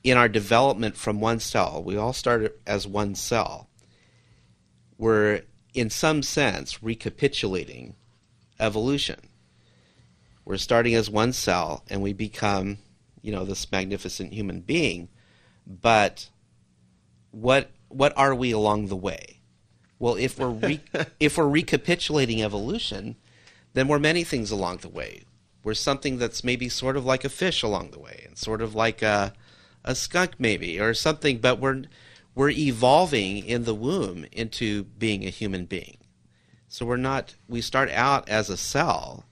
in 0.03 0.17
our 0.17 0.29
development 0.29 0.97
from 0.97 1.21
one 1.21 1.41
cell, 1.41 1.83
we 1.85 1.97
all 1.97 2.13
started 2.13 2.53
as 2.67 2.87
one 2.87 3.15
cell. 3.15 3.69
We're, 4.97 5.43
in 5.75 5.91
some 5.91 6.23
sense, 6.23 6.83
recapitulating 6.83 7.95
evolution. 8.59 9.29
We're 10.45 10.57
starting 10.57 10.95
as 10.95 11.11
one 11.11 11.33
cell 11.33 11.85
and 11.91 12.03
we 12.03 12.13
become, 12.13 12.79
you 13.23 13.33
know, 13.33 13.45
this 13.45 13.71
magnificent 13.71 14.33
human 14.33 14.61
being. 14.61 15.09
But 15.67 16.31
what 17.31 17.71
what 17.89 18.13
are 18.17 18.35
we 18.35 18.51
along 18.53 18.89
the 18.89 18.97
way? 18.97 19.41
Well, 19.99 20.15
if 20.15 20.39
we're 20.39 20.49
re- 20.49 20.81
if 21.21 21.37
we're 21.37 21.49
recapitulating 21.49 22.43
evolution, 22.43 23.17
then 23.75 23.89
we're 23.89 23.99
many 23.99 24.25
things 24.25 24.51
along 24.51 24.79
the 24.79 24.89
way. 24.89 25.25
We're 25.63 25.75
something 25.75 26.19
that's 26.19 26.45
maybe 26.45 26.69
sort 26.69 26.97
of 26.97 27.05
like 27.05 27.25
a 27.25 27.29
fish 27.29 27.63
along 27.63 27.91
the 27.91 27.99
way, 27.99 28.25
and 28.27 28.39
sort 28.39 28.63
of 28.63 28.75
like 28.75 29.03
a 29.03 29.35
a 29.85 29.95
skunk 29.95 30.33
maybe, 30.39 30.81
or 30.81 30.95
something. 30.95 31.39
But 31.39 31.59
we're 31.61 31.85
we're 32.39 32.51
evolving 32.51 33.45
in 33.45 33.65
the 33.65 33.75
womb 33.75 34.25
into 34.31 34.85
being 34.85 35.27
a 35.27 35.29
human 35.29 35.65
being. 35.65 35.97
So 36.69 36.87
we're 36.87 36.97
not. 36.97 37.35
We 37.49 37.61
start 37.61 37.91
out 37.91 38.29
as 38.29 38.49
a 38.49 38.57
cell, 38.57 39.25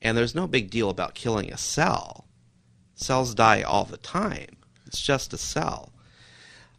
and 0.00 0.16
there's 0.16 0.34
no 0.34 0.46
big 0.46 0.70
deal 0.70 0.88
about 0.88 1.14
killing 1.14 1.52
a 1.52 1.58
cell. 1.58 2.28
Cells 2.94 3.34
die 3.34 3.60
all 3.60 3.84
the 3.84 3.98
time. 3.98 4.56
It's 4.86 5.02
just 5.02 5.34
a 5.34 5.36
cell. 5.36 5.92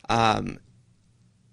Um, 0.10 0.58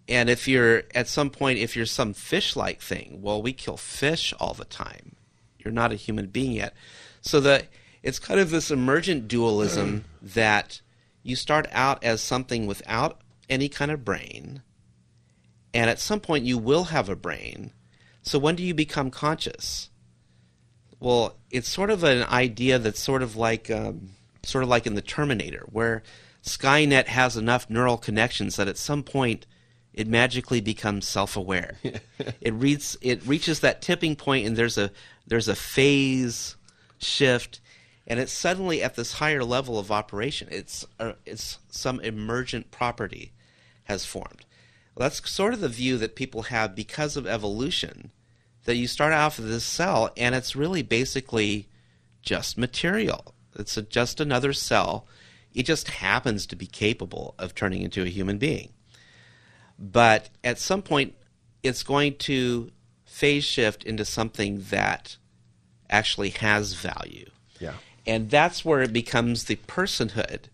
and 0.09 0.31
if 0.31 0.49
you're 0.49 0.85
at 0.95 1.07
some 1.07 1.29
point, 1.29 1.59
if 1.59 1.77
you're 1.77 1.85
some 1.85 2.15
fish-like 2.15 2.81
thing, 2.81 3.19
well, 3.21 3.43
we 3.43 3.53
kill 3.53 3.77
fish 3.77 4.33
all 4.41 4.55
the 4.55 4.65
time. 4.65 5.17
You're 5.59 5.75
not 5.75 5.93
a 5.93 5.97
human 5.97 6.29
being 6.29 6.53
yet. 6.53 6.73
So 7.21 7.41
the 7.41 7.67
it's 8.03 8.19
kind 8.19 8.41
of 8.41 8.49
this 8.49 8.71
emergent 8.71 9.29
dualism 9.29 10.07
that 10.23 10.81
you 11.23 11.37
start 11.37 11.67
out 11.73 12.03
as 12.03 12.23
something 12.23 12.67
without 12.67 13.21
any 13.49 13.69
kind 13.69 13.91
of 13.91 14.05
brain, 14.05 14.63
and 15.75 15.91
at 15.91 15.99
some 15.99 16.21
point 16.21 16.45
you 16.45 16.59
will 16.59 16.85
have 16.85 17.09
a 17.09 17.17
brain. 17.17 17.73
So 18.23 18.39
when 18.39 18.57
do 18.57 18.63
you 18.63 18.75
become 18.75 19.11
conscious? 19.11 19.91
Well, 21.01 21.37
it's 21.51 21.69
sort 21.69 21.91
of 21.91 22.03
an 22.05 22.25
idea 22.25 22.79
that's 22.79 23.01
sort 23.01 23.23
of 23.23 23.37
like 23.37 23.71
um, 23.71 24.11
sort 24.43 24.65
of 24.65 24.71
like 24.71 24.87
in 24.87 24.95
the 24.95 25.03
Terminator, 25.03 25.65
where 25.71 26.03
Skynet 26.43 27.07
has 27.07 27.37
enough 27.37 27.71
neural 27.71 27.97
connections 27.97 28.57
that 28.57 28.69
at 28.69 28.79
some 28.79 29.03
point 29.03 29.47
it 29.93 30.07
magically 30.07 30.61
becomes 30.61 31.07
self-aware. 31.07 31.79
it 32.41 32.55
reads 32.55 32.97
it 33.01 33.25
reaches 33.27 33.61
that 33.61 33.83
tipping 33.83 34.17
point 34.17 34.47
and 34.47 34.57
there's 34.57 34.79
a 34.79 34.91
there's 35.27 35.49
a 35.49 35.57
phase 35.57 36.57
shift 36.99 37.61
and 38.07 38.19
it's 38.19 38.33
suddenly 38.33 38.83
at 38.83 38.97
this 38.97 39.15
higher 39.15 39.45
level 39.45 39.79
of 39.79 39.93
operation. 39.93 40.49
It's 40.51 40.87
uh, 40.99 41.13
it's 41.27 41.59
some 41.71 42.01
emergent 42.01 42.71
property 42.71 43.33
has 43.89 44.05
formed. 44.05 44.45
Well, 44.95 45.09
that's 45.09 45.29
sort 45.31 45.55
of 45.55 45.61
the 45.61 45.69
view 45.69 45.97
that 45.99 46.17
people 46.17 46.43
have 46.43 46.75
because 46.75 47.17
of 47.17 47.27
evolution 47.27 48.11
that 48.65 48.77
you 48.77 48.87
start 48.87 49.13
off 49.13 49.39
with 49.39 49.49
this 49.49 49.65
cell 49.65 50.11
and 50.17 50.35
it's 50.35 50.55
really 50.55 50.83
basically 50.83 51.69
just 52.23 52.59
material. 52.59 53.35
It's 53.59 53.77
a, 53.77 53.83
just 53.83 54.21
another 54.21 54.53
cell. 54.53 55.07
It 55.55 55.65
just 55.65 55.89
happens 55.89 56.47
to 56.47 56.57
be 56.57 56.67
capable 56.67 57.35
of 57.39 57.55
turning 57.55 57.83
into 57.83 58.03
a 58.03 58.09
human 58.09 58.39
being. 58.39 58.73
But 59.79 60.29
at 60.45 60.59
some 60.59 60.83
point, 60.83 61.15
it's 61.63 61.83
going 61.83 62.17
to 62.19 62.71
phase 63.05 63.45
shift 63.45 63.85
into 63.85 64.05
something 64.05 64.65
that 64.71 65.17
actually 65.89 66.31
has 66.31 66.75
value. 66.75 67.31
Yeah. 67.59 67.75
And 68.07 68.31
that's 68.31 68.65
where 68.65 68.83
it 68.83 68.93
becomes 68.93 69.45
the 69.45 69.57
personhood. 69.57 70.45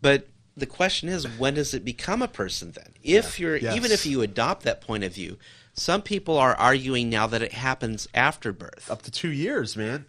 But 0.00 0.28
the 0.56 0.66
question 0.66 1.08
is, 1.08 1.26
when 1.38 1.54
does 1.54 1.74
it 1.74 1.84
become 1.84 2.22
a 2.22 2.28
person 2.28 2.72
then? 2.72 2.92
If 3.02 3.38
you're 3.38 3.56
Yes. 3.56 3.76
even 3.76 3.92
if 3.92 4.06
you 4.06 4.22
adopt 4.22 4.62
that 4.64 4.80
point 4.80 5.04
of 5.04 5.12
view, 5.14 5.36
some 5.74 6.00
people 6.02 6.38
are 6.38 6.54
arguing 6.54 7.10
now 7.10 7.26
that 7.26 7.42
it 7.42 7.52
happens 7.52 8.08
after 8.14 8.52
birth. 8.52 8.90
Up 8.90 9.02
to 9.02 9.10
two 9.10 9.30
years, 9.30 9.76
man. 9.76 10.06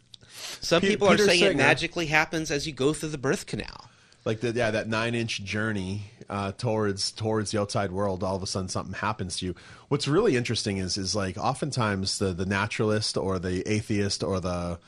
Some 0.62 0.82
Pe- 0.82 0.90
people 0.90 1.10
Peter 1.10 1.24
are 1.24 1.26
saying 1.28 1.40
Singer. 1.40 1.52
it 1.52 1.58
magically 1.58 2.06
happens 2.06 2.52
as 2.52 2.66
you 2.68 2.74
go 2.74 2.94
through 2.94 3.10
the 3.10 3.18
birth 3.18 3.46
canal. 3.48 3.90
Like 4.24 4.40
the, 4.42 4.52
yeah, 4.52 4.72
that 4.72 4.88
nine 4.88 5.16
inch 5.16 5.44
journey 5.44 6.12
uh, 6.30 6.52
towards 6.54 7.12
towards 7.12 7.52
the 7.52 7.60
outside 7.62 7.92
world. 7.92 8.24
All 8.24 8.36
of 8.36 8.44
a 8.44 8.48
sudden, 8.48 8.68
something 8.70 8.94
happens 8.94 9.38
to 9.40 9.46
you. 9.48 9.56
What's 9.88 10.08
really 10.08 10.36
interesting 10.36 10.78
is 10.78 10.98
is 10.98 11.16
like 11.16 11.38
oftentimes 11.38 12.20
the 12.20 12.34
the 12.34 12.46
naturalist 12.46 13.16
or 13.18 13.40
the 13.40 13.68
atheist 13.70 14.24
or 14.24 14.40
the 14.42 14.80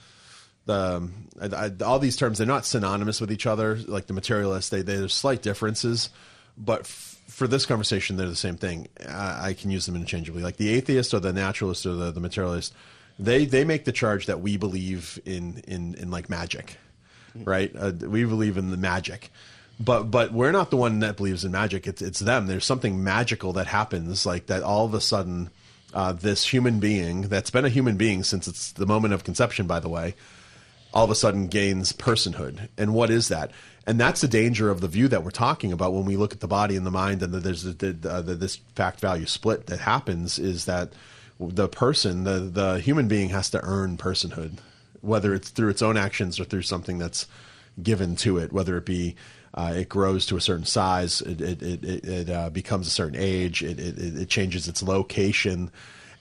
the 0.70 0.98
um, 0.98 1.14
I, 1.42 1.66
I, 1.66 1.72
all 1.84 2.00
these 2.00 2.16
terms 2.16 2.38
they're 2.38 2.48
not 2.48 2.66
synonymous 2.66 3.20
with 3.20 3.32
each 3.32 3.46
other. 3.46 3.76
Like 3.76 4.08
the 4.08 4.14
materialist, 4.14 4.72
they, 4.72 4.82
they 4.82 4.96
there's 4.96 5.14
slight 5.14 5.42
differences, 5.42 6.10
but 6.58 6.82
f- 6.82 7.18
for 7.28 7.48
this 7.48 7.66
conversation, 7.66 8.18
they're 8.18 8.28
the 8.28 8.36
same 8.36 8.58
thing. 8.58 8.88
I, 9.08 9.50
I 9.50 9.54
can 9.54 9.72
use 9.72 9.86
them 9.86 9.96
interchangeably. 9.96 10.44
Like 10.44 10.58
the 10.58 10.70
atheist 10.70 11.14
or 11.14 11.20
the 11.20 11.34
naturalist 11.34 11.86
or 11.86 11.94
the, 11.94 12.12
the 12.12 12.20
materialist, 12.20 12.74
they 13.18 13.46
they 13.46 13.64
make 13.64 13.86
the 13.86 13.92
charge 13.92 14.28
that 14.28 14.42
we 14.42 14.58
believe 14.58 15.20
in 15.26 15.64
in 15.68 15.96
in 15.96 16.12
like 16.12 16.30
magic, 16.30 16.78
right? 17.36 17.72
Uh, 17.78 17.92
we 18.02 18.24
believe 18.24 18.58
in 18.58 18.72
the 18.72 18.78
magic. 18.78 19.32
But 19.80 20.12
but 20.12 20.34
we're 20.34 20.52
not 20.52 20.72
the 20.72 20.78
one 20.78 21.00
that 21.00 21.18
believes 21.18 21.46
in 21.46 21.52
magic. 21.52 21.88
It's 21.88 22.02
it's 22.02 22.20
them. 22.20 22.48
There's 22.48 22.66
something 22.66 23.04
magical 23.04 23.54
that 23.54 23.68
happens, 23.68 24.26
like 24.26 24.48
that. 24.48 24.62
All 24.62 24.86
of 24.86 24.94
a 24.94 25.00
sudden, 25.00 25.50
uh, 25.94 26.12
this 26.12 26.46
human 26.46 26.80
being 26.80 27.24
that's 27.24 27.50
been 27.50 27.66
a 27.66 27.70
human 27.70 27.96
being 27.96 28.24
since 28.24 28.48
it's 28.48 28.74
the 28.74 28.86
moment 28.86 29.14
of 29.14 29.24
conception, 29.24 29.68
by 29.68 29.80
the 29.80 29.88
way, 29.88 30.16
all 30.94 31.06
of 31.06 31.12
a 31.12 31.16
sudden 31.16 31.48
gains 31.48 31.94
personhood. 31.94 32.70
And 32.78 32.94
what 32.94 33.10
is 33.10 33.28
that? 33.28 33.52
And 33.86 34.00
that's 34.00 34.22
the 34.22 34.28
danger 34.28 34.70
of 34.70 34.82
the 34.82 34.88
view 34.88 35.08
that 35.08 35.24
we're 35.24 35.32
talking 35.32 35.72
about 35.72 35.94
when 35.94 36.06
we 36.06 36.18
look 36.18 36.34
at 36.34 36.42
the 36.42 36.48
body 36.48 36.76
and 36.76 36.86
the 36.86 36.92
mind, 36.92 37.24
and 37.24 37.34
that 37.34 37.44
there's 37.44 37.64
the, 37.64 37.74
the, 37.74 38.22
the, 38.22 38.36
this 38.36 38.58
fact 38.76 39.00
value 39.00 39.26
split 39.26 39.68
that 39.68 39.80
happens. 39.80 40.38
Is 40.38 40.66
that 40.66 40.94
the 41.40 41.68
person, 41.68 42.24
the 42.24 42.40
the 42.40 42.80
human 42.80 43.08
being, 43.08 43.30
has 43.30 43.50
to 43.52 43.64
earn 43.64 43.98
personhood, 43.98 44.60
whether 45.02 45.34
it's 45.34 45.50
through 45.50 45.70
its 45.70 45.82
own 45.82 45.98
actions 45.98 46.40
or 46.40 46.44
through 46.44 46.64
something 46.64 46.98
that's 46.98 47.28
given 47.82 48.16
to 48.18 48.38
it, 48.38 48.52
whether 48.52 48.78
it 48.78 48.86
be 48.86 49.16
uh, 49.54 49.74
it 49.76 49.90
grows 49.90 50.26
to 50.28 50.38
a 50.38 50.42
certain 50.42 50.66
size, 50.66 51.22
it 51.22 51.42
it 51.42 51.64
it, 51.64 51.84
it, 51.84 52.30
uh, 52.30 52.50
becomes 52.50 52.88
a 52.88 52.92
certain 52.92 53.18
age, 53.18 53.64
it 53.64 53.80
it 53.80 53.98
it 53.98 54.30
changes 54.30 54.68
its 54.68 54.84
location. 54.84 55.72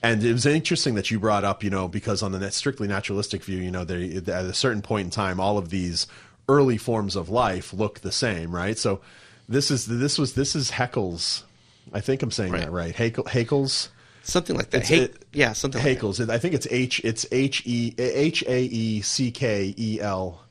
And 0.01 0.23
it 0.23 0.31
was 0.31 0.45
interesting 0.45 0.95
that 0.95 1.11
you 1.11 1.19
brought 1.19 1.43
up, 1.43 1.63
you 1.63 1.69
know, 1.69 1.87
because 1.87 2.23
on 2.23 2.31
the 2.31 2.51
strictly 2.51 2.87
naturalistic 2.87 3.43
view, 3.43 3.57
you 3.57 3.71
know, 3.71 3.83
they, 3.83 4.15
at 4.15 4.27
a 4.29 4.53
certain 4.53 4.81
point 4.81 5.05
in 5.05 5.11
time, 5.11 5.39
all 5.39 5.57
of 5.57 5.69
these 5.69 6.07
early 6.47 6.77
forms 6.77 7.15
of 7.15 7.29
life 7.29 7.73
look 7.73 7.99
the 7.99 8.11
same, 8.11 8.55
right? 8.55 8.77
So 8.77 9.01
this 9.49 9.69
is 9.69 9.85
this 9.87 10.17
was 10.17 10.33
this 10.33 10.55
is 10.55 10.71
Haeckel's. 10.71 11.43
I 11.91 11.99
think 12.01 12.21
I'm 12.23 12.31
saying 12.31 12.51
that 12.53 12.71
right. 12.71 12.95
Haeckel, 12.95 13.25
Haeckel's. 13.25 13.89
Something 14.23 14.55
like 14.55 14.69
that. 14.69 14.85
Hey, 14.87 14.99
it- 14.99 15.25
yeah, 15.33 15.53
something 15.53 15.83
like 15.83 15.99
that. 15.99 16.05
Haeckel's. 16.05 16.21
I 16.29 16.37
think 16.37 16.53
it's 16.53 16.67
H. 16.69 17.01
It's 17.03 17.25
H 17.31 17.63
E 17.65 17.93
H 17.97 18.43
A 18.47 18.63
E 18.63 19.01
C 19.01 19.31
K 19.31 19.73
E 19.77 19.99
L 19.99 20.41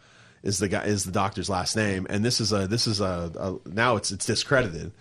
is 0.42 0.58
the 0.58 0.68
guy 0.68 0.84
is 0.84 1.04
the 1.04 1.12
doctor's 1.12 1.48
last 1.48 1.74
name, 1.76 2.06
and 2.10 2.24
this 2.24 2.40
is 2.40 2.52
a 2.52 2.66
this 2.66 2.86
is 2.86 3.00
a, 3.00 3.32
a 3.38 3.68
now 3.68 3.96
it's 3.96 4.10
it's 4.10 4.26
discredited, 4.26 4.92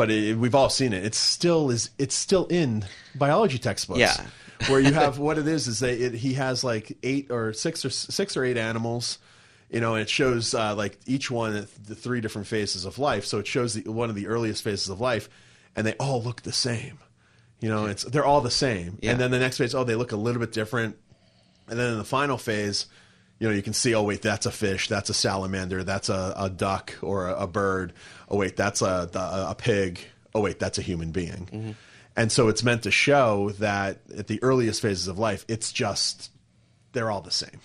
but 0.00 0.10
it, 0.10 0.38
we've 0.38 0.54
all 0.54 0.70
seen 0.70 0.94
it. 0.94 1.04
It's 1.04 1.18
still 1.18 1.68
is 1.68 1.90
it's 1.98 2.14
still 2.14 2.46
in 2.46 2.86
biology 3.14 3.58
textbooks. 3.58 4.00
Yeah. 4.00 4.24
where 4.68 4.80
you 4.80 4.94
have 4.94 5.18
what 5.26 5.36
it 5.36 5.46
is 5.46 5.68
is 5.68 5.80
that 5.80 6.02
it, 6.02 6.14
he 6.14 6.32
has 6.34 6.64
like 6.64 6.96
eight 7.02 7.30
or 7.30 7.52
six 7.52 7.84
or 7.84 7.90
six 7.90 8.34
or 8.34 8.42
eight 8.42 8.56
animals. 8.56 9.18
You 9.70 9.80
know, 9.80 9.96
and 9.96 10.00
it 10.00 10.08
shows 10.08 10.54
uh, 10.54 10.74
like 10.74 10.98
each 11.04 11.30
one 11.30 11.66
the 11.86 11.94
three 11.94 12.22
different 12.22 12.48
phases 12.48 12.86
of 12.86 12.98
life. 12.98 13.26
So 13.26 13.40
it 13.40 13.46
shows 13.46 13.74
the, 13.74 13.92
one 13.92 14.08
of 14.08 14.16
the 14.16 14.26
earliest 14.26 14.64
phases 14.64 14.88
of 14.88 15.02
life, 15.02 15.28
and 15.76 15.86
they 15.86 15.94
all 16.00 16.22
look 16.22 16.40
the 16.40 16.52
same. 16.52 16.98
You 17.60 17.68
know, 17.68 17.84
it's 17.84 18.02
they're 18.02 18.24
all 18.24 18.40
the 18.40 18.50
same. 18.50 18.96
Yeah. 19.02 19.10
And 19.10 19.20
then 19.20 19.30
the 19.30 19.38
next 19.38 19.58
phase, 19.58 19.74
oh, 19.74 19.84
they 19.84 19.96
look 19.96 20.12
a 20.12 20.16
little 20.16 20.40
bit 20.40 20.52
different. 20.52 20.96
And 21.68 21.78
then 21.78 21.92
in 21.92 21.98
the 21.98 22.04
final 22.04 22.38
phase, 22.38 22.86
you 23.40 23.48
know, 23.48 23.54
you 23.54 23.62
can 23.62 23.72
see, 23.72 23.94
oh 23.94 24.02
wait, 24.02 24.22
that's 24.22 24.46
a 24.46 24.52
fish, 24.52 24.86
that's 24.88 25.10
a 25.10 25.14
salamander, 25.14 25.82
that's 25.82 26.10
a, 26.10 26.34
a 26.36 26.48
duck 26.50 26.94
or 27.02 27.28
a, 27.28 27.42
a 27.42 27.46
bird. 27.46 27.94
Oh 28.28 28.36
wait, 28.36 28.54
that's 28.54 28.82
a, 28.82 29.10
a 29.12 29.50
a 29.50 29.54
pig. 29.56 29.98
Oh 30.34 30.42
wait, 30.42 30.60
that's 30.60 30.78
a 30.78 30.82
human 30.82 31.10
being. 31.10 31.48
Mm-hmm. 31.50 31.70
And 32.16 32.30
so 32.30 32.48
it's 32.48 32.62
meant 32.62 32.82
to 32.82 32.90
show 32.90 33.50
that 33.58 34.00
at 34.16 34.26
the 34.26 34.42
earliest 34.42 34.82
phases 34.82 35.08
of 35.08 35.18
life, 35.18 35.46
it's 35.48 35.72
just 35.72 36.30
they're 36.92 37.10
all 37.10 37.22
the 37.22 37.30
same. 37.30 37.60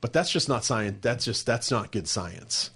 But 0.00 0.12
that's 0.12 0.30
just 0.30 0.48
not 0.48 0.64
science. 0.64 0.98
That's 1.00 1.24
just 1.24 1.46
that's 1.46 1.70
not 1.70 1.92
good 1.92 2.08
science. 2.08 2.70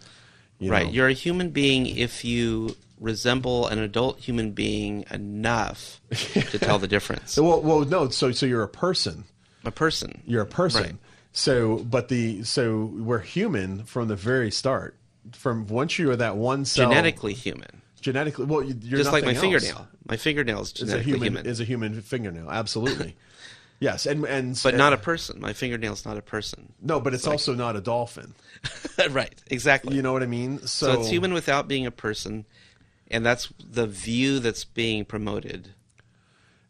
You 0.60 0.70
right. 0.70 0.86
know? 0.86 0.92
You're 0.92 1.08
a 1.08 1.12
human 1.12 1.50
being 1.50 1.86
if 1.86 2.24
you 2.24 2.76
resemble 3.00 3.66
an 3.66 3.80
adult 3.80 4.20
human 4.20 4.52
being 4.52 5.04
enough 5.10 6.00
to 6.12 6.58
tell 6.58 6.78
the 6.78 6.86
difference. 6.88 7.36
Well, 7.36 7.60
well, 7.60 7.80
no. 7.80 8.08
So, 8.10 8.30
so 8.30 8.46
you're 8.46 8.62
a 8.62 8.68
person. 8.68 9.24
A 9.64 9.72
person. 9.72 10.22
You're 10.24 10.42
a 10.42 10.46
person. 10.46 10.82
Right. 10.82 10.96
So, 11.32 11.78
but 11.78 12.08
the 12.08 12.44
so 12.44 12.84
we're 12.94 13.20
human 13.20 13.84
from 13.84 14.08
the 14.08 14.16
very 14.16 14.50
start. 14.50 14.96
From 15.32 15.66
once 15.66 15.98
you 15.98 16.10
are 16.10 16.16
that 16.16 16.36
one 16.36 16.64
cell, 16.64 16.88
Genetically 16.90 17.32
human. 17.32 17.80
genetically. 18.00 18.44
Well, 18.44 18.62
you- 18.62 18.76
you're 18.82 18.98
Just 18.98 19.12
like 19.12 19.24
my 19.24 19.30
else. 19.32 19.40
fingernail. 19.40 19.88
My 20.08 20.16
fingernail 20.16 20.60
is 20.62 20.72
Is 20.74 20.92
a 20.92 21.00
human, 21.00 21.22
human. 21.22 21.46
is 21.46 21.60
a 21.60 21.64
human 21.64 22.00
fingernail. 22.02 22.50
Absolutely. 22.50 23.14
yes, 23.80 24.04
and 24.04 24.24
and 24.26 24.58
but 24.62 24.74
not 24.74 24.92
a 24.92 24.96
person. 24.98 25.40
My 25.40 25.52
fingernail's 25.52 26.04
not 26.04 26.16
a 26.18 26.22
person. 26.22 26.72
no, 26.82 27.00
but 27.00 27.14
it's 27.14 27.26
also 27.26 27.54
not 27.54 27.76
a 27.76 27.80
dolphin. 27.80 28.34
right. 29.10 29.40
Exactly. 29.46 29.94
You 29.96 30.02
know 30.02 30.12
what 30.12 30.22
I 30.24 30.26
mean? 30.26 30.58
So, 30.66 30.66
so 30.94 31.00
it's 31.00 31.08
human 31.08 31.32
without 31.32 31.66
being 31.68 31.86
a 31.86 31.90
person, 31.92 32.44
and 33.10 33.24
that's 33.24 33.48
the 33.64 33.86
view 33.86 34.38
that's 34.40 34.64
being 34.64 35.04
promoted 35.04 35.70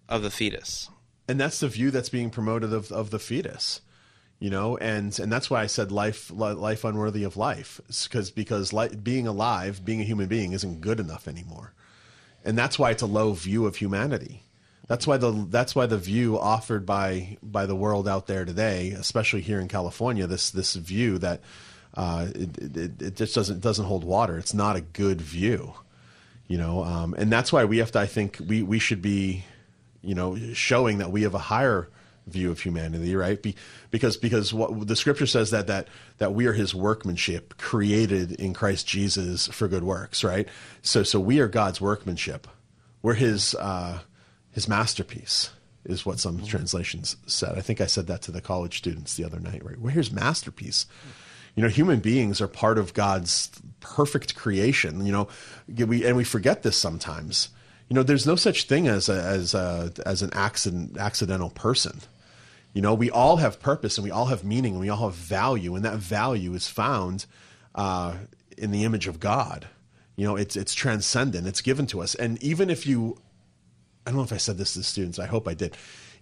of 0.08 0.22
the 0.22 0.30
fetus. 0.30 0.90
and 1.26 1.40
that's 1.40 1.58
the 1.60 1.68
view 1.68 1.90
that's 1.90 2.10
being 2.10 2.28
promoted 2.30 2.72
of, 2.72 2.92
of 2.92 3.10
the 3.10 3.18
fetus 3.18 3.80
you 4.42 4.50
know? 4.50 4.76
And 4.76 5.16
and 5.20 5.32
that's 5.32 5.48
why 5.48 5.62
i 5.62 5.66
said 5.66 5.92
life 5.92 6.30
life 6.34 6.84
unworthy 6.84 7.22
of 7.22 7.36
life 7.36 7.80
because 7.86 8.30
because 8.30 8.72
being 9.02 9.26
alive 9.26 9.84
being 9.84 10.00
a 10.00 10.04
human 10.04 10.26
being 10.26 10.52
isn't 10.52 10.80
good 10.80 10.98
enough 10.98 11.28
anymore. 11.28 11.72
And 12.44 12.58
that's 12.58 12.76
why 12.76 12.90
it's 12.90 13.02
a 13.02 13.06
low 13.06 13.34
view 13.34 13.66
of 13.66 13.76
humanity. 13.76 14.42
That's 14.88 15.06
why 15.06 15.16
the 15.16 15.30
that's 15.48 15.76
why 15.76 15.86
the 15.86 15.96
view 15.96 16.38
offered 16.38 16.84
by 16.84 17.38
by 17.40 17.66
the 17.66 17.76
world 17.76 18.08
out 18.08 18.26
there 18.26 18.44
today 18.44 18.90
especially 18.90 19.42
here 19.42 19.60
in 19.60 19.68
california 19.68 20.26
this 20.26 20.50
this 20.50 20.74
view 20.74 21.18
that 21.18 21.40
uh, 21.94 22.26
it, 22.34 22.76
it, 22.76 23.02
it 23.02 23.16
just 23.16 23.34
doesn't 23.34 23.60
doesn't 23.60 23.84
hold 23.84 24.02
water. 24.02 24.38
It's 24.38 24.54
not 24.54 24.76
a 24.76 24.80
good 24.80 25.20
view 25.20 25.74
you 26.48 26.58
know? 26.58 26.84
Um, 26.84 27.14
and 27.16 27.32
that's 27.32 27.50
why 27.52 27.64
we 27.64 27.78
have 27.78 27.92
to 27.92 28.00
i 28.00 28.06
think 28.06 28.38
we 28.46 28.62
we 28.62 28.78
should 28.78 29.00
be 29.00 29.44
you 30.02 30.14
know 30.14 30.36
showing 30.52 30.98
that 30.98 31.10
we 31.10 31.22
have 31.22 31.34
a 31.34 31.38
higher 31.38 31.88
view 32.26 32.50
of 32.50 32.60
humanity 32.60 33.16
right? 33.16 33.42
Be, 33.42 33.54
because 33.90 34.16
because 34.16 34.54
what 34.54 34.86
the 34.86 34.96
scripture 34.96 35.26
says 35.26 35.50
that 35.50 35.66
that 35.66 35.88
that 36.18 36.34
we 36.34 36.46
are 36.46 36.52
his 36.52 36.74
workmanship 36.74 37.56
created 37.58 38.32
in 38.32 38.54
Christ 38.54 38.86
Jesus 38.86 39.48
for 39.48 39.68
good 39.68 39.84
works 39.84 40.22
right? 40.22 40.48
So 40.82 41.02
so 41.02 41.18
we 41.18 41.40
are 41.40 41.48
God's 41.48 41.80
workmanship. 41.80 42.46
We're 43.02 43.14
his 43.14 43.54
uh 43.56 44.00
his 44.52 44.68
masterpiece 44.68 45.50
is 45.84 46.06
what 46.06 46.20
some 46.20 46.44
translations 46.44 47.16
said. 47.26 47.58
I 47.58 47.60
think 47.60 47.80
i 47.80 47.86
said 47.86 48.06
that 48.06 48.22
to 48.22 48.30
the 48.30 48.40
college 48.40 48.78
students 48.78 49.16
the 49.16 49.24
other 49.24 49.40
night 49.40 49.64
right? 49.64 49.78
We're 49.78 49.90
his 49.90 50.12
masterpiece. 50.12 50.86
You 51.56 51.62
know 51.62 51.68
human 51.68 52.00
beings 52.00 52.40
are 52.40 52.48
part 52.48 52.78
of 52.78 52.94
god's 52.94 53.50
perfect 53.80 54.36
creation 54.36 55.04
you 55.04 55.12
know? 55.12 55.28
We 55.68 56.06
and 56.06 56.16
we 56.16 56.24
forget 56.24 56.62
this 56.62 56.76
sometimes 56.76 57.48
you 57.88 57.94
know 57.94 58.02
there's 58.02 58.26
no 58.26 58.36
such 58.36 58.64
thing 58.64 58.88
as 58.88 59.08
a, 59.08 59.22
as 59.22 59.54
a, 59.54 59.92
as 60.06 60.22
an 60.22 60.30
accident 60.32 60.96
accidental 60.98 61.50
person 61.50 62.00
you 62.72 62.82
know 62.82 62.94
we 62.94 63.10
all 63.10 63.36
have 63.36 63.60
purpose 63.60 63.98
and 63.98 64.04
we 64.04 64.10
all 64.10 64.26
have 64.26 64.44
meaning 64.44 64.72
and 64.72 64.80
we 64.80 64.88
all 64.88 65.08
have 65.08 65.14
value 65.14 65.74
and 65.74 65.84
that 65.84 65.96
value 65.96 66.54
is 66.54 66.68
found 66.68 67.26
uh, 67.74 68.14
in 68.56 68.70
the 68.70 68.84
image 68.84 69.06
of 69.06 69.20
god 69.20 69.66
you 70.16 70.26
know 70.26 70.36
it's 70.36 70.56
it's 70.56 70.74
transcendent 70.74 71.46
it's 71.46 71.60
given 71.60 71.86
to 71.86 72.00
us 72.00 72.14
and 72.14 72.42
even 72.42 72.70
if 72.70 72.86
you 72.86 73.18
I 74.06 74.10
don't 74.10 74.18
know 74.18 74.24
if 74.24 74.32
I 74.32 74.38
said 74.38 74.58
this 74.58 74.72
to 74.72 74.80
the 74.80 74.84
students. 74.84 75.18
I 75.18 75.26
hope 75.26 75.46
I 75.46 75.54
did. 75.54 75.76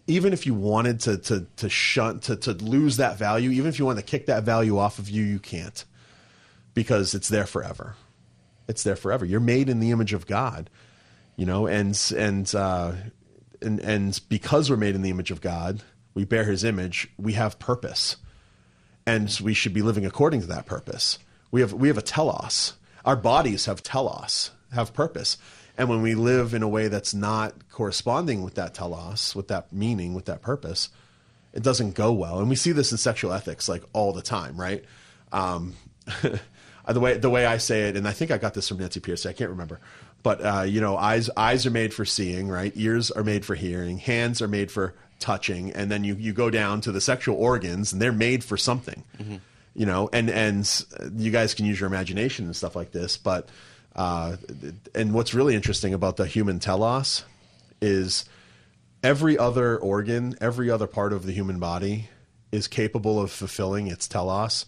Even 0.07 0.33
if 0.33 0.47
you 0.47 0.55
wanted 0.55 1.01
to 1.01 1.19
to 1.19 1.47
to 1.57 1.69
shunt 1.69 2.25
to 2.25 2.37
to 2.37 2.53
lose 2.53 2.97
that 2.99 3.17
value, 3.17 3.51
even 3.51 3.69
if 3.69 3.79
you 3.79 3.87
want 3.87 3.99
to 3.99 4.05
kick 4.05 4.27
that 4.27 4.43
value 4.43 4.79
off 4.79 4.99
of 4.99 5.09
you, 5.09 5.23
you 5.23 5.39
can't 5.39 5.85
because 6.75 7.15
it's 7.15 7.29
there 7.29 7.47
forever. 7.47 7.95
It's 8.69 8.83
there 8.83 8.97
forever. 8.97 9.25
You're 9.25 9.41
made 9.41 9.69
in 9.69 9.81
the 9.81 9.91
image 9.91 10.13
of 10.13 10.27
God, 10.27 10.71
you 11.41 11.47
know, 11.47 11.67
and 11.67 11.99
and 12.15 12.55
uh, 12.55 12.93
and 13.63 13.81
and 13.81 14.21
because 14.29 14.69
we're 14.69 14.77
made 14.77 14.95
in 14.95 15.01
the 15.01 15.09
image 15.09 15.31
of 15.31 15.41
God, 15.41 15.83
we 16.13 16.27
bear 16.27 16.45
His 16.45 16.65
image. 16.65 17.09
We 17.17 17.33
have 17.33 17.59
purpose, 17.59 18.19
and 19.07 19.35
we 19.43 19.55
should 19.55 19.73
be 19.73 19.81
living 19.81 20.05
according 20.05 20.43
to 20.43 20.47
that 20.49 20.67
purpose. 20.67 21.19
We 21.51 21.63
have 21.63 21.73
we 21.73 21.89
have 21.89 21.97
a 21.97 22.03
telos. 22.03 22.75
Our 23.07 23.17
bodies 23.17 23.65
have 23.65 23.83
telos, 23.83 24.51
have 24.75 24.93
purpose. 24.93 25.39
And 25.79 25.89
when 25.89 26.03
we 26.03 26.15
live 26.15 26.53
in 26.53 26.63
a 26.63 26.69
way 26.69 26.89
that's 26.89 27.15
not 27.15 27.71
corresponding 27.71 28.43
with 28.43 28.57
that 28.57 28.75
telos, 28.75 29.35
with 29.35 29.49
that 29.49 29.73
meaning, 29.73 30.13
with 30.13 30.27
that 30.27 30.43
purpose, 30.43 30.91
it 31.55 31.63
doesn't 31.63 31.95
go 31.95 32.13
well. 32.13 32.41
And 32.41 32.51
we 32.51 32.57
see 32.57 32.73
this 32.73 32.93
in 32.93 32.99
sexual 32.99 33.33
ethics 33.33 33.67
like 33.67 33.83
all 33.95 34.13
the 34.13 34.21
time, 34.21 34.61
right? 34.61 34.85
Um, 35.33 35.75
the 36.93 37.01
way 37.01 37.17
the 37.17 37.31
way 37.31 37.47
I 37.47 37.57
say 37.57 37.89
it, 37.89 37.97
and 37.97 38.07
I 38.07 38.13
think 38.13 38.31
I 38.31 38.39
got 38.39 38.55
this 38.55 38.69
from 38.69 38.77
Nancy 38.77 39.01
Pierce. 39.01 39.25
I 39.27 39.33
can't 39.33 39.51
remember, 39.51 39.81
but 40.23 40.45
uh, 40.45 40.63
you 40.63 40.81
know, 40.81 40.97
eyes 40.97 41.31
eyes 41.37 41.67
are 41.67 41.71
made 41.71 41.95
for 41.95 42.05
seeing, 42.05 42.49
right? 42.49 42.73
Ears 42.77 43.11
are 43.11 43.25
made 43.25 43.45
for 43.45 43.55
hearing. 43.55 43.99
Hands 43.99 44.41
are 44.43 44.49
made 44.49 44.71
for 44.71 44.95
touching, 45.19 45.73
and 45.73 45.91
then 45.91 46.05
you 46.05 46.15
you 46.15 46.33
go 46.33 46.51
down 46.51 46.81
to 46.83 46.93
the 46.93 47.01
sexual 47.01 47.37
organs, 47.37 47.93
and 47.93 48.01
they're 48.01 48.13
made 48.13 48.45
for 48.45 48.57
something, 48.57 49.03
you 49.75 49.87
know. 49.87 50.11
And 50.13 50.31
and 50.31 50.85
you 51.17 51.31
guys 51.31 51.55
can 51.55 51.67
use 51.67 51.81
your 51.81 51.87
imagination 51.87 52.47
and 52.47 52.57
stuff 52.57 52.77
like 52.77 52.93
this, 52.93 53.17
but 53.17 53.49
uh, 53.97 54.37
and 54.95 55.15
what's 55.15 55.35
really 55.35 55.55
interesting 55.55 55.95
about 55.95 56.17
the 56.17 56.27
human 56.27 56.59
telos 56.59 57.25
is 57.81 58.25
every 59.03 59.39
other 59.39 59.79
organ, 59.79 60.35
every 60.41 60.71
other 60.71 60.87
part 60.87 61.13
of 61.13 61.25
the 61.25 61.33
human 61.33 61.59
body 61.59 62.09
is 62.53 62.69
capable 62.69 63.21
of 63.21 63.31
fulfilling 63.31 63.87
its 63.87 64.07
telos 64.07 64.67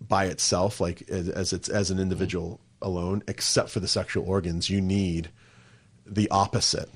by 0.00 0.26
itself, 0.26 0.80
like 0.80 1.08
as, 1.08 1.28
as 1.28 1.52
it's 1.52 1.68
as 1.68 1.90
an 1.90 1.98
individual 1.98 2.60
alone, 2.82 3.22
except 3.28 3.70
for 3.70 3.80
the 3.80 3.88
sexual 3.88 4.28
organs. 4.28 4.70
You 4.70 4.80
need 4.80 5.30
the 6.06 6.30
opposite 6.30 6.90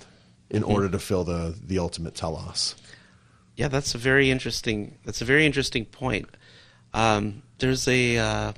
in 0.51 0.63
order 0.63 0.89
to 0.89 0.99
fill 0.99 1.25
the 1.25 1.55
the 1.61 1.79
ultimate 1.79 2.15
telos. 2.15 2.75
Yeah, 3.57 3.69
that's 3.69 3.95
a 3.95 3.99
very 3.99 4.31
interesting. 4.31 4.99
That's 5.05 5.23
a 5.23 5.25
very 5.25 5.47
interesting 5.47 5.85
point. 5.85 6.29
Um, 6.93 7.43
there's 7.59 7.87
a 7.89 8.19
uh, 8.19 8.53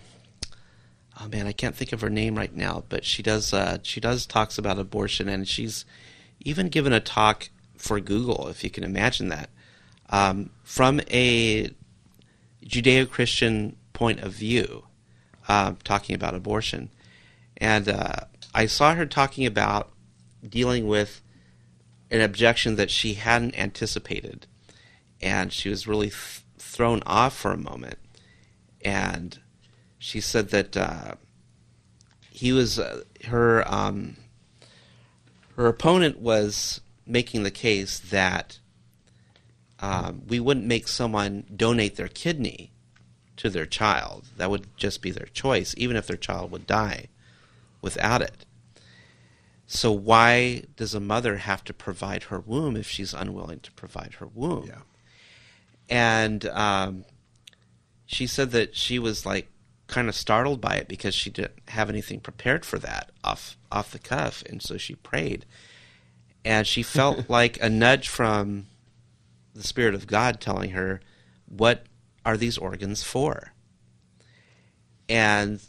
oh 1.21 1.29
man, 1.29 1.47
I 1.47 1.53
can't 1.53 1.75
think 1.75 1.93
of 1.93 2.01
her 2.01 2.11
name 2.11 2.37
right 2.37 2.55
now, 2.55 2.85
but 2.89 3.05
she 3.05 3.23
does 3.23 3.53
uh, 3.53 3.79
she 3.83 4.01
does 4.01 4.27
talks 4.27 4.59
about 4.59 4.79
abortion, 4.79 5.29
and 5.29 5.47
she's 5.47 5.85
even 6.41 6.69
given 6.69 6.93
a 6.93 7.01
talk 7.01 7.51
for 7.77 8.01
Google, 8.01 8.49
if 8.49 8.65
you 8.65 8.71
can 8.71 8.85
imagine 8.85 9.29
that, 9.29 9.51
um, 10.11 10.51
from 10.63 11.01
a 11.11 11.71
Judeo-Christian 12.65 13.77
point 13.93 14.21
of 14.21 14.33
view, 14.33 14.85
uh, 15.49 15.75
talking 15.85 16.15
about 16.15 16.35
abortion, 16.35 16.91
and 17.57 17.89
uh, 17.89 18.21
I 18.55 18.67
saw 18.67 18.95
her 18.95 19.07
talking 19.07 19.47
about 19.47 19.91
dealing 20.47 20.87
with 20.87 21.23
an 22.11 22.21
objection 22.21 22.77
that 22.77 22.91
she 22.91 23.15
hadn't 23.15 23.59
anticipated, 23.59 24.47
and 25.21 25.53
she 25.53 25.69
was 25.69 25.87
really 25.87 26.09
th- 26.11 26.43
thrown 26.59 27.03
off 27.07 27.37
for 27.37 27.53
a 27.53 27.57
moment, 27.57 27.99
and 28.83 29.39
she 29.99 30.21
said 30.21 30.51
that 30.51 30.77
uh, 30.77 31.15
he 32.31 32.53
was 32.53 32.79
uh, 32.79 33.03
her 33.27 33.65
um, 33.73 34.17
her 35.57 35.67
opponent 35.67 36.19
was 36.19 36.81
making 37.07 37.43
the 37.43 37.51
case 37.51 37.99
that 37.99 38.59
um, 39.81 40.23
we 40.29 40.39
wouldn't 40.39 40.67
make 40.67 40.89
someone 40.89 41.45
donate 41.55 41.97
their 41.97 42.09
kidney 42.09 42.73
to 43.37 43.49
their 43.49 43.67
child. 43.67 44.27
That 44.37 44.51
would 44.51 44.77
just 44.77 45.03
be 45.03 45.11
their 45.11 45.27
choice, 45.27 45.75
even 45.77 45.97
if 45.97 46.07
their 46.07 46.17
child 46.17 46.51
would 46.51 46.67
die 46.67 47.09
without 47.81 48.23
it. 48.23 48.45
So 49.67 49.91
why 49.91 50.63
does 50.77 50.95
a 50.95 51.01
mother 51.01 51.39
have 51.39 51.65
to 51.65 51.75
provide 51.75 52.25
her 52.25 52.39
womb 52.39 52.77
if 52.77 52.89
she's 52.89 53.13
unwilling 53.13 53.61
to 53.61 53.73
provide 53.73 54.15
her 54.15 54.27
womb? 54.27 54.67
Yeah. 54.69 54.83
And 55.89 56.47
um, 56.47 57.05
she 58.07 58.27
said 58.27 58.53
that 58.53 58.77
she 58.77 58.99
was 58.99 59.27
like 59.27 59.49
kind 59.89 60.09
of 60.09 60.15
startled 60.15 60.61
by 60.61 60.77
it 60.77 60.89
because 60.89 61.15
she 61.15 61.31
didn't 61.31 61.59
have 61.69 61.89
anything 61.89 62.21
prepared 62.21 62.65
for 62.65 62.79
that 62.79 63.11
off 63.23 63.57
off 63.71 63.91
the 63.91 63.99
cuff, 63.99 64.43
and 64.47 64.63
so 64.63 64.77
she 64.77 64.95
prayed, 64.95 65.45
and 66.45 66.67
she 66.67 66.83
felt 66.85 67.29
like 67.29 67.61
a 67.61 67.69
nudge 67.69 68.09
from 68.09 68.67
the 69.55 69.63
Spirit 69.63 69.95
of 69.95 70.07
God 70.07 70.41
telling 70.41 70.71
her, 70.71 71.01
"What 71.47 71.85
are 72.25 72.37
these 72.37 72.59
organs 72.59 73.03
for?" 73.03 73.53
And 75.09 75.61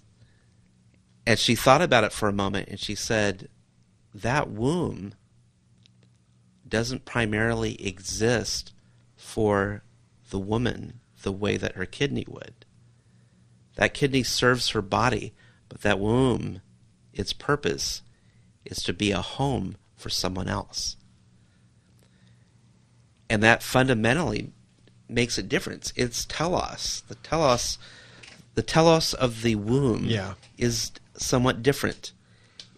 and 1.28 1.38
she 1.38 1.56
thought 1.56 1.82
about 1.82 2.06
it 2.06 2.14
for 2.14 2.30
a 2.30 2.34
moment, 2.34 2.70
and 2.70 2.80
she 2.80 2.96
said, 2.96 3.50
"That 4.16 4.50
womb 4.50 5.14
doesn't 6.66 7.04
primarily 7.04 7.82
exist 7.86 8.72
for 9.18 9.84
the 10.30 10.40
woman 10.40 11.02
the 11.24 11.34
way 11.34 11.58
that 11.58 11.76
her 11.76 11.86
kidney 11.86 12.26
would." 12.30 12.66
That 13.76 13.94
kidney 13.94 14.24
serves 14.24 14.70
her 14.70 14.82
body, 14.82 15.34
but 15.68 15.82
that 15.82 16.00
womb, 16.00 16.62
its 17.12 17.34
purpose 17.34 18.04
is 18.64 18.78
to 18.84 18.94
be 18.94 19.12
a 19.12 19.22
home 19.22 19.76
for 19.98 20.10
someone 20.10 20.48
else. 20.48 20.96
And 23.30 23.44
that 23.44 23.62
fundamentally 23.62 24.54
makes 25.10 25.38
a 25.38 25.44
difference. 25.44 25.92
It's 25.98 26.24
telos. 26.24 27.04
The 27.10 27.16
telos 27.16 27.78
the 28.56 28.64
telos 28.64 29.14
of 29.14 29.44
the 29.44 29.54
womb 29.54 30.06
Yeah. 30.06 30.34
is 30.58 30.92
somewhat 31.18 31.62
different. 31.64 32.12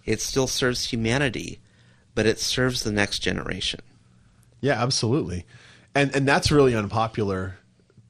it 0.06 0.22
still 0.22 0.48
serves 0.48 0.90
humanity, 0.92 1.60
but 2.16 2.26
it 2.26 2.40
serves 2.40 2.84
the 2.84 2.92
next 2.92 3.20
generation. 3.20 3.80
Yeah, 4.62 4.82
absolutely. 4.82 5.46
And 5.96 6.16
and 6.16 6.28
that's 6.28 6.52
really 6.52 6.76
unpopular 6.76 7.58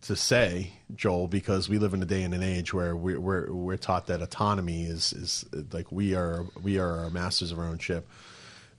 to 0.03 0.15
say, 0.15 0.71
Joel, 0.95 1.27
because 1.27 1.67
we 1.69 1.77
live 1.77 1.93
in 1.93 2.01
a 2.01 2.05
day 2.05 2.23
and 2.23 2.34
an 2.34 2.41
age 2.43 2.73
where 2.73 2.95
we're 2.95 3.19
we're, 3.19 3.51
we're 3.51 3.77
taught 3.77 4.07
that 4.07 4.21
autonomy 4.21 4.84
is 4.86 5.13
is 5.13 5.45
like 5.73 5.91
we 5.91 6.15
are 6.15 6.45
we 6.61 6.80
are 6.80 6.99
our 7.03 7.09
masters 7.09 7.51
of 7.51 7.59
our 7.59 7.65
own 7.65 7.80
ship. 7.80 8.07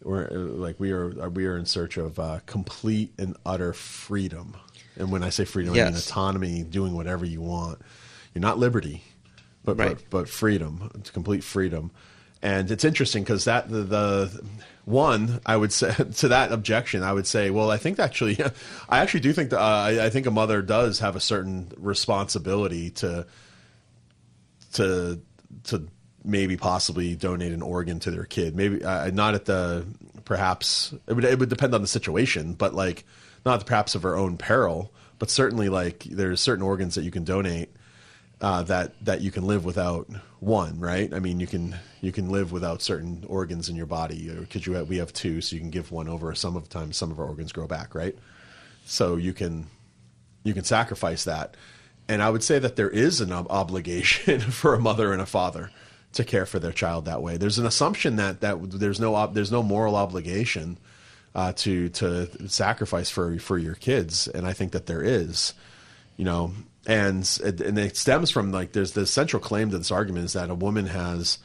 We're 0.03 0.29
like 0.31 0.81
we 0.81 0.93
are 0.93 1.09
we 1.31 1.47
are 1.47 1.59
in 1.59 1.67
search 1.67 1.97
of 1.99 2.19
uh, 2.19 2.41
complete 2.47 3.13
and 3.19 3.37
utter 3.45 3.73
freedom. 3.75 4.57
And 4.97 5.13
when 5.13 5.23
I 5.23 5.29
say 5.31 5.45
freedom, 5.45 5.75
I 5.75 5.85
mean 5.85 5.95
autonomy, 5.95 6.63
doing 6.63 6.95
whatever 6.95 7.25
you 7.25 7.41
want. 7.43 7.81
You're 8.35 8.43
not 8.43 8.59
liberty, 8.59 9.03
but 9.65 9.79
Right. 9.79 9.97
but, 9.97 10.11
but 10.11 10.29
freedom, 10.29 10.91
complete 11.13 11.45
freedom. 11.45 11.91
And 12.43 12.71
it's 12.71 12.85
interesting 12.85 13.23
because 13.23 13.45
that 13.45 13.69
the, 13.71 13.83
the 13.83 14.45
one 14.87 15.41
I 15.45 15.57
would 15.57 15.73
say 15.73 15.93
to 16.17 16.29
that 16.29 16.53
objection, 16.53 17.03
I 17.03 17.13
would 17.13 17.27
say, 17.27 17.51
well, 17.51 17.71
I 17.71 17.77
think 17.77 17.99
actually, 17.99 18.39
I 18.89 18.99
actually 18.99 19.21
do 19.21 19.33
think 19.33 19.51
that 19.51 19.61
uh, 19.61 19.65
I, 19.65 20.07
I 20.07 20.11
think 20.11 20.27
a 20.27 20.31
mother 20.31 20.63
does 20.63 21.01
have 21.01 21.17
a 21.17 21.21
certain 21.21 21.73
responsibility 21.77 22.91
to 22.91 23.27
to 24.75 25.21
to 25.65 25.89
maybe 26.25 26.57
possibly 26.57 27.15
donate 27.17 27.53
an 27.53 27.63
organ 27.63 27.99
to 28.01 28.11
their 28.11 28.25
kid. 28.25 28.55
Maybe 28.55 28.85
uh, 28.85 29.11
not 29.11 29.35
at 29.35 29.45
the 29.45 29.87
perhaps 30.25 30.95
it 31.07 31.13
would 31.15 31.25
it 31.25 31.39
would 31.39 31.49
depend 31.49 31.75
on 31.75 31.83
the 31.83 31.87
situation, 31.87 32.55
but 32.55 32.75
like 32.75 33.05
not 33.45 33.65
perhaps 33.67 33.95
of 33.95 34.03
her 34.03 34.17
own 34.17 34.37
peril, 34.39 34.93
but 35.19 35.31
certainly 35.31 35.69
like 35.69 36.05
there's 36.05 36.41
certain 36.41 36.63
organs 36.63 36.95
that 36.95 37.03
you 37.03 37.11
can 37.11 37.25
donate 37.25 37.71
uh, 38.41 38.63
that 38.63 38.93
that 39.05 39.21
you 39.21 39.31
can 39.31 39.47
live 39.47 39.65
without 39.65 40.09
one, 40.41 40.81
right? 40.81 41.13
I 41.13 41.19
mean, 41.19 41.41
you 41.41 41.47
can 41.47 41.77
you 42.01 42.13
can 42.13 42.31
live 42.31 42.53
without 42.53 42.81
certain 42.81 43.25
organs 43.29 43.69
in 43.69 43.77
your 43.77 43.87
body 43.87 44.31
because 44.31 44.67
you 44.67 44.75
have, 44.75 44.89
we 44.89 44.97
have 44.97 45.13
two, 45.13 45.41
so 45.41 45.55
you 45.55 45.61
can 45.61 45.71
give 45.71 45.93
one 45.93 46.09
over. 46.09 46.35
Some 46.35 46.57
of 46.57 46.63
the 46.63 46.71
time, 46.71 46.93
some 46.93 47.11
of 47.11 47.19
our 47.19 47.27
organs 47.27 47.53
grow 47.53 47.67
back, 47.67 47.95
right? 47.95 48.17
So 48.87 49.17
you 49.17 49.33
can 49.33 49.67
you 50.43 50.55
can 50.55 50.65
sacrifice 50.65 51.25
that, 51.25 51.57
and 52.09 52.23
I 52.23 52.31
would 52.31 52.43
say 52.43 52.59
that 52.59 52.77
there 52.77 52.91
is 52.91 53.21
an 53.21 53.33
ob- 53.33 53.51
obligation 53.51 54.41
for 54.51 54.75
a 54.75 54.81
mother 54.81 55.13
and 55.13 55.21
a 55.21 55.27
father 55.27 55.71
to 56.15 56.25
care 56.25 56.47
for 56.47 56.59
their 56.59 56.73
child 56.73 57.05
that 57.05 57.23
way. 57.23 57.37
There's 57.37 57.59
an 57.59 57.67
assumption 57.67 58.17
that 58.17 58.41
that 58.41 58.59
there's 58.71 59.01
no 59.01 59.17
ob- 59.17 59.35
there's 59.35 59.53
no 59.53 59.63
moral 59.63 59.97
obligation 59.97 60.79
uh, 61.35 61.53
to 61.57 61.91
to 61.91 62.49
sacrifice 62.49 63.11
for 63.11 63.39
for 63.39 63.59
your 63.59 63.75
kids, 63.75 64.29
and 64.29 64.47
I 64.47 64.55
think 64.55 64.73
that 64.73 64.87
there 64.87 65.03
is 65.03 65.53
you 66.21 66.27
know 66.27 66.53
and 66.87 67.39
and 67.43 67.79
it 67.79 67.97
stems 67.97 68.31
from 68.31 68.53
like 68.53 68.73
there's 68.73 68.93
the 68.93 69.07
central 69.07 69.41
claim 69.41 69.71
to 69.71 69.79
this 69.79 69.91
argument 69.91 70.27
is 70.27 70.35
that 70.35 70.51
a 70.51 70.55
woman 70.55 70.85
has 70.85 71.39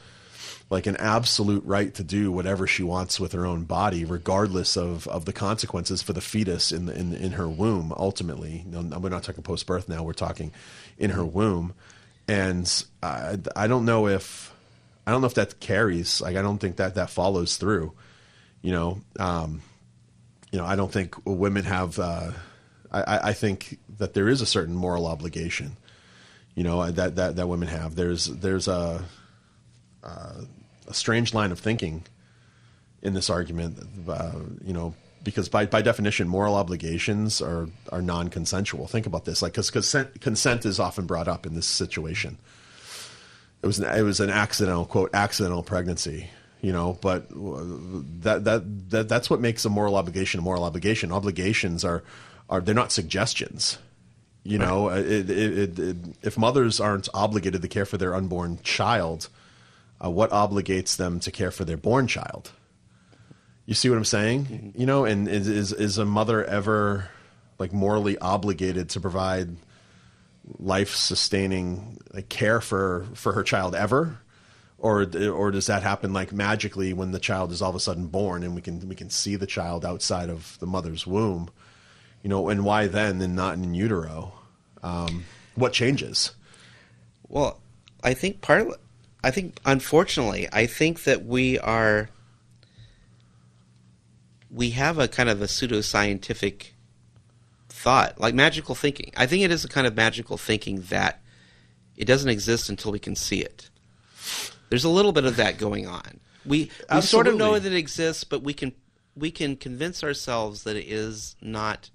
like 0.68 0.86
an 0.86 0.96
absolute 0.98 1.64
right 1.64 1.94
to 1.94 2.04
do 2.04 2.30
whatever 2.30 2.66
she 2.66 2.82
wants 2.82 3.18
with 3.18 3.32
her 3.32 3.46
own 3.46 3.64
body 3.64 4.04
regardless 4.04 4.76
of 4.76 5.08
of 5.08 5.24
the 5.24 5.32
consequences 5.32 6.02
for 6.02 6.12
the 6.12 6.20
fetus 6.20 6.72
in 6.72 6.90
in 6.90 7.14
in 7.14 7.32
her 7.32 7.48
womb 7.48 7.90
ultimately. 7.96 8.64
Know, 8.66 8.82
we're 8.98 9.08
not 9.08 9.22
talking 9.22 9.42
post 9.42 9.66
birth 9.66 9.88
now 9.88 10.02
we're 10.02 10.12
talking 10.12 10.52
in 10.98 11.08
her 11.08 11.24
womb. 11.24 11.72
And 12.28 12.70
I, 13.02 13.38
I 13.54 13.68
don't 13.68 13.86
know 13.86 14.08
if 14.08 14.52
I 15.06 15.10
don't 15.10 15.22
know 15.22 15.26
if 15.26 15.34
that 15.34 15.58
carries 15.58 16.20
like 16.20 16.36
I 16.36 16.42
don't 16.42 16.58
think 16.58 16.76
that 16.76 16.96
that 16.96 17.08
follows 17.08 17.56
through 17.56 17.94
you 18.60 18.72
know 18.72 19.00
um 19.18 19.62
you 20.52 20.58
know 20.58 20.66
I 20.66 20.76
don't 20.76 20.92
think 20.92 21.14
women 21.24 21.64
have 21.64 21.98
uh 21.98 22.32
I, 22.92 23.30
I 23.30 23.32
think 23.32 23.78
that 23.98 24.14
there 24.14 24.28
is 24.28 24.40
a 24.40 24.46
certain 24.46 24.74
moral 24.74 25.06
obligation, 25.06 25.76
you 26.54 26.64
know, 26.64 26.90
that 26.90 27.16
that, 27.16 27.36
that 27.36 27.48
women 27.48 27.68
have. 27.68 27.94
There's 27.96 28.26
there's 28.26 28.68
a 28.68 29.04
a 30.88 30.94
strange 30.94 31.34
line 31.34 31.52
of 31.52 31.58
thinking 31.58 32.04
in 33.02 33.14
this 33.14 33.30
argument, 33.30 33.78
uh, 34.08 34.32
you 34.64 34.72
know, 34.72 34.94
because 35.22 35.48
by 35.48 35.66
by 35.66 35.82
definition, 35.82 36.28
moral 36.28 36.54
obligations 36.54 37.42
are 37.42 37.68
are 37.90 38.02
non-consensual. 38.02 38.86
Think 38.86 39.06
about 39.06 39.24
this, 39.24 39.42
like 39.42 39.52
because 39.52 39.70
consent 39.70 40.20
consent 40.20 40.64
is 40.64 40.78
often 40.78 41.06
brought 41.06 41.28
up 41.28 41.46
in 41.46 41.54
this 41.54 41.66
situation. 41.66 42.38
It 43.62 43.66
was 43.66 43.78
an, 43.78 43.98
it 43.98 44.02
was 44.02 44.20
an 44.20 44.30
accidental 44.30 44.84
quote 44.84 45.10
accidental 45.14 45.62
pregnancy, 45.62 46.30
you 46.60 46.72
know, 46.72 46.98
but 47.00 47.28
that 48.22 48.44
that 48.44 48.90
that 48.90 49.08
that's 49.08 49.28
what 49.28 49.40
makes 49.40 49.64
a 49.64 49.68
moral 49.68 49.96
obligation 49.96 50.40
a 50.40 50.42
moral 50.42 50.64
obligation. 50.64 51.10
Obligations 51.10 51.84
are 51.84 52.04
are 52.48 52.60
they're 52.60 52.74
not 52.74 52.92
suggestions. 52.92 53.78
You 54.42 54.58
know, 54.58 54.90
it, 54.90 55.28
it, 55.28 55.58
it, 55.58 55.78
it, 55.80 55.96
if 56.22 56.38
mothers 56.38 56.78
aren't 56.78 57.08
obligated 57.12 57.62
to 57.62 57.68
care 57.68 57.84
for 57.84 57.98
their 57.98 58.14
unborn 58.14 58.60
child, 58.62 59.28
uh, 60.02 60.08
what 60.08 60.30
obligates 60.30 60.96
them 60.96 61.18
to 61.20 61.32
care 61.32 61.50
for 61.50 61.64
their 61.64 61.76
born 61.76 62.06
child? 62.06 62.52
You 63.64 63.74
see 63.74 63.90
what 63.90 63.96
I'm 63.96 64.04
saying? 64.04 64.72
You 64.76 64.86
know, 64.86 65.04
and 65.04 65.26
is, 65.26 65.48
is 65.48 65.72
is 65.72 65.98
a 65.98 66.04
mother 66.04 66.44
ever 66.44 67.08
like 67.58 67.72
morally 67.72 68.16
obligated 68.18 68.90
to 68.90 69.00
provide 69.00 69.56
life 70.58 70.94
sustaining 70.94 71.98
like, 72.12 72.28
care 72.28 72.60
for 72.60 73.06
for 73.14 73.32
her 73.32 73.42
child 73.42 73.74
ever? 73.74 74.18
Or, 74.78 75.06
or 75.32 75.50
does 75.50 75.66
that 75.66 75.82
happen 75.82 76.12
like 76.12 76.32
magically 76.32 76.92
when 76.92 77.10
the 77.10 77.18
child 77.18 77.50
is 77.50 77.62
all 77.62 77.70
of 77.70 77.76
a 77.76 77.80
sudden 77.80 78.08
born 78.08 78.42
and 78.42 78.54
we 78.54 78.60
can 78.60 78.88
we 78.88 78.94
can 78.94 79.10
see 79.10 79.34
the 79.34 79.46
child 79.46 79.84
outside 79.84 80.28
of 80.28 80.56
the 80.60 80.66
mother's 80.66 81.06
womb? 81.06 81.50
You 82.26 82.30
know, 82.30 82.48
and 82.48 82.64
why 82.64 82.88
then 82.88 83.22
and 83.22 83.36
not 83.36 83.54
in 83.54 83.72
utero? 83.72 84.32
Um, 84.82 85.26
what 85.54 85.72
changes? 85.72 86.32
Well, 87.28 87.60
I 88.02 88.14
think 88.14 88.40
part 88.40 88.62
of, 88.62 88.74
I 89.22 89.30
think 89.30 89.60
unfortunately, 89.64 90.48
I 90.52 90.66
think 90.66 91.04
that 91.04 91.24
we 91.24 91.56
are 91.60 92.08
we 94.50 94.70
have 94.70 94.98
a 94.98 95.06
kind 95.06 95.28
of 95.28 95.40
a 95.40 95.44
pseudoscientific 95.44 96.70
thought, 97.68 98.20
like 98.20 98.34
magical 98.34 98.74
thinking. 98.74 99.12
I 99.16 99.26
think 99.26 99.44
it 99.44 99.52
is 99.52 99.64
a 99.64 99.68
kind 99.68 99.86
of 99.86 99.94
magical 99.94 100.36
thinking 100.36 100.80
that 100.88 101.20
it 101.96 102.06
doesn't 102.06 102.28
exist 102.28 102.68
until 102.68 102.90
we 102.90 102.98
can 102.98 103.14
see 103.14 103.38
it. 103.38 103.70
There's 104.68 104.82
a 104.82 104.88
little 104.88 105.12
bit 105.12 105.26
of 105.26 105.36
that 105.36 105.58
going 105.58 105.86
on. 105.86 106.18
We 106.44 106.72
we 106.92 107.02
sort 107.02 107.28
of 107.28 107.36
know 107.36 107.56
that 107.56 107.72
it 107.72 107.76
exists, 107.76 108.24
but 108.24 108.42
we 108.42 108.52
can 108.52 108.72
we 109.14 109.30
can 109.30 109.54
convince 109.54 110.02
ourselves 110.02 110.64
that 110.64 110.74
it 110.74 110.88
is 110.88 111.36
not 111.40 111.90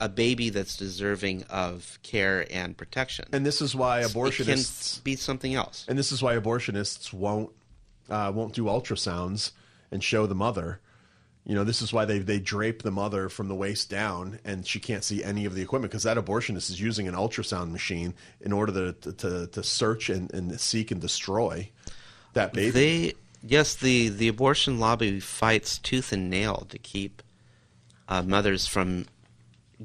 a 0.00 0.08
baby 0.08 0.48
that's 0.50 0.76
deserving 0.76 1.44
of 1.50 1.98
care 2.02 2.46
and 2.50 2.76
protection. 2.76 3.26
And 3.32 3.44
this 3.44 3.60
is 3.60 3.74
why 3.74 4.00
It 4.00 4.06
abortionists 4.06 4.94
can 4.94 5.04
be 5.04 5.16
something 5.16 5.54
else. 5.54 5.84
and 5.88 5.98
this 5.98 6.10
is 6.10 6.22
why 6.22 6.36
abortionists 6.36 7.12
won't 7.12 7.50
uh, 8.08 8.32
won't 8.34 8.54
do 8.54 8.64
ultrasounds 8.64 9.52
and 9.92 10.02
show 10.02 10.26
the 10.26 10.34
mother. 10.34 10.80
You 11.46 11.54
know, 11.54 11.64
this 11.64 11.80
is 11.82 11.92
why 11.92 12.04
they 12.04 12.18
they 12.18 12.38
drape 12.38 12.82
the 12.82 12.90
mother 12.90 13.28
from 13.28 13.48
the 13.48 13.54
waist 13.54 13.88
down, 13.90 14.38
and 14.44 14.66
she 14.66 14.78
can't 14.80 15.04
see 15.04 15.22
any 15.24 15.44
of 15.46 15.54
the 15.54 15.62
equipment 15.62 15.90
because 15.90 16.02
that 16.04 16.16
abortionist 16.16 16.70
is 16.70 16.80
using 16.80 17.06
an 17.08 17.14
ultrasound 17.14 17.70
machine 17.72 18.14
in 18.40 18.52
order 18.52 18.92
to 18.92 19.12
to, 19.12 19.46
to 19.48 19.62
search 19.62 20.10
and, 20.10 20.32
and 20.34 20.60
seek 20.60 20.90
and 20.90 21.00
destroy 21.00 21.70
that 22.34 22.52
baby. 22.52 22.70
They 22.70 23.14
yes, 23.46 23.74
the 23.74 24.08
the 24.08 24.28
abortion 24.28 24.78
lobby 24.78 25.18
fights 25.20 25.78
tooth 25.78 26.12
and 26.12 26.28
nail 26.30 26.66
to 26.68 26.78
keep 26.78 27.22
uh, 28.08 28.22
mothers 28.22 28.66
from 28.66 29.06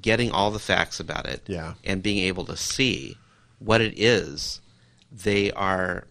getting 0.02 0.32
all 0.32 0.52
the 0.52 0.60
facts 0.60 1.00
about 1.00 1.26
it, 1.26 1.42
Yeah. 1.48 1.74
and 1.84 2.04
being 2.04 2.24
able 2.26 2.46
to 2.46 2.58
see 2.58 3.18
what 3.60 3.82
it 3.82 3.98
is 4.00 4.60
they 5.12 5.50
are 5.54 6.06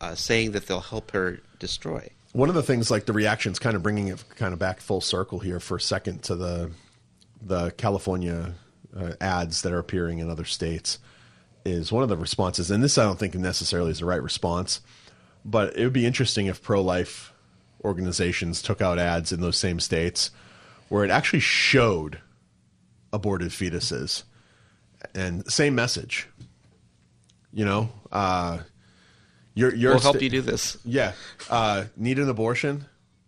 uh, 0.00 0.14
saying 0.14 0.52
that 0.52 0.66
they'll 0.66 0.80
help 0.80 1.10
her 1.10 1.40
destroy. 1.58 2.08
one 2.32 2.48
of 2.48 2.54
the 2.54 2.62
things 2.62 2.90
like 2.90 3.04
the 3.06 3.12
reactions 3.12 3.58
kind 3.58 3.74
of 3.76 3.82
bringing 3.82 4.08
it 4.08 4.22
kind 4.36 4.52
of 4.52 4.58
back 4.58 4.80
full 4.80 5.00
circle 5.00 5.40
here 5.40 5.58
for 5.60 5.76
a 5.76 5.80
second 5.80 6.22
to 6.22 6.34
the 6.36 6.70
the 7.44 7.70
California 7.72 8.54
uh, 8.96 9.12
ads 9.20 9.62
that 9.62 9.72
are 9.72 9.78
appearing 9.80 10.18
in 10.20 10.30
other 10.30 10.44
states 10.44 10.98
is 11.64 11.90
one 11.90 12.02
of 12.04 12.08
the 12.08 12.16
responses 12.16 12.70
and 12.70 12.82
this 12.82 12.96
I 12.96 13.02
don't 13.04 13.18
think 13.18 13.34
necessarily 13.34 13.90
is 13.90 13.98
the 13.98 14.04
right 14.06 14.22
response 14.22 14.80
but 15.44 15.76
it 15.76 15.82
would 15.82 15.92
be 15.92 16.06
interesting 16.06 16.46
if 16.46 16.62
pro-life 16.62 17.32
organizations 17.84 18.62
took 18.62 18.80
out 18.80 18.98
ads 19.00 19.32
in 19.32 19.40
those 19.40 19.56
same 19.58 19.80
states 19.80 20.30
where 20.88 21.04
it 21.04 21.10
actually 21.10 21.40
showed 21.40 22.20
aborted 23.12 23.48
fetuses 23.50 24.22
and 25.14 25.44
same 25.50 25.74
message 25.74 26.28
you 27.52 27.64
know 27.64 27.90
uh 28.10 28.58
you're, 29.54 29.74
you're 29.74 29.92
We'll 29.92 30.00
help 30.00 30.16
sta- 30.16 30.24
you 30.24 30.30
do 30.30 30.40
this. 30.40 30.78
yeah, 30.82 31.12
uh, 31.50 31.84
need 31.94 32.18
an 32.18 32.30
abortion? 32.30 32.86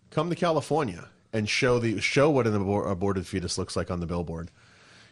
Come 0.09 0.31
to 0.31 0.35
California 0.35 1.07
and 1.31 1.47
show 1.47 1.77
the 1.77 2.01
show 2.01 2.31
what 2.31 2.47
an 2.47 2.53
abor- 2.53 2.89
aborted 2.89 3.27
fetus 3.27 3.59
looks 3.59 3.75
like 3.75 3.91
on 3.91 3.99
the 3.99 4.07
billboard. 4.07 4.49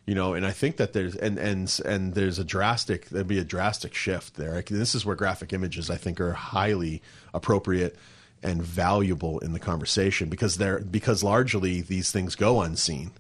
You 0.07 0.15
know, 0.15 0.33
and 0.33 0.43
I 0.43 0.49
think 0.49 0.77
that 0.77 0.93
there's 0.93 1.15
and 1.15 1.37
and 1.37 1.79
and 1.85 2.15
there's 2.15 2.39
a 2.39 2.43
drastic 2.43 3.09
there'd 3.09 3.27
be 3.27 3.37
a 3.37 3.43
drastic 3.43 3.93
shift 3.93 4.37
there. 4.37 4.55
Like, 4.55 4.69
This 4.69 4.95
is 4.95 5.05
where 5.05 5.15
graphic 5.15 5.53
images 5.53 5.91
I 5.91 5.97
think 5.97 6.19
are 6.19 6.33
highly 6.33 7.03
appropriate 7.31 7.95
and 8.41 8.63
valuable 8.63 9.37
in 9.37 9.53
the 9.53 9.59
conversation 9.59 10.29
because 10.29 10.57
they're 10.57 10.79
because 10.79 11.23
largely 11.23 11.81
these 11.81 12.11
things 12.11 12.33
go 12.33 12.59
unseen. 12.61 13.11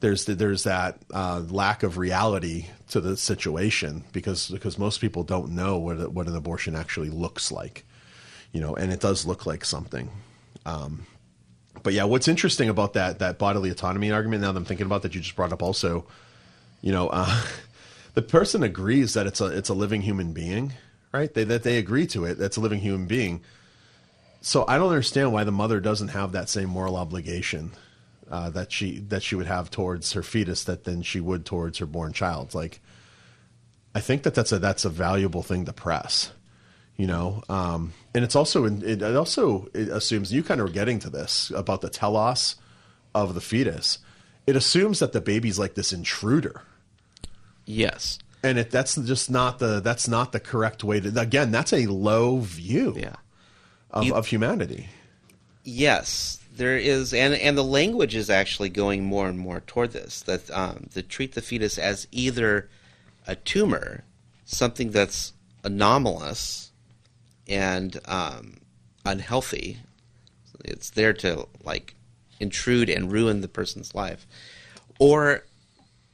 There's 0.00 0.24
there's 0.24 0.64
that 0.64 0.98
uh, 1.12 1.42
lack 1.48 1.82
of 1.82 1.98
reality 1.98 2.66
to 2.88 3.00
the 3.00 3.16
situation 3.16 4.04
because 4.12 4.48
because 4.48 4.78
most 4.78 5.00
people 5.00 5.22
don't 5.22 5.52
know 5.52 5.78
what 5.78 6.12
what 6.12 6.26
an 6.26 6.34
abortion 6.34 6.74
actually 6.74 7.10
looks 7.10 7.52
like 7.52 7.84
you 8.52 8.60
know, 8.60 8.74
and 8.74 8.92
it 8.92 9.00
does 9.00 9.26
look 9.26 9.46
like 9.46 9.64
something. 9.64 10.10
Um, 10.64 11.06
but 11.82 11.94
yeah, 11.94 12.04
what's 12.04 12.28
interesting 12.28 12.68
about 12.68 12.92
that 12.92 13.18
that 13.18 13.38
bodily 13.38 13.70
autonomy 13.70 14.12
argument 14.12 14.42
now 14.42 14.52
that 14.52 14.58
I'm 14.58 14.64
thinking 14.64 14.86
about 14.86 15.02
that 15.02 15.14
you 15.14 15.20
just 15.20 15.34
brought 15.34 15.52
up 15.52 15.62
also, 15.62 16.06
you 16.82 16.92
know, 16.92 17.08
uh, 17.08 17.42
the 18.14 18.22
person 18.22 18.62
agrees 18.62 19.14
that 19.14 19.26
it's 19.26 19.40
a 19.40 19.46
it's 19.46 19.70
a 19.70 19.74
living 19.74 20.02
human 20.02 20.32
being, 20.32 20.74
right? 21.12 21.32
They 21.32 21.44
that 21.44 21.62
they 21.62 21.78
agree 21.78 22.06
to 22.08 22.24
it. 22.26 22.38
That's 22.38 22.58
a 22.58 22.60
living 22.60 22.80
human 22.80 23.06
being. 23.06 23.42
So 24.42 24.64
I 24.68 24.76
don't 24.76 24.88
understand 24.88 25.32
why 25.32 25.44
the 25.44 25.52
mother 25.52 25.80
doesn't 25.80 26.08
have 26.08 26.32
that 26.32 26.48
same 26.48 26.68
moral 26.68 26.96
obligation 26.96 27.72
uh, 28.30 28.50
that 28.50 28.72
she 28.72 28.98
that 28.98 29.22
she 29.22 29.34
would 29.34 29.46
have 29.46 29.70
towards 29.70 30.12
her 30.12 30.22
fetus 30.22 30.64
that 30.64 30.84
then 30.84 31.02
she 31.02 31.20
would 31.20 31.44
towards 31.44 31.78
her 31.78 31.86
born 31.86 32.12
child. 32.12 32.54
Like, 32.54 32.80
I 33.94 34.00
think 34.00 34.22
that 34.22 34.34
that's 34.34 34.52
a 34.52 34.58
that's 34.58 34.84
a 34.84 34.90
valuable 34.90 35.42
thing 35.42 35.64
to 35.66 35.72
press, 35.72 36.32
you 36.96 37.06
know. 37.06 37.42
Um, 37.48 37.92
and 38.14 38.24
it's 38.24 38.36
also 38.36 38.64
it, 38.64 38.82
it 39.02 39.16
also 39.16 39.68
it 39.74 39.88
assumes 39.88 40.32
you 40.32 40.42
kind 40.42 40.60
of 40.60 40.68
are 40.68 40.72
getting 40.72 40.98
to 41.00 41.10
this 41.10 41.50
about 41.54 41.80
the 41.82 41.90
telos 41.90 42.56
of 43.14 43.34
the 43.34 43.40
fetus. 43.40 43.98
It 44.46 44.56
assumes 44.56 44.98
that 44.98 45.12
the 45.12 45.20
baby's 45.20 45.58
like 45.58 45.74
this 45.74 45.92
intruder, 45.92 46.62
Yes. 47.64 48.18
and 48.42 48.58
it 48.58 48.70
that's 48.70 48.96
just 48.96 49.30
not 49.30 49.58
the 49.60 49.80
that's 49.80 50.08
not 50.08 50.32
the 50.32 50.40
correct 50.40 50.82
way 50.82 50.98
to. 51.00 51.20
Again, 51.20 51.50
that's 51.52 51.72
a 51.72 51.86
low 51.86 52.38
view 52.40 52.94
Yeah. 52.96 53.14
of, 53.90 54.04
You- 54.04 54.14
of 54.14 54.26
humanity. 54.26 54.88
Yes, 55.64 56.38
there 56.54 56.76
is, 56.76 57.14
and 57.14 57.34
and 57.34 57.56
the 57.56 57.64
language 57.64 58.14
is 58.14 58.28
actually 58.28 58.68
going 58.68 59.04
more 59.04 59.28
and 59.28 59.38
more 59.38 59.60
toward 59.60 59.92
this. 59.92 60.20
That 60.22 60.50
um, 60.50 60.88
to 60.92 61.02
treat 61.02 61.34
the 61.34 61.42
fetus 61.42 61.78
as 61.78 62.06
either 62.12 62.68
a 63.26 63.36
tumor, 63.36 64.04
something 64.44 64.90
that's 64.90 65.32
anomalous 65.64 66.72
and 67.48 67.98
um, 68.04 68.58
unhealthy. 69.04 69.78
It's 70.64 70.90
there 70.90 71.12
to 71.14 71.48
like 71.64 71.94
intrude 72.38 72.90
and 72.90 73.10
ruin 73.10 73.40
the 73.40 73.48
person's 73.48 73.94
life, 73.94 74.26
or 74.98 75.44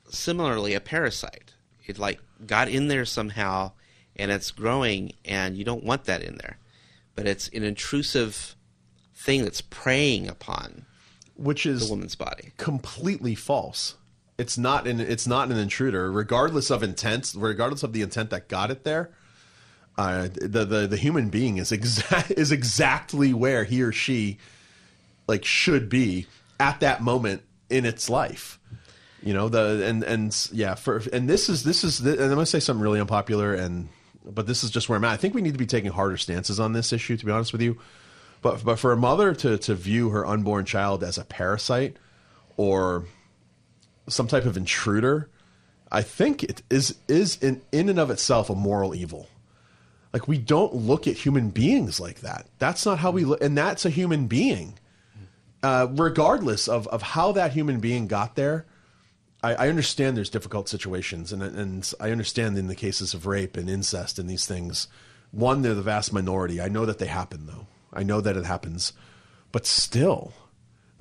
similarly 0.08 0.74
a 0.74 0.80
parasite. 0.80 1.52
It 1.86 1.98
like 1.98 2.20
got 2.46 2.68
in 2.68 2.88
there 2.88 3.04
somehow, 3.04 3.72
and 4.14 4.30
it's 4.30 4.52
growing, 4.52 5.12
and 5.24 5.56
you 5.56 5.64
don't 5.64 5.84
want 5.84 6.04
that 6.04 6.22
in 6.22 6.36
there. 6.36 6.58
But 7.16 7.26
it's 7.26 7.48
an 7.48 7.64
intrusive 7.64 8.54
thing 9.18 9.42
that's 9.42 9.60
preying 9.60 10.28
upon 10.28 10.86
Which 11.36 11.66
is 11.66 11.86
the 11.88 11.90
woman's 11.92 12.14
body. 12.14 12.52
completely 12.56 13.34
false. 13.34 13.96
It's 14.38 14.56
not 14.56 14.86
an 14.86 15.00
it's 15.00 15.26
not 15.26 15.50
an 15.50 15.58
intruder, 15.58 16.12
regardless 16.12 16.70
of 16.70 16.84
intent, 16.84 17.34
regardless 17.36 17.82
of 17.82 17.92
the 17.92 18.02
intent 18.02 18.30
that 18.30 18.48
got 18.48 18.70
it 18.70 18.84
there. 18.84 19.10
Uh, 19.96 20.28
the, 20.32 20.64
the 20.64 20.86
the 20.86 20.96
human 20.96 21.28
being 21.28 21.56
is 21.56 21.72
exact 21.72 22.30
is 22.36 22.52
exactly 22.52 23.34
where 23.34 23.64
he 23.64 23.82
or 23.82 23.90
she 23.90 24.38
like 25.26 25.44
should 25.44 25.88
be 25.88 26.26
at 26.60 26.78
that 26.80 27.02
moment 27.02 27.42
in 27.68 27.84
its 27.84 28.08
life. 28.08 28.60
You 29.20 29.34
know 29.34 29.48
the 29.48 29.84
and 29.84 30.04
and 30.04 30.48
yeah 30.52 30.76
for 30.76 31.02
and 31.12 31.28
this 31.28 31.48
is 31.48 31.64
this 31.64 31.82
is 31.82 31.98
the, 31.98 32.12
and 32.12 32.22
I'm 32.22 32.30
gonna 32.30 32.46
say 32.46 32.60
something 32.60 32.80
really 32.80 33.00
unpopular 33.00 33.52
and 33.54 33.88
but 34.24 34.46
this 34.46 34.62
is 34.62 34.70
just 34.70 34.88
where 34.88 34.96
I'm 34.96 35.04
at. 35.04 35.10
I 35.10 35.16
think 35.16 35.34
we 35.34 35.42
need 35.42 35.54
to 35.54 35.58
be 35.58 35.66
taking 35.66 35.90
harder 35.90 36.16
stances 36.16 36.60
on 36.60 36.72
this 36.72 36.92
issue. 36.92 37.16
To 37.16 37.26
be 37.26 37.32
honest 37.32 37.50
with 37.50 37.62
you, 37.62 37.76
but 38.42 38.64
but 38.64 38.78
for 38.78 38.92
a 38.92 38.96
mother 38.96 39.34
to 39.34 39.58
to 39.58 39.74
view 39.74 40.10
her 40.10 40.26
unborn 40.26 40.64
child 40.64 41.02
as 41.02 41.18
a 41.18 41.24
parasite 41.24 41.96
or 42.56 43.04
some 44.08 44.26
type 44.28 44.44
of 44.44 44.56
intruder, 44.56 45.28
I 45.90 46.02
think 46.02 46.42
it 46.42 46.62
is 46.70 46.96
is 47.08 47.36
in 47.42 47.62
in 47.72 47.88
and 47.88 47.98
of 47.98 48.10
itself 48.10 48.50
a 48.50 48.54
moral 48.54 48.94
evil. 48.94 49.28
Like 50.12 50.28
we 50.28 50.38
don't 50.38 50.74
look 50.74 51.06
at 51.06 51.16
human 51.16 51.50
beings 51.50 52.00
like 52.00 52.20
that. 52.20 52.46
That's 52.58 52.86
not 52.86 52.98
how 52.98 53.10
we 53.10 53.24
look, 53.24 53.42
and 53.42 53.56
that's 53.56 53.84
a 53.84 53.90
human 53.90 54.26
being, 54.26 54.78
uh, 55.62 55.86
regardless 55.90 56.68
of 56.68 56.86
of 56.88 57.02
how 57.02 57.32
that 57.32 57.52
human 57.52 57.80
being 57.80 58.06
got 58.06 58.34
there. 58.34 58.66
I, 59.40 59.54
I 59.54 59.68
understand 59.68 60.16
there's 60.16 60.30
difficult 60.30 60.68
situations, 60.68 61.32
and 61.32 61.42
and 61.42 61.92
I 62.00 62.10
understand 62.10 62.56
in 62.56 62.68
the 62.68 62.74
cases 62.74 63.14
of 63.14 63.26
rape 63.26 63.56
and 63.56 63.68
incest 63.68 64.18
and 64.18 64.28
these 64.28 64.46
things, 64.46 64.88
one 65.30 65.62
they're 65.62 65.74
the 65.74 65.82
vast 65.82 66.12
minority. 66.12 66.60
I 66.60 66.68
know 66.68 66.86
that 66.86 66.98
they 66.98 67.06
happen 67.06 67.46
though. 67.46 67.66
I 67.92 68.02
know 68.02 68.20
that 68.20 68.36
it 68.36 68.44
happens, 68.44 68.92
but 69.52 69.66
still, 69.66 70.32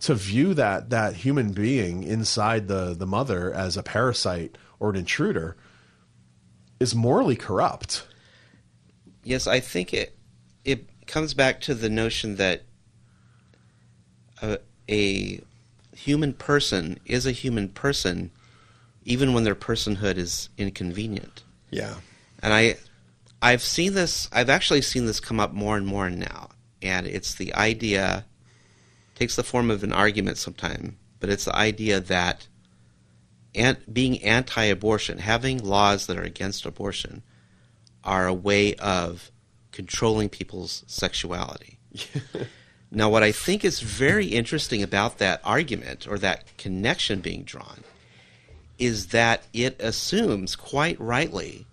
to 0.01 0.15
view 0.15 0.53
that 0.53 0.89
that 0.89 1.15
human 1.15 1.51
being 1.51 2.03
inside 2.03 2.67
the 2.67 2.93
the 2.93 3.07
mother 3.07 3.53
as 3.53 3.77
a 3.77 3.83
parasite 3.83 4.57
or 4.79 4.89
an 4.89 4.95
intruder 4.95 5.57
is 6.79 6.95
morally 6.95 7.35
corrupt. 7.35 8.05
Yes, 9.23 9.47
I 9.47 9.59
think 9.59 9.93
it 9.93 10.17
it 10.63 11.07
comes 11.07 11.33
back 11.33 11.61
to 11.61 11.73
the 11.73 11.89
notion 11.89 12.35
that 12.35 12.63
a, 14.41 14.59
a 14.89 15.41
human 15.95 16.33
person 16.33 16.99
is 17.05 17.25
a 17.25 17.31
human 17.31 17.69
person, 17.69 18.31
even 19.03 19.33
when 19.33 19.43
their 19.43 19.55
personhood 19.55 20.17
is 20.17 20.49
inconvenient. 20.57 21.43
Yeah. 21.71 21.95
And 22.41 22.53
I, 22.53 22.75
I've 23.41 23.63
seen 23.63 23.93
this. 23.93 24.29
I've 24.31 24.49
actually 24.49 24.81
seen 24.81 25.05
this 25.05 25.19
come 25.19 25.39
up 25.39 25.53
more 25.53 25.77
and 25.77 25.87
more 25.87 26.09
now, 26.09 26.49
and 26.81 27.07
it's 27.07 27.35
the 27.35 27.53
idea 27.53 28.25
takes 29.15 29.35
the 29.35 29.43
form 29.43 29.71
of 29.71 29.83
an 29.83 29.91
argument 29.91 30.37
sometime, 30.37 30.97
but 31.19 31.29
it's 31.29 31.45
the 31.45 31.55
idea 31.55 31.99
that 31.99 32.47
and 33.55 33.77
being 33.91 34.23
anti-abortion, 34.23 35.17
having 35.17 35.57
laws 35.63 36.05
that 36.05 36.17
are 36.17 36.23
against 36.23 36.65
abortion, 36.65 37.23
are 38.03 38.27
a 38.27 38.33
way 38.33 38.75
of 38.75 39.31
controlling 39.71 40.29
people's 40.29 40.83
sexuality. 40.87 41.79
now, 42.91 43.09
what 43.09 43.23
I 43.23 43.31
think 43.31 43.65
is 43.65 43.79
very 43.79 44.27
interesting 44.27 44.83
about 44.83 45.17
that 45.17 45.41
argument 45.43 46.07
or 46.07 46.19
that 46.19 46.57
connection 46.57 47.19
being 47.19 47.43
drawn 47.43 47.83
is 48.77 49.07
that 49.07 49.43
it 49.53 49.75
assumes 49.81 50.55
quite 50.55 50.99
rightly 50.99 51.65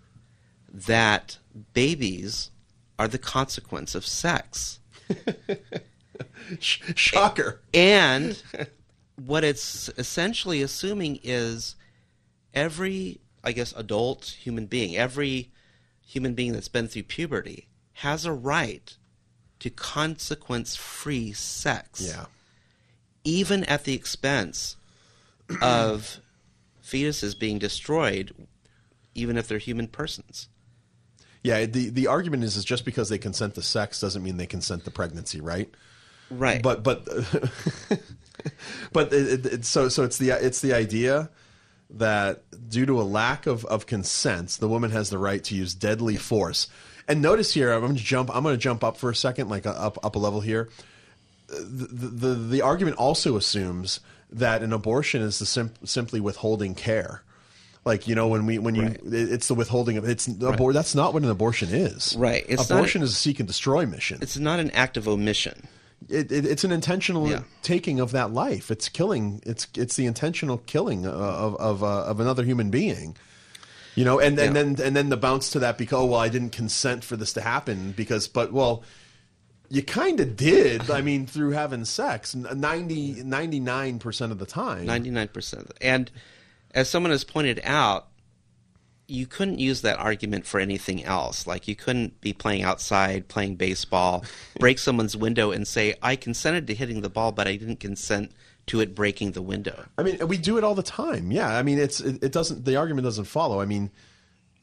that 0.72 1.38
babies 1.74 2.50
are 2.98 3.08
the 3.08 3.18
consequence 3.18 3.94
of 3.94 4.06
sex. 4.06 4.80
Sh- 6.58 6.80
shocker. 6.94 7.60
And 7.72 8.40
what 9.16 9.44
it's 9.44 9.88
essentially 9.96 10.62
assuming 10.62 11.20
is 11.22 11.76
every, 12.52 13.20
I 13.42 13.52
guess, 13.52 13.72
adult 13.76 14.36
human 14.40 14.66
being, 14.66 14.96
every 14.96 15.50
human 16.06 16.34
being 16.34 16.52
that's 16.52 16.68
been 16.68 16.88
through 16.88 17.04
puberty 17.04 17.68
has 17.94 18.24
a 18.24 18.32
right 18.32 18.96
to 19.60 19.70
consequence 19.70 20.76
free 20.76 21.32
sex. 21.32 22.02
Yeah. 22.06 22.26
Even 23.24 23.64
at 23.64 23.84
the 23.84 23.94
expense 23.94 24.76
of 25.62 26.20
fetuses 26.82 27.38
being 27.38 27.58
destroyed, 27.58 28.34
even 29.14 29.36
if 29.36 29.48
they're 29.48 29.58
human 29.58 29.88
persons. 29.88 30.48
Yeah, 31.44 31.66
the 31.66 31.90
the 31.90 32.06
argument 32.06 32.42
is 32.42 32.56
is 32.56 32.64
just 32.64 32.84
because 32.84 33.10
they 33.10 33.18
consent 33.18 33.54
to 33.54 33.62
sex 33.62 34.00
doesn't 34.00 34.22
mean 34.22 34.38
they 34.38 34.46
consent 34.46 34.84
to 34.86 34.90
pregnancy, 34.90 35.40
right? 35.40 35.70
Right. 36.30 36.62
But 36.62 36.82
but 36.82 37.04
but 38.92 39.12
it, 39.12 39.46
it, 39.46 39.64
so 39.64 39.88
so 39.90 40.04
it's 40.04 40.16
the 40.16 40.30
it's 40.30 40.62
the 40.62 40.72
idea 40.72 41.28
that 41.90 42.42
due 42.70 42.86
to 42.86 43.00
a 43.00 43.04
lack 43.04 43.46
of, 43.46 43.64
of 43.66 43.86
consent, 43.86 44.56
the 44.58 44.68
woman 44.68 44.90
has 44.90 45.10
the 45.10 45.18
right 45.18 45.44
to 45.44 45.54
use 45.54 45.74
deadly 45.74 46.16
force. 46.16 46.66
And 47.06 47.20
notice 47.20 47.52
here, 47.52 47.72
I'm 47.72 47.82
going 47.82 47.96
to 47.96 48.02
jump. 48.02 48.34
I'm 48.34 48.42
going 48.42 48.54
to 48.54 48.60
jump 48.60 48.82
up 48.82 48.96
for 48.96 49.10
a 49.10 49.14
second, 49.14 49.48
like 49.50 49.66
uh, 49.66 49.70
up 49.70 50.02
up 50.02 50.16
a 50.16 50.18
level 50.18 50.40
here. 50.40 50.70
The 51.48 51.86
the, 51.86 52.34
the 52.34 52.62
argument 52.62 52.96
also 52.96 53.36
assumes 53.36 54.00
that 54.30 54.62
an 54.62 54.72
abortion 54.72 55.20
is 55.20 55.38
the 55.38 55.46
sim- 55.46 55.74
simply 55.84 56.20
withholding 56.20 56.74
care. 56.74 57.22
Like 57.84 58.08
you 58.08 58.14
know 58.14 58.28
when 58.28 58.46
we 58.46 58.58
when 58.58 58.74
you 58.74 58.82
Right. 58.82 59.00
it's 59.04 59.48
the 59.48 59.54
withholding 59.54 59.96
of 59.98 60.08
it's 60.08 60.26
abor- 60.26 60.72
that's 60.72 60.94
not 60.94 61.12
what 61.12 61.22
an 61.22 61.28
abortion 61.30 61.68
is. 61.70 62.14
Right. 62.16 62.44
It's 62.48 62.70
abortion 62.70 63.02
a- 63.02 63.04
is 63.04 63.10
a 63.12 63.14
seek 63.14 63.40
and 63.40 63.46
destroy 63.46 63.84
mission. 63.86 64.18
it's 64.22 64.38
not 64.38 64.58
an 64.58 64.70
act 64.70 64.96
of 64.96 65.06
omission. 65.06 65.68
it, 66.08 66.30
it, 66.32 66.44
it's 66.46 66.64
an 66.64 66.72
intentional 66.72 67.28
Yeah. 67.30 67.42
taking 67.62 68.00
of 68.00 68.12
that 68.12 68.32
life. 68.32 68.70
It's 68.70 68.88
killing. 68.88 69.42
It's 69.44 69.66
it's 69.76 69.96
the 69.96 70.06
intentional 70.06 70.58
killing 70.58 71.06
of 71.06 71.56
of 71.56 71.82
uh, 71.82 72.04
of 72.04 72.20
another 72.20 72.42
human 72.44 72.70
being. 72.70 73.16
You 73.96 74.04
know, 74.04 74.18
and, 74.18 74.38
and 74.38 74.56
Yeah. 74.56 74.62
then 74.62 74.86
and 74.86 74.96
then 74.96 75.08
the 75.10 75.16
bounce 75.18 75.50
to 75.50 75.58
that 75.60 75.76
because 75.78 75.98
oh 75.98 76.06
well 76.06 76.20
I 76.20 76.28
didn't 76.30 76.50
consent 76.52 77.04
for 77.04 77.16
this 77.16 77.32
to 77.34 77.42
happen 77.42 77.92
because 77.96 78.28
but 78.28 78.50
well 78.52 78.82
you 79.68 79.82
kind 79.82 80.20
of 80.20 80.36
did. 80.36 80.90
I 80.90 81.00
mean 81.02 81.26
through 81.26 81.50
having 81.52 81.84
sex 81.84 82.34
99 82.34 83.98
percent 83.98 84.32
of 84.32 84.38
the 84.38 84.46
time. 84.46 84.86
99%. 84.86 85.70
And 85.80 86.10
as 86.74 86.90
someone 86.90 87.12
has 87.12 87.24
pointed 87.24 87.60
out, 87.64 88.08
you 89.06 89.26
couldn't 89.26 89.58
use 89.58 89.82
that 89.82 89.98
argument 89.98 90.46
for 90.46 90.58
anything 90.58 91.04
else. 91.04 91.46
Like 91.46 91.68
you 91.68 91.76
couldn't 91.76 92.20
be 92.20 92.32
playing 92.32 92.62
outside, 92.62 93.28
playing 93.28 93.56
baseball, 93.56 94.24
break 94.58 94.78
someone's 94.78 95.16
window 95.16 95.50
and 95.50 95.66
say, 95.66 95.94
I 96.02 96.16
consented 96.16 96.66
to 96.66 96.74
hitting 96.74 97.00
the 97.00 97.10
ball, 97.10 97.32
but 97.32 97.46
I 97.46 97.56
didn't 97.56 97.80
consent 97.80 98.32
to 98.66 98.80
it 98.80 98.94
breaking 98.94 99.32
the 99.32 99.42
window. 99.42 99.84
I 99.98 100.02
mean, 100.02 100.26
we 100.26 100.38
do 100.38 100.56
it 100.56 100.64
all 100.64 100.74
the 100.74 100.82
time. 100.82 101.30
Yeah, 101.30 101.56
I 101.56 101.62
mean, 101.62 101.78
it's 101.78 102.00
it, 102.00 102.22
it 102.24 102.32
doesn't. 102.32 102.64
The 102.64 102.76
argument 102.76 103.04
doesn't 103.04 103.26
follow. 103.26 103.60
I 103.60 103.66
mean, 103.66 103.90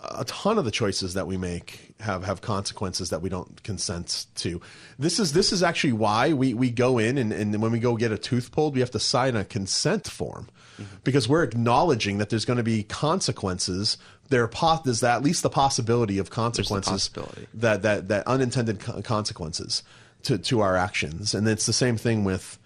a 0.04 0.26
ton 0.26 0.58
of 0.58 0.66
the 0.66 0.72
choices 0.72 1.14
that 1.14 1.28
we 1.28 1.38
make 1.38 1.94
have 2.00 2.24
have 2.24 2.42
consequences 2.42 3.10
that 3.12 3.22
we 3.22 3.30
don't 3.30 3.62
consent 3.64 4.26
to. 4.36 4.60
This 4.98 5.20
is 5.20 5.34
this 5.34 5.52
is 5.52 5.62
actually 5.62 5.94
why 5.94 6.34
we 6.34 6.54
we 6.54 6.72
go 6.72 6.98
in 6.98 7.18
and, 7.18 7.32
and 7.32 7.62
when 7.62 7.72
we 7.72 7.80
go 7.80 7.96
get 7.96 8.12
a 8.12 8.18
tooth 8.18 8.52
pulled, 8.52 8.74
we 8.74 8.80
have 8.80 8.92
to 8.92 9.00
sign 9.00 9.36
a 9.36 9.46
consent 9.46 10.08
form 10.08 10.48
mm-hmm. 10.80 10.96
because 11.04 11.30
we're 11.30 11.44
acknowledging 11.44 12.18
that 12.18 12.30
there's 12.30 12.46
going 12.46 12.58
to 12.58 12.64
be 12.64 12.84
consequences. 12.84 13.98
There 14.30 14.48
po- 14.48 14.82
there's 14.84 15.04
at 15.04 15.24
least 15.24 15.44
the 15.44 15.50
possibility 15.50 16.18
of 16.18 16.30
consequences 16.30 17.10
possibility. 17.10 17.48
that 17.54 17.84
that 17.84 18.08
that 18.08 18.28
unintended 18.28 18.80
co- 18.80 19.02
consequences 19.02 19.84
to 20.24 20.38
to 20.38 20.62
our 20.62 20.76
actions, 20.76 21.36
and 21.36 21.48
it's 21.48 21.66
the 21.66 21.74
same 21.74 21.98
thing 21.98 22.24
with 22.24 22.58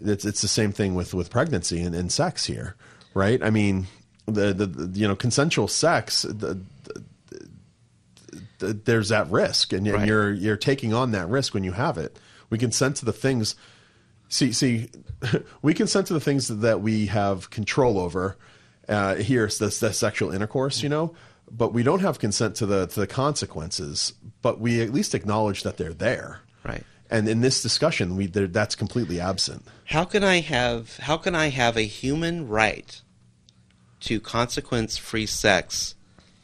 it's 0.00 0.24
it's 0.24 0.42
the 0.42 0.48
same 0.48 0.72
thing 0.72 0.94
with 0.94 1.14
with 1.14 1.30
pregnancy 1.30 1.80
and, 1.82 1.94
and 1.94 2.10
sex 2.10 2.46
here, 2.46 2.74
right? 3.14 3.42
I 3.42 3.50
mean, 3.50 3.86
the, 4.26 4.52
the, 4.52 4.66
the 4.66 4.98
you 4.98 5.08
know 5.08 5.16
consensual 5.16 5.68
sex. 5.68 6.22
The, 6.22 6.60
the, 8.58 8.72
there's 8.72 9.08
that 9.08 9.30
risk, 9.30 9.72
and, 9.72 9.86
and 9.86 10.06
you're 10.06 10.32
you're 10.32 10.56
taking 10.56 10.94
on 10.94 11.10
that 11.12 11.28
risk 11.28 11.54
when 11.54 11.64
you 11.64 11.72
have 11.72 11.98
it. 11.98 12.18
We 12.50 12.58
consent 12.58 12.96
to 12.96 13.04
the 13.04 13.12
things. 13.12 13.56
See, 14.28 14.52
see, 14.52 14.88
we 15.62 15.74
consent 15.74 16.06
to 16.08 16.14
the 16.14 16.20
things 16.20 16.48
that 16.48 16.80
we 16.80 17.06
have 17.06 17.50
control 17.50 17.98
over. 17.98 18.36
Uh, 18.88 19.16
here, 19.16 19.44
it's 19.44 19.58
the 19.58 19.70
sexual 19.70 20.32
intercourse, 20.32 20.82
you 20.82 20.88
know, 20.88 21.14
but 21.50 21.72
we 21.72 21.82
don't 21.82 22.00
have 22.00 22.18
consent 22.18 22.56
to 22.56 22.66
the 22.66 22.86
to 22.86 23.00
the 23.00 23.06
consequences. 23.06 24.12
But 24.40 24.60
we 24.60 24.80
at 24.80 24.90
least 24.90 25.14
acknowledge 25.14 25.62
that 25.62 25.76
they're 25.76 25.94
there. 25.94 26.40
Right. 26.64 26.84
And 27.10 27.28
in 27.28 27.42
this 27.42 27.62
discussion, 27.62 28.16
we 28.16 28.26
that's 28.26 28.74
completely 28.74 29.20
absent. 29.20 29.66
How 29.84 30.04
can 30.04 30.24
I 30.24 30.40
have 30.40 30.96
how 30.98 31.16
can 31.16 31.34
I 31.34 31.48
have 31.48 31.76
a 31.76 31.82
human 31.82 32.48
right 32.48 33.02
to 34.02 34.20
consequence-free 34.20 35.26
sex 35.26 35.94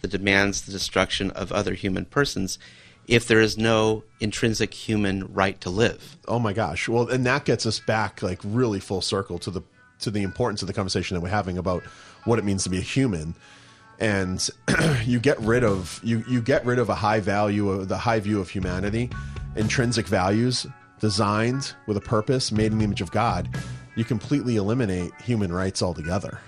that 0.01 0.11
demands 0.11 0.63
the 0.63 0.73
destruction 0.73 1.31
of 1.33 1.53
other 1.53 1.75
human 1.75 2.05
persons 2.05 2.59
if 3.07 3.27
there 3.27 3.41
is 3.41 3.57
no 3.57 4.05
intrinsic 4.21 4.75
human 4.75 5.33
right 5.33 5.61
to 5.61 5.71
live? 5.71 6.17
Oh 6.27 6.39
my 6.39 6.53
gosh! 6.53 6.89
Well, 6.89 7.09
and 7.09 7.25
that 7.27 7.45
gets 7.45 7.67
us 7.67 7.81
back 7.81 8.23
like 8.23 8.41
really 8.45 8.81
full 8.81 9.01
circle 9.01 9.39
to 9.41 9.51
the 9.51 9.63
to 10.01 10.11
the 10.11 10.23
importance 10.23 10.63
of 10.63 10.69
the 10.69 10.75
conversation 10.75 11.17
that 11.17 11.21
we're 11.21 11.29
having 11.29 11.59
about 11.59 11.83
what 12.25 12.39
it 12.39 12.45
means 12.45 12.63
to 12.65 12.71
be 12.71 12.79
a 12.79 12.83
human. 12.83 13.35
And 13.99 14.49
you 15.05 15.19
get 15.19 15.41
rid 15.41 15.65
of 15.65 16.01
you 16.05 16.23
you 16.29 16.41
get 16.41 16.65
rid 16.65 16.79
of 16.79 16.89
a 16.89 16.95
high 16.95 17.21
value 17.21 17.69
of 17.71 17.89
the 17.89 17.99
high 17.99 18.21
view 18.21 18.41
of 18.41 18.49
humanity, 18.49 19.11
intrinsic 19.57 20.07
values 20.07 20.67
designed 21.01 21.73
with 21.87 21.97
a 21.97 22.01
purpose, 22.01 22.53
made 22.53 22.73
in 22.73 22.79
the 22.79 22.85
image 22.85 23.01
of 23.01 23.11
God. 23.11 23.49
You 23.97 24.05
completely 24.05 24.57
eliminate 24.57 25.13
human 25.21 25.53
rights 25.53 25.83
altogether. 25.83 26.41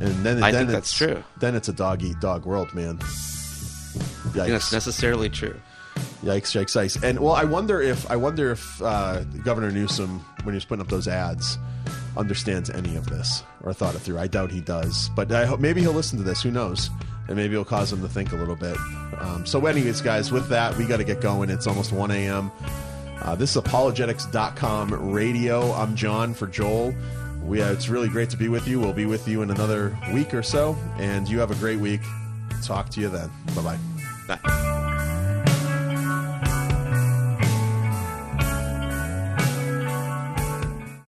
And 0.00 0.24
then 0.24 0.42
I 0.42 0.50
then 0.50 0.66
think 0.66 0.72
that's 0.72 0.92
true. 0.92 1.22
Then 1.38 1.54
it's 1.54 1.68
a 1.68 1.72
dog 1.72 2.02
eat 2.02 2.20
dog 2.20 2.44
world, 2.44 2.74
man. 2.74 2.98
I 3.00 3.04
think 3.04 4.34
Yikes. 4.34 4.48
that's 4.48 4.72
necessarily 4.72 5.30
true. 5.30 5.58
Yikes! 6.22 6.52
Yikes! 6.60 6.76
Yikes! 6.76 7.02
And 7.02 7.20
well, 7.20 7.34
I 7.34 7.44
wonder 7.44 7.80
if 7.80 8.10
I 8.10 8.16
wonder 8.16 8.50
if 8.50 8.82
uh, 8.82 9.24
Governor 9.44 9.70
Newsom, 9.70 10.20
when 10.42 10.54
he 10.54 10.56
was 10.56 10.64
putting 10.64 10.82
up 10.82 10.88
those 10.88 11.08
ads, 11.08 11.58
understands 12.16 12.68
any 12.70 12.96
of 12.96 13.06
this 13.08 13.42
or 13.62 13.72
thought 13.72 13.94
it 13.94 14.00
through. 14.00 14.18
I 14.18 14.26
doubt 14.26 14.50
he 14.50 14.60
does, 14.60 15.10
but 15.14 15.30
I 15.32 15.46
hope 15.46 15.60
maybe 15.60 15.80
he'll 15.80 15.92
listen 15.92 16.18
to 16.18 16.24
this. 16.24 16.42
Who 16.42 16.50
knows? 16.50 16.90
And 17.28 17.36
maybe 17.36 17.54
it'll 17.54 17.64
cause 17.64 17.92
him 17.92 18.02
to 18.02 18.08
think 18.08 18.32
a 18.32 18.36
little 18.36 18.54
bit. 18.54 18.76
Um, 19.18 19.44
so, 19.46 19.64
anyways, 19.66 20.00
guys, 20.00 20.30
with 20.30 20.48
that, 20.48 20.76
we 20.76 20.86
got 20.86 20.98
to 20.98 21.04
get 21.04 21.20
going. 21.20 21.50
It's 21.50 21.66
almost 21.66 21.90
1 21.92 22.10
a.m. 22.12 22.52
Uh, 23.20 23.34
this 23.34 23.50
is 23.50 23.56
apologetics.com 23.56 25.10
radio. 25.12 25.72
I'm 25.72 25.96
John 25.96 26.34
for 26.34 26.46
Joel. 26.46 26.94
We, 27.46 27.62
uh, 27.62 27.72
it's 27.72 27.88
really 27.88 28.08
great 28.08 28.30
to 28.30 28.36
be 28.36 28.48
with 28.48 28.66
you. 28.66 28.80
We'll 28.80 28.92
be 28.92 29.06
with 29.06 29.28
you 29.28 29.42
in 29.42 29.50
another 29.50 29.96
week 30.12 30.34
or 30.34 30.42
so, 30.42 30.76
and 30.98 31.28
you 31.28 31.38
have 31.38 31.50
a 31.50 31.56
great 31.56 31.78
week. 31.78 32.00
Talk 32.62 32.88
to 32.90 33.00
you 33.00 33.08
then. 33.08 33.30
Bye 33.54 33.62
bye. 33.62 34.36
Bye. 34.42 34.72